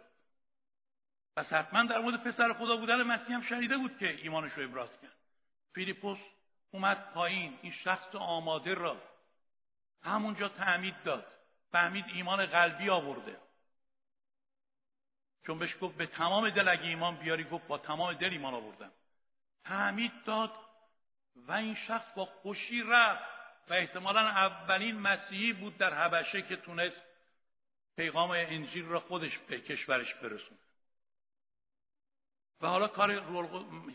پس 1.36 1.54
حتما 1.54 1.84
در 1.84 2.00
مورد 2.00 2.24
پسر 2.24 2.54
خدا 2.54 2.78
بودن 2.78 3.04
مسیح 3.04 3.36
هم 3.36 3.42
شنیده 3.42 3.78
بود 3.78 3.98
که 3.98 4.10
ایمانش 4.10 4.54
رو 4.54 4.64
ابراز 4.64 4.90
کرد. 5.02 5.16
فیلیپوس 5.74 6.20
اومد 6.72 7.14
پایین 7.14 7.60
این 7.62 7.72
شخص 7.72 8.16
آماده 8.16 8.74
را 8.74 9.02
همونجا 10.04 10.50
تعمید 10.50 11.04
داد. 11.04 11.28
فهمید 11.72 12.06
ایمان 12.14 12.46
قلبی 12.46 12.90
آورده. 12.90 13.38
چون 15.46 15.60
بهش 15.60 15.76
گفت 15.82 15.98
به 15.98 16.06
تمام 16.06 16.50
دل 16.50 16.68
اگه 16.68 16.84
ایمان 16.84 17.16
بیاری 17.16 17.44
گفت 17.44 17.68
با 17.68 17.78
تمام 17.78 18.14
دل 18.14 18.30
ایمان 18.30 18.54
آوردم. 18.54 18.92
تعمید 19.64 20.24
داد 20.26 20.52
و 21.36 21.52
این 21.52 21.76
شخص 21.76 22.14
با 22.16 22.26
خوشی 22.26 22.84
رفت. 22.84 23.39
و 23.70 23.74
احتمالا 23.74 24.20
اولین 24.20 25.00
مسیحی 25.00 25.54
بود 25.54 25.78
در 25.78 25.94
حبشه 25.94 26.42
که 26.42 26.56
تونست 26.56 27.02
پیغام 27.98 28.32
انجیل 28.32 28.86
را 28.86 29.00
خودش 29.00 29.38
به 29.38 29.62
کشورش 29.62 30.14
برسونه. 30.14 30.60
و 32.62 32.68
حالا 32.68 32.88
کار 32.88 33.24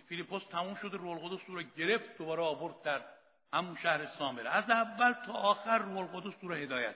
فیلیپوس 0.09 0.43
تموم 0.51 0.75
شده 0.75 0.97
رول 0.97 1.19
قدس 1.19 1.41
رو 1.49 1.63
گرفت 1.63 2.19
دوباره 2.19 2.43
آورد 2.43 2.83
در 2.83 3.05
همون 3.53 3.77
شهر 3.77 4.07
سامره 4.07 4.51
از 4.51 4.71
اول 4.71 5.13
تا 5.13 5.33
آخر 5.33 5.79
رول 5.79 6.07
قدس 6.07 6.35
رو 6.43 6.55
هدایت 6.55 6.95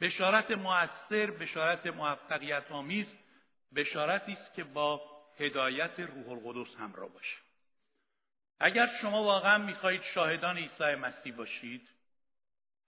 بشارت 0.00 0.50
موثر 0.50 1.30
بشارت 1.30 1.86
موفقیت 1.86 2.70
آمیز 2.70 3.06
بشارتی 3.74 4.32
است 4.32 4.54
که 4.54 4.64
با 4.64 5.00
هدایت 5.38 6.00
روح 6.00 6.28
القدس 6.28 6.76
همراه 6.76 7.08
باشه. 7.08 7.36
اگر 8.64 8.86
شما 8.86 9.22
واقعا 9.22 9.58
می‌خواهید 9.58 10.02
شاهدان 10.02 10.56
عیسی 10.58 10.94
مسیح 10.94 11.34
باشید 11.34 11.90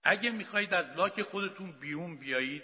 اگه 0.03 0.29
می‌خواهید 0.31 0.73
از 0.73 0.85
لاک 0.97 1.21
خودتون 1.21 1.71
بیرون 1.71 2.17
بیایید 2.17 2.63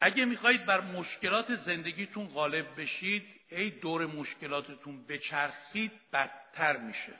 اگه 0.00 0.24
می‌خواهید 0.24 0.66
بر 0.66 0.80
مشکلات 0.80 1.54
زندگیتون 1.54 2.28
غالب 2.28 2.80
بشید 2.80 3.40
ای 3.50 3.70
دور 3.70 4.06
مشکلاتتون 4.06 5.04
بچرخید 5.06 5.92
بدتر 6.12 6.76
میشه. 6.76 7.14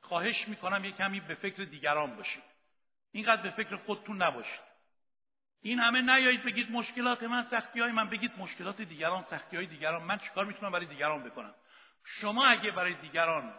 خواهش 0.00 0.48
می‌کنم 0.48 0.84
یه 0.84 0.92
کمی 0.92 1.20
به 1.20 1.34
فکر 1.34 1.64
دیگران 1.64 2.16
باشید. 2.16 2.42
اینقدر 3.12 3.42
به 3.42 3.50
فکر 3.50 3.76
خودتون 3.76 4.22
نباشید. 4.22 4.72
این 5.62 5.78
همه 5.78 6.00
نیایید 6.02 6.44
بگید 6.44 6.70
مشکلات 6.70 7.22
من 7.22 7.42
سختی 7.42 7.80
های 7.80 7.92
من. 7.92 8.10
بگید 8.10 8.32
مشکلات 8.38 8.82
دیگران 8.82 9.24
سختی 9.30 9.56
های 9.56 9.66
دیگران. 9.66 10.02
من 10.02 10.18
چیکار 10.18 10.44
می‌تونم 10.44 10.72
برای 10.72 10.86
دیگران 10.86 11.22
بکنم؟ 11.22 11.54
شما 12.04 12.44
اگه 12.44 12.70
برای 12.70 12.94
دیگران 12.94 13.54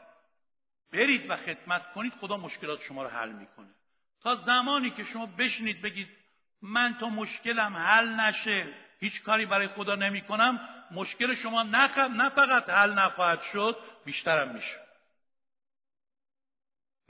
برید 0.91 1.29
و 1.29 1.37
خدمت 1.37 1.93
کنید 1.93 2.13
خدا 2.13 2.37
مشکلات 2.37 2.81
شما 2.81 3.03
رو 3.03 3.09
حل 3.09 3.31
می‌کنه. 3.31 3.75
تا 4.21 4.35
زمانی 4.35 4.91
که 4.91 5.03
شما 5.03 5.25
بشنید 5.25 5.81
بگید 5.81 6.17
من 6.61 6.97
تا 6.99 7.09
مشکلم 7.09 7.77
حل 7.77 8.07
نشه 8.07 8.73
هیچ 8.99 9.23
کاری 9.23 9.45
برای 9.45 9.67
خدا 9.67 9.95
نمی 9.95 10.21
کنم 10.21 10.69
مشکل 10.91 11.35
شما 11.35 11.63
نخ... 11.63 11.97
نه 11.97 12.29
فقط 12.29 12.69
حل 12.69 12.93
نخواهد 12.93 13.41
شد 13.41 13.77
بیشترم 14.05 14.55
میشه. 14.55 14.79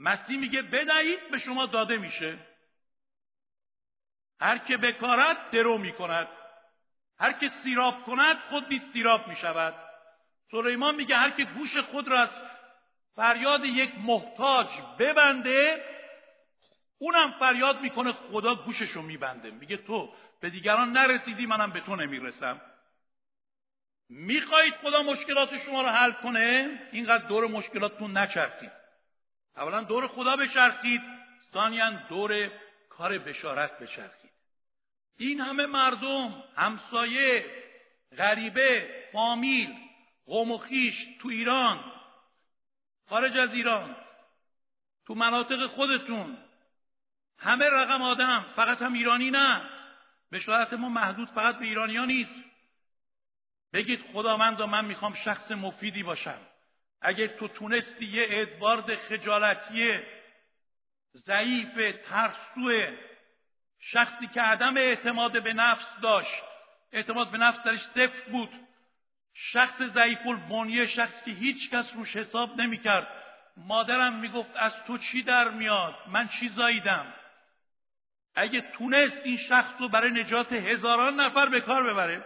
مسیح 0.00 0.38
میگه 0.38 0.62
بدهید 0.62 1.30
به 1.30 1.38
شما 1.38 1.66
داده 1.66 1.96
میشه. 1.96 2.38
هر 4.40 4.58
که 4.58 4.76
بکارد 4.76 5.50
درو 5.50 5.78
می‌کند. 5.78 6.28
هر 7.18 7.32
که 7.32 7.48
سیراب 7.48 8.04
کند 8.04 8.36
خود 8.36 8.68
نیز 8.68 8.82
سیراب 8.92 9.28
می‌شود. 9.28 9.93
سلیمان 10.50 10.94
میگه 10.94 11.16
هر 11.16 11.30
که 11.30 11.44
گوش 11.44 11.76
خود 11.76 12.08
را 12.08 12.20
از 12.20 12.28
فریاد 13.16 13.64
یک 13.64 13.92
محتاج 13.98 14.66
ببنده 14.98 15.84
اونم 16.98 17.34
فریاد 17.38 17.80
می‌کنه 17.80 18.12
خدا 18.12 18.54
گوششو 18.54 19.02
میبنده. 19.02 19.50
میگه 19.50 19.76
تو 19.76 20.14
به 20.40 20.50
دیگران 20.50 20.92
نرسیدی 20.92 21.46
منم 21.46 21.70
به 21.70 21.80
تو 21.80 21.96
نمی‌رسم. 21.96 22.60
می‌خواهید 24.08 24.74
خدا 24.74 25.02
مشکلات 25.02 25.58
شما 25.58 25.82
رو 25.82 25.88
حل 25.88 26.12
کنه؟ 26.12 26.80
اینقدر 26.92 27.26
دور 27.26 27.46
مشکلاتتون 27.46 28.18
نچرخید. 28.18 28.72
اولا 29.56 29.82
دور 29.82 30.06
خدا 30.06 30.36
بچرخید 30.36 31.00
ثانیا 31.52 31.90
دور 31.90 32.50
کار 32.88 33.18
بشارت 33.18 33.78
بچرخید. 33.78 34.30
این 35.18 35.40
همه 35.40 35.66
مردم 35.66 36.44
همسایه 36.56 37.44
غریبه 38.18 38.88
فامیل 39.12 39.83
قوم 40.26 40.52
و 40.52 40.58
خیش 40.58 41.08
تو 41.20 41.28
ایران 41.28 41.92
خارج 43.08 43.38
از 43.38 43.54
ایران 43.54 43.96
تو 45.06 45.14
مناطق 45.14 45.66
خودتون. 45.66 46.38
همه 47.38 47.70
رقم 47.70 48.02
آدم 48.02 48.44
فقط 48.56 48.82
هم 48.82 48.92
ایرانی 48.92 49.30
نه. 49.30 49.70
بشارت 50.32 50.72
ما 50.72 50.88
محدود 50.88 51.28
فقط 51.28 51.58
به 51.58 51.64
ایرانی 51.64 51.96
ها 51.96 52.04
نیست. 52.04 52.44
بگید 53.72 54.04
خداوند 54.12 54.62
من 54.62 54.84
می‌خوام 54.84 55.14
شخص 55.14 55.50
مفیدی 55.50 56.02
باشم. 56.02 56.40
اگه 57.00 57.28
تو 57.28 57.48
تونستی 57.48 58.04
یه 58.04 58.26
ادوارد 58.30 58.96
خجالتی 58.96 59.98
ضعیف 61.16 61.74
ترسو 62.08 62.96
شخصی 63.80 64.26
که 64.26 64.40
عدم 64.40 64.76
اعتماد 64.76 65.42
به 65.42 65.52
نفس 65.52 65.86
داشت. 66.02 66.42
اعتماد 66.92 67.30
به 67.30 67.38
نفس 67.38 67.58
درش 67.64 67.80
صفر 67.80 68.30
بود. 68.30 68.63
شخص 69.34 69.82
ضعیف 69.82 70.26
البنیه 70.26 70.86
شخصی 70.86 71.24
که 71.24 71.30
هیچ 71.30 71.70
کس 71.70 71.94
روش 71.94 72.16
حساب 72.16 72.60
نمی‌کرد. 72.60 73.08
مادرم 73.56 74.20
می‌گفت 74.20 74.56
از 74.56 74.72
تو 74.86 74.98
چی 74.98 75.22
در 75.22 75.48
میاد؟ 75.48 75.94
من 76.08 76.28
چی 76.28 76.48
زاییدم؟ 76.48 77.14
اگه 78.34 78.60
تونست 78.60 79.16
این 79.24 79.36
شخص 79.36 79.80
رو 79.80 79.88
برای 79.88 80.10
نجات 80.10 80.52
هزاران 80.52 81.20
نفر 81.20 81.48
به 81.48 81.60
کار 81.60 81.82
ببره. 81.82 82.24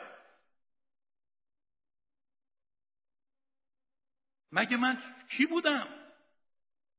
مگه 4.53 4.77
من 4.77 5.03
کی 5.31 5.47
بودم؟ 5.47 5.89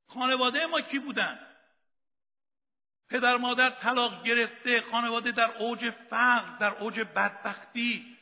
خانواده 0.08 0.66
ما 0.66 0.82
کی 0.82 1.00
بودن؟ 1.00 1.40
پدر 3.10 3.38
مادر 3.38 3.70
طلاق 3.70 4.24
گرفته 4.24 4.82
خانواده 4.82 5.32
در 5.32 5.52
اوج 5.58 5.90
فقر 5.90 6.58
در 6.58 6.72
اوج 6.72 7.00
بدبختی. 7.00 8.19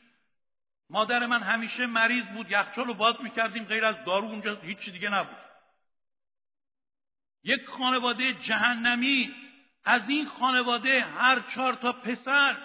مادر 0.90 1.26
من 1.26 1.42
همیشه 1.42 1.86
مریض 1.86 2.24
بود 2.24 2.50
یخچال 2.50 2.86
رو 2.86 2.94
باز 2.94 3.14
می‌کردیم 3.22 3.64
غیر 3.64 3.84
از 3.84 4.04
دارو 4.04 4.26
اونجا 4.26 4.54
هیچ 4.54 4.90
دیگه 4.90 5.08
نبود. 5.08 5.36
یک 7.44 7.66
خانواده 7.66 8.34
جهنمی 8.34 9.34
از 9.84 10.08
این 10.08 10.26
خانواده 10.26 11.00
هر 11.00 11.40
چهار 11.40 11.74
تا 11.74 11.92
پسر 11.92 12.56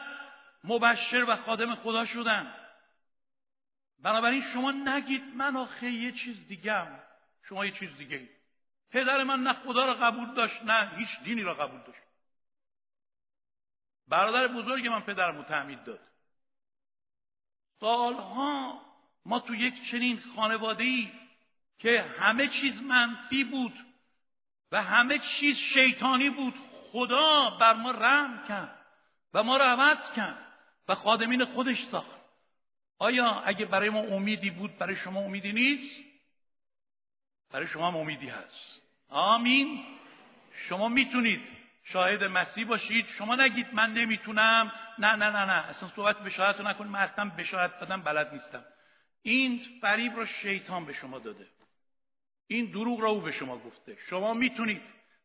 مبشر 0.64 1.26
و 1.28 1.36
خادم 1.36 1.76
خدا 1.76 2.06
شدن. 2.06 2.54
بنابراین 4.00 4.42
شما 4.42 4.72
نگید 4.72 5.24
من 5.24 5.58
آخه 5.58 5.90
یه 5.90 6.12
چیز 6.12 6.48
دیگم 6.48 6.88
شما 7.50 7.66
یه 7.66 7.72
چیز 7.72 7.98
دیگه 7.98 8.30
پدر 8.92 9.24
من 9.24 9.40
نه 9.40 9.54
خدا 9.54 9.86
را 9.86 9.94
قبول 9.94 10.34
داشت 10.34 10.64
نه 10.64 10.92
هیچ 10.98 11.10
دینی 11.24 11.42
را 11.42 11.54
قبول 11.54 11.82
داشت. 11.82 12.04
برادر 14.08 14.54
بزرگ 14.54 14.88
من 14.88 15.02
پدرمو 15.02 15.44
تعمید 15.44 15.84
داد. 15.84 16.13
سالها 17.80 18.82
ما 19.26 19.40
تو 19.40 19.56
یک 19.56 19.92
چنین 19.92 20.20
خانواده 20.36 20.84
ای 20.84 21.12
که 21.78 22.02
همه 22.20 22.48
چیز 22.48 22.82
منفی 22.82 23.44
بود 23.44 23.74
و 24.72 24.84
همه 24.84 25.20
چیز 25.20 25.58
شیطانی 25.58 26.30
بود 26.30 26.54
خدا 26.92 27.50
بر 27.50 27.74
ما 27.74 27.92
رحم 27.92 28.48
کرد 28.48 28.86
و 29.34 29.44
ما 29.44 29.58
را 29.58 29.66
عوض 29.66 30.12
کرد 30.12 30.54
و 30.88 30.96
خادمین 30.96 31.46
خودش 31.46 31.84
ساخت. 31.84 32.22
آیا 33.00 33.26
اگه 33.26 33.66
برای 33.66 33.90
ما 33.90 34.00
امیدی 34.00 34.50
بود 34.50 34.78
برای 34.78 34.96
شما 34.96 35.20
امیدی 35.20 35.54
نیست؟ 35.54 36.06
برای 37.52 37.68
شما 37.68 37.88
هم 37.88 37.96
امیدی 37.96 38.28
هست. 38.28 38.82
آمین. 39.10 39.86
شما 40.56 40.90
می‌تونید 40.90 41.63
شاهد 41.84 42.24
مسیح 42.24 42.68
باشید. 42.68 43.08
شما 43.08 43.36
نگید 43.36 43.74
من 43.74 43.94
نمی‌تونم. 43.94 44.72
نه 45.00 45.16
نه 45.16 45.30
نه 45.30 45.46
نه. 45.46 45.70
اصلا 45.70 45.90
صحبت 45.90 46.18
بشارت 46.20 46.60
رو 46.60 46.68
نکنید. 46.68 46.92
من 46.92 47.00
اصلا 47.00 47.30
بشارت 47.30 47.80
دادم 47.80 48.02
بلد 48.02 48.34
نیستم. 48.34 48.66
این 49.22 49.62
فریب 49.82 50.16
رو 50.16 50.26
شیطان 50.26 50.86
به 50.86 50.94
شما 50.94 51.20
داده. 51.20 51.48
این 52.48 52.72
دروغ 52.72 53.02
را 53.02 53.10
او 53.10 53.22
به 53.22 53.32
شما 53.32 53.58
گفته. 53.58 53.98
شما 54.10 54.34
می‌تونید 54.34 54.82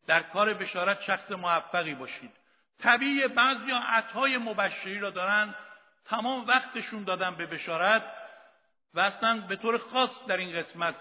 در 0.06 0.22
کار 0.22 0.54
بشارت 0.54 1.02
شخص 1.02 1.30
موفقی 1.30 1.94
باشید. 1.94 2.30
طبیعی 2.78 3.28
بعضی 3.28 3.70
عطای 3.70 4.38
مبشری 4.38 4.98
را 4.98 5.10
دارن. 5.10 5.54
تمام 6.04 6.46
وقتشون 6.46 7.04
دادن 7.04 7.34
به 7.34 7.46
بشارت 7.46 8.04
و 8.94 9.00
اصلا 9.00 9.40
به 9.40 9.56
طور 9.56 9.78
خاص 9.78 10.10
در 10.28 10.36
این 10.36 10.52
قسمت 10.52 10.94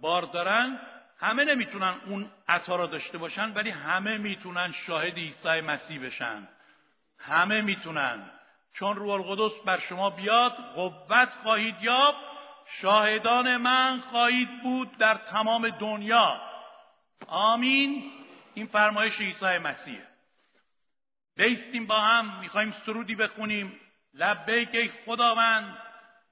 بار 0.00 0.22
دارن. 0.22 0.80
همه 1.20 1.44
نمی‌تونن 1.44 2.00
اون 2.06 2.30
عطا 2.48 2.76
را 2.76 2.86
داشته 2.86 3.18
باشن 3.18 3.52
ولی 3.52 3.70
همه 3.70 4.18
می‌تونن 4.18 4.72
شاهد 4.72 5.14
عیسی 5.14 5.60
مسیح 5.60 6.06
بشن. 6.06 6.48
همه 7.18 7.60
می‌تونن. 7.60 8.30
چون 8.72 8.96
روح 8.96 9.12
القدس 9.12 9.60
بر 9.64 9.78
شما 9.78 10.10
بیاد 10.10 10.52
قوت 10.74 11.30
خواهید 11.42 11.74
یافت 11.80 12.18
شاهدان 12.66 13.56
من 13.56 14.00
خواهید 14.00 14.62
بود 14.62 14.98
در 14.98 15.14
تمام 15.14 15.68
دنیا. 15.68 16.40
آمین. 17.26 18.12
این 18.54 18.66
فرمایش 18.66 19.20
عیسی 19.20 19.58
مسیح. 19.58 20.00
بیستیم 21.36 21.86
با 21.86 22.00
هم 22.00 22.40
می‌خوایم 22.40 22.74
سرودی 22.86 23.14
بخونیم. 23.14 23.80
لبیک 24.14 24.74
ای 24.74 24.90
خداوند 25.06 25.78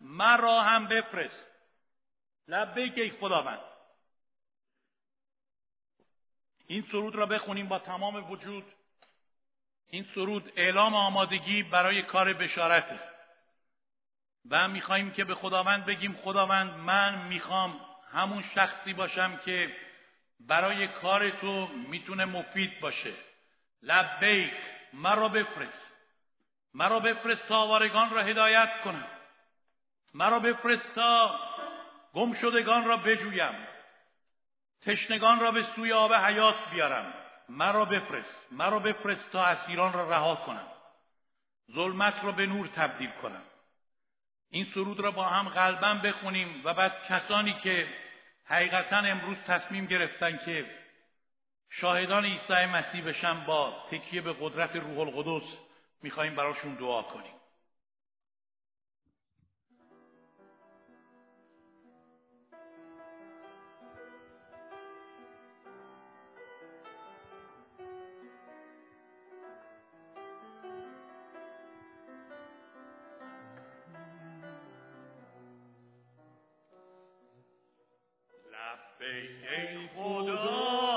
مرا 0.01 0.61
هم 0.61 0.87
بفرست. 0.87 1.47
لبیک 2.49 2.99
ای 2.99 3.11
خداوند. 3.11 3.61
این 6.67 6.85
سرود 6.93 7.15
را 7.15 7.27
بخونیم 7.27 7.69
با 7.69 7.79
تمام 7.79 8.31
وجود. 8.31 8.65
این 9.91 10.07
سرود 10.15 10.53
اعلام 10.57 10.95
آمادگی 10.95 11.63
برای 11.63 12.03
کار 12.03 12.33
بشارته 12.33 13.01
و 14.51 14.69
می‌خواهیم 14.69 15.11
که 15.11 15.25
به 15.25 15.35
خداوند 15.35 15.87
بگیم 15.87 16.19
خداوند 16.25 16.73
من 16.73 17.29
می‌خوام 17.29 17.81
همون 18.13 18.43
شخصی 18.55 18.93
باشم 18.93 19.37
که 19.37 19.77
برای 20.41 20.89
کار 20.89 21.31
تو 21.31 21.67
می‌تونه 21.67 22.25
مفید 22.25 22.81
باشه. 22.81 23.13
لبیک 23.83 24.53
مرا 24.93 25.29
بفرست. 25.29 25.87
مرا 26.75 27.01
بفرست 27.01 27.49
تا 27.49 27.57
آوارگان 27.57 28.11
را 28.11 28.23
هدایت 28.23 28.81
کنم. 28.85 29.07
مرا 30.15 30.39
بفرست 30.39 30.95
تا 30.95 31.41
گم 32.15 32.35
شدگان 32.35 32.85
را 32.85 32.97
بجویم. 32.97 33.67
تشنگان 34.83 35.41
را 35.41 35.51
به 35.51 35.67
سوی 35.77 35.93
آب 35.93 36.13
حیات 36.13 36.71
بیارم. 36.71 37.15
مرا 37.49 37.85
بفرست. 37.85 38.47
مرا 38.53 38.79
بفرست 38.79 39.31
تا 39.33 39.45
اسیران 39.45 39.93
را 39.93 40.11
رها 40.11 40.35
کنم. 40.35 40.67
ظلمت 41.75 42.25
را 42.25 42.33
به 42.33 42.47
نور 42.47 42.67
تبدیل 42.67 43.11
کنم. 43.11 43.43
این 44.51 44.67
سرود 44.75 45.01
را 45.01 45.11
با 45.11 45.25
هم 45.25 45.49
قلبا 45.49 45.95
بخونیم 45.95 46.63
و 46.65 46.75
بعد 46.75 47.05
کسانی 47.09 47.55
که 47.63 47.89
حقیقتا 48.45 48.97
امروز 48.97 49.37
تصمیم 49.47 49.87
گرفتن 49.87 50.39
که 50.45 50.67
شاهدان 51.71 52.25
عیسی 52.25 52.65
مسیح 52.65 53.05
بشن 53.05 53.45
با 53.45 53.87
تکیه 53.91 54.21
به 54.21 54.37
قدرت 54.41 54.77
روح 54.77 54.99
القدس 54.99 55.49
می‌خواهیم 56.03 56.35
براشون 56.35 56.75
دعا 56.75 57.03
کنیم. 57.03 57.36
ای 79.01 79.89
خداوند 79.97 80.96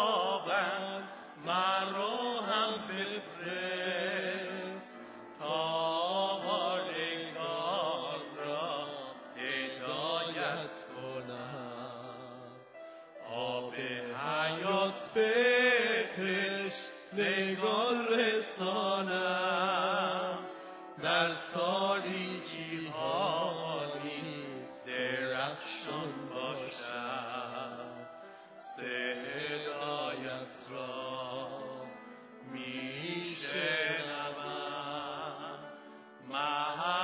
ای 36.59 36.98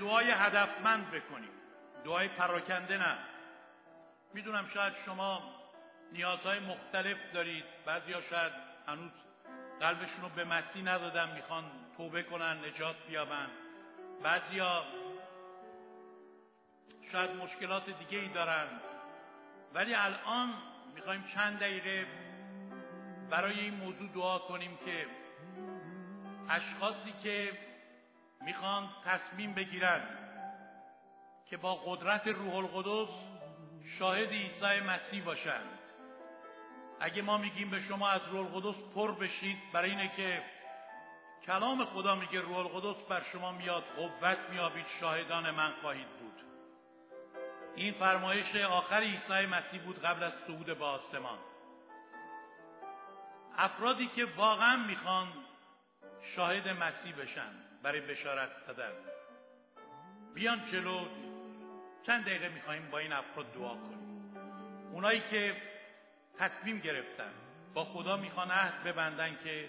دعای 0.00 0.30
هدفمند 0.30 1.10
بکنیم. 1.10 1.50
دعای 2.04 2.28
پراکنده 2.28 2.98
نه. 2.98 3.18
می‌دونم 4.34 4.66
شاید 4.74 4.92
شما 5.06 5.42
نیازهای 6.12 6.58
مختلف 6.58 7.16
دارید. 7.34 7.64
بعضیا 7.86 8.20
شاید 8.20 8.52
هنوز 8.88 9.10
قلبشون 9.80 10.22
رو 10.22 10.28
به 10.28 10.44
مسیح 10.44 10.82
ندادن 10.82 11.34
می‌خوان 11.34 11.64
توبه 11.96 12.22
کنن 12.22 12.64
نجات 12.64 12.96
بیابن. 13.08 13.46
بعضیا 14.22 14.84
شاید 17.12 17.30
مشکلات 17.30 17.90
دیگه 17.98 18.18
ای 18.18 18.28
دارن. 18.28 18.66
ولی 19.74 19.94
الان 19.94 20.54
می‌خوایم 20.94 21.24
چند 21.34 21.58
دقیقه 21.58 22.06
برای 23.30 23.60
این 23.60 23.74
موضوع 23.74 24.08
دعا 24.08 24.38
کنیم 24.38 24.78
که 24.84 25.06
اشخاصی 26.50 27.12
که 27.22 27.69
می‌خوان 28.40 28.88
تصمیم 29.04 29.54
بگیرن 29.54 30.02
که 31.46 31.56
با 31.56 31.74
قدرت 31.74 32.26
روح 32.28 32.54
القدس 32.54 33.14
شاهد 33.98 34.28
عیسی 34.28 34.80
مسیح 34.80 35.24
باشند 35.24 35.78
اگه 37.00 37.22
ما 37.22 37.38
میگیم 37.38 37.70
به 37.70 37.80
شما 37.80 38.08
از 38.08 38.28
روح 38.28 38.54
القدس 38.54 38.78
پر 38.94 39.12
بشید 39.12 39.58
برای 39.72 39.90
اینه 39.90 40.08
که 40.08 40.42
کلام 41.46 41.84
خدا 41.84 42.14
میگه 42.14 42.40
روح 42.40 42.56
القدس 42.56 43.02
بر 43.08 43.22
شما 43.32 43.52
میاد 43.52 43.84
قوت 43.96 44.38
میابید 44.50 44.86
شاهدان 45.00 45.50
من 45.50 45.72
خواهید 45.80 46.08
بود. 46.08 46.40
این 47.74 47.94
فرمایش 47.94 48.56
آخر 48.56 49.00
عیسی 49.00 49.46
مسیح 49.46 49.82
بود 49.82 50.02
قبل 50.02 50.22
از 50.22 50.32
صعود 50.46 50.66
به 50.66 50.84
آسمان. 50.84 51.38
افرادی 53.58 54.06
که 54.06 54.24
واقعا 54.24 54.76
می‌خوان 54.76 55.28
شاهد 56.36 56.68
مسیح 56.68 57.14
بشن. 57.16 57.69
برای 57.82 58.00
بشارت 58.00 58.66
دادن. 58.66 58.92
بیان 60.34 60.64
جلو. 60.72 61.06
چند 62.02 62.24
دقیقه 62.24 62.48
می‌خواهیم 62.48 62.90
با 62.90 62.98
این 62.98 63.12
افراد 63.12 63.52
دعا 63.52 63.74
کنیم. 63.74 64.34
اونایی 64.92 65.22
که 65.30 65.56
تصمیم 66.38 66.78
گرفتن 66.78 67.32
با 67.74 67.84
خدا 67.84 68.16
می‌خوان 68.16 68.50
عهد 68.50 68.84
ببندن 68.84 69.38
که 69.44 69.68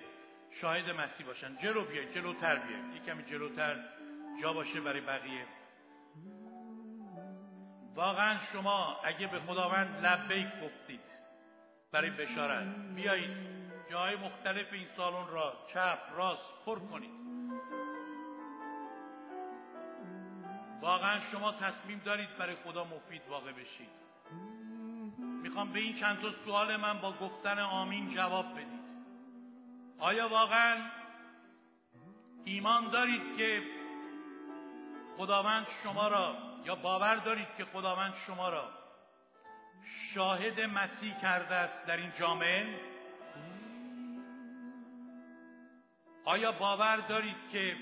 شاهد 0.62 0.89
مسیح 0.89 1.26
باشن. 1.26 1.57
جلو 1.57 1.86
بیاید 1.86 2.14
جلوتر 2.14 2.55
بیاید 2.55 2.95
یک 2.95 3.05
کمی 3.05 3.24
جلوتر 3.24 3.76
جا 4.41 4.53
باشه 4.53 4.82
برای 4.82 5.01
بقیه. 5.01 5.45
واقعا 7.95 8.38
شما 8.53 8.99
اگه 9.03 9.28
به 9.28 9.39
خداوند 9.39 10.05
لبیک 10.05 10.47
گفتید 10.47 11.01
برای 11.91 12.09
بشارت 12.09 12.68
بیایید. 12.95 13.51
جای 13.91 14.16
مختلف 14.16 14.74
این 14.74 14.88
سالن 14.97 15.28
را 15.28 15.53
چپ 15.74 15.99
راست 16.16 16.66
پر 16.66 16.80
کنید. 16.80 17.20
واقعا 20.82 21.19
شما 21.32 21.51
تصمیم 21.51 22.01
دارید 22.05 22.38
برای 22.38 22.55
خدا 22.55 22.84
مفید 22.84 23.21
واقع 23.29 23.51
بشید. 23.51 23.89
می‌خوام 25.43 25.71
به 25.71 25.79
این 25.79 25.99
چند 25.99 26.21
تا 26.21 26.32
سوال 26.45 26.77
من 26.77 27.01
با 27.01 27.11
گفتن 27.11 27.59
آمین 27.59 28.09
جواب 28.09 28.51
بدید. 28.51 28.82
آیا 29.99 30.27
واقعا 30.27 30.77
ایمان 32.45 32.89
دارید 32.89 33.38
که 33.38 33.63
خداوند 35.17 35.67
شما 35.84 36.07
را 36.07 36.36
یا 36.65 36.75
باور 36.75 37.15
دارید 37.15 37.47
که 37.57 37.65
خداوند 37.65 38.13
شما 38.27 38.49
را 38.49 38.69
شاهد 40.13 40.61
مسیح 40.61 41.19
کرده 41.21 41.55
است 41.55 41.86
در 41.86 41.97
این 41.97 42.11
جامعه؟ 42.19 42.79
آیا 46.25 46.51
باور 46.51 46.97
دارید 46.97 47.36
که 47.51 47.75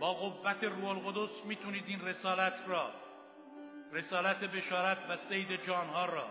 با 0.00 0.14
قوت 0.14 0.64
روح 0.64 0.88
القدس 0.88 1.44
می‌تونید 1.44 1.84
این 1.86 2.00
رسالت 2.06 2.54
را 2.66 2.90
رسالت 3.92 4.38
بشارت 4.38 4.98
و 5.08 5.16
سید 5.28 5.64
جانها 5.66 6.06
را 6.06 6.28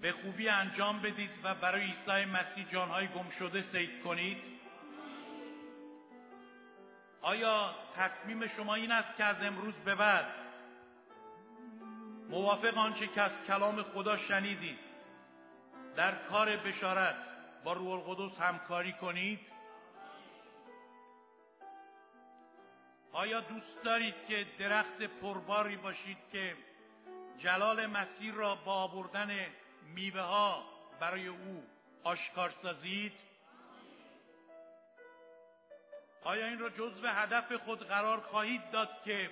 به 0.00 0.12
خوبی 0.12 0.48
انجام 0.48 1.02
بدید 1.02 1.30
و 1.42 1.54
برای 1.54 1.82
عیسی 1.82 2.30
مسیح 2.30 2.68
جانهای 2.72 3.06
گم 3.06 3.30
شده 3.30 3.62
سید 3.62 4.02
کنید. 4.02 4.38
آیا 7.22 7.74
تصمیم 7.96 8.46
شما 8.46 8.74
این 8.74 8.92
است 8.92 9.16
که 9.16 9.24
از 9.24 9.36
امروز 9.42 9.74
به 9.74 9.94
بعد 9.94 10.26
موافق 12.30 12.78
آنچه 12.78 13.06
که 13.06 13.22
از 13.22 13.32
کلام 13.46 13.82
خدا 13.82 14.16
شنیدید 14.16 14.78
در 15.96 16.14
کار 16.14 16.56
بشارت 16.56 17.16
با 17.64 17.72
روح 17.72 18.08
القدس 18.08 18.40
همکاری 18.40 18.92
کنید؟ 18.92 19.53
آیا 23.14 23.40
دوست 23.40 23.82
دارید 23.84 24.14
که 24.28 24.46
درخت 24.58 25.02
پرباری 25.02 25.76
باشید 25.76 26.18
که 26.32 26.56
جلال 27.38 27.86
مسیح 27.86 28.34
را 28.34 28.54
با 28.54 28.72
آوردن 28.72 29.30
میوه 29.94 30.20
ها 30.20 30.64
برای 31.00 31.26
او 31.26 31.64
آشکار 32.04 32.50
سازید؟ 32.50 33.12
آیا 36.24 36.46
این 36.46 36.58
را 36.58 36.70
جزو 36.70 37.06
هدف 37.06 37.52
خود 37.52 37.86
قرار 37.86 38.20
خواهید 38.20 38.70
داد 38.70 39.02
که 39.04 39.30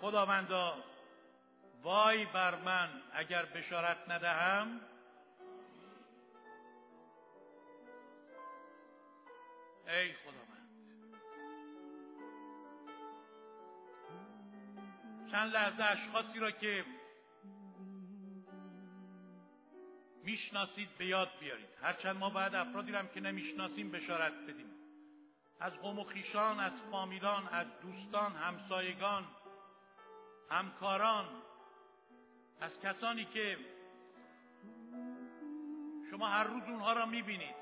خداوندا 0.00 0.74
وای 1.82 2.24
بر 2.24 2.54
من 2.54 3.02
اگر 3.12 3.44
بشارت 3.44 3.98
ندهم؟ 4.08 4.80
ای 9.88 10.12
خدا. 10.12 10.45
چند 15.32 15.52
لحظه 15.52 15.82
اشخاصی 15.82 16.38
را 16.38 16.50
که 16.50 16.84
می‌شناسید 20.24 20.88
به 20.98 21.06
یاد 21.06 21.30
بیارید. 21.40 21.68
هرچند 21.82 22.16
ما 22.16 22.30
باید 22.30 22.54
افرادی 22.54 22.92
را 22.92 22.98
هم 22.98 23.08
که 23.08 23.20
نمی‌شناسیم 23.20 23.90
بشارت 23.90 24.32
بدیم. 24.32 24.70
از 25.60 25.72
قوم 25.72 25.98
و 25.98 26.04
خیشان 26.04 26.60
از 26.60 26.72
فامیلان 26.90 27.48
از 27.48 27.66
دوستان 27.82 28.32
همسایگان 28.32 29.24
همکاران 30.50 31.42
از 32.60 32.80
کسانی 32.80 33.24
که 33.24 33.58
شما 36.10 36.26
هر 36.26 36.44
روز 36.44 36.62
اونها 36.62 36.92
را 36.92 37.06
می‌بینید 37.06 37.56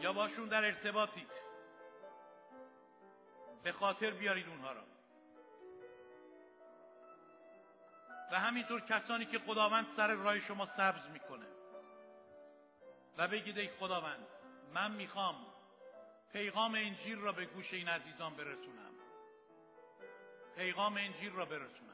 یا 0.00 0.12
باشون 0.12 0.48
در 0.48 0.64
ارتباطید. 0.64 1.30
به 3.62 3.72
خاطر 3.72 4.10
بیارید 4.10 4.48
اونها 4.48 4.72
را. 4.72 4.97
و 8.32 8.40
همینطور 8.40 8.80
کسانی 8.80 9.26
که 9.26 9.38
خداوند 9.38 9.86
سر 9.96 10.14
راه 10.14 10.40
شما 10.40 10.66
سبز 10.76 11.08
می‌کنه. 11.12 11.46
و 13.18 13.28
بگید 13.28 13.58
ای 13.58 13.68
خداوند 13.68 14.26
من 14.74 14.92
می‌خوام 14.92 15.36
پیغام 16.32 16.74
انجیل 16.74 17.18
را 17.18 17.32
به 17.32 17.44
گوش 17.44 17.74
این 17.74 17.88
عزیزان 17.88 18.34
برسونم. 18.34 18.94
پیغام 20.56 20.96
انجیل 20.96 21.32
را 21.32 21.44
برسونن 21.44 21.87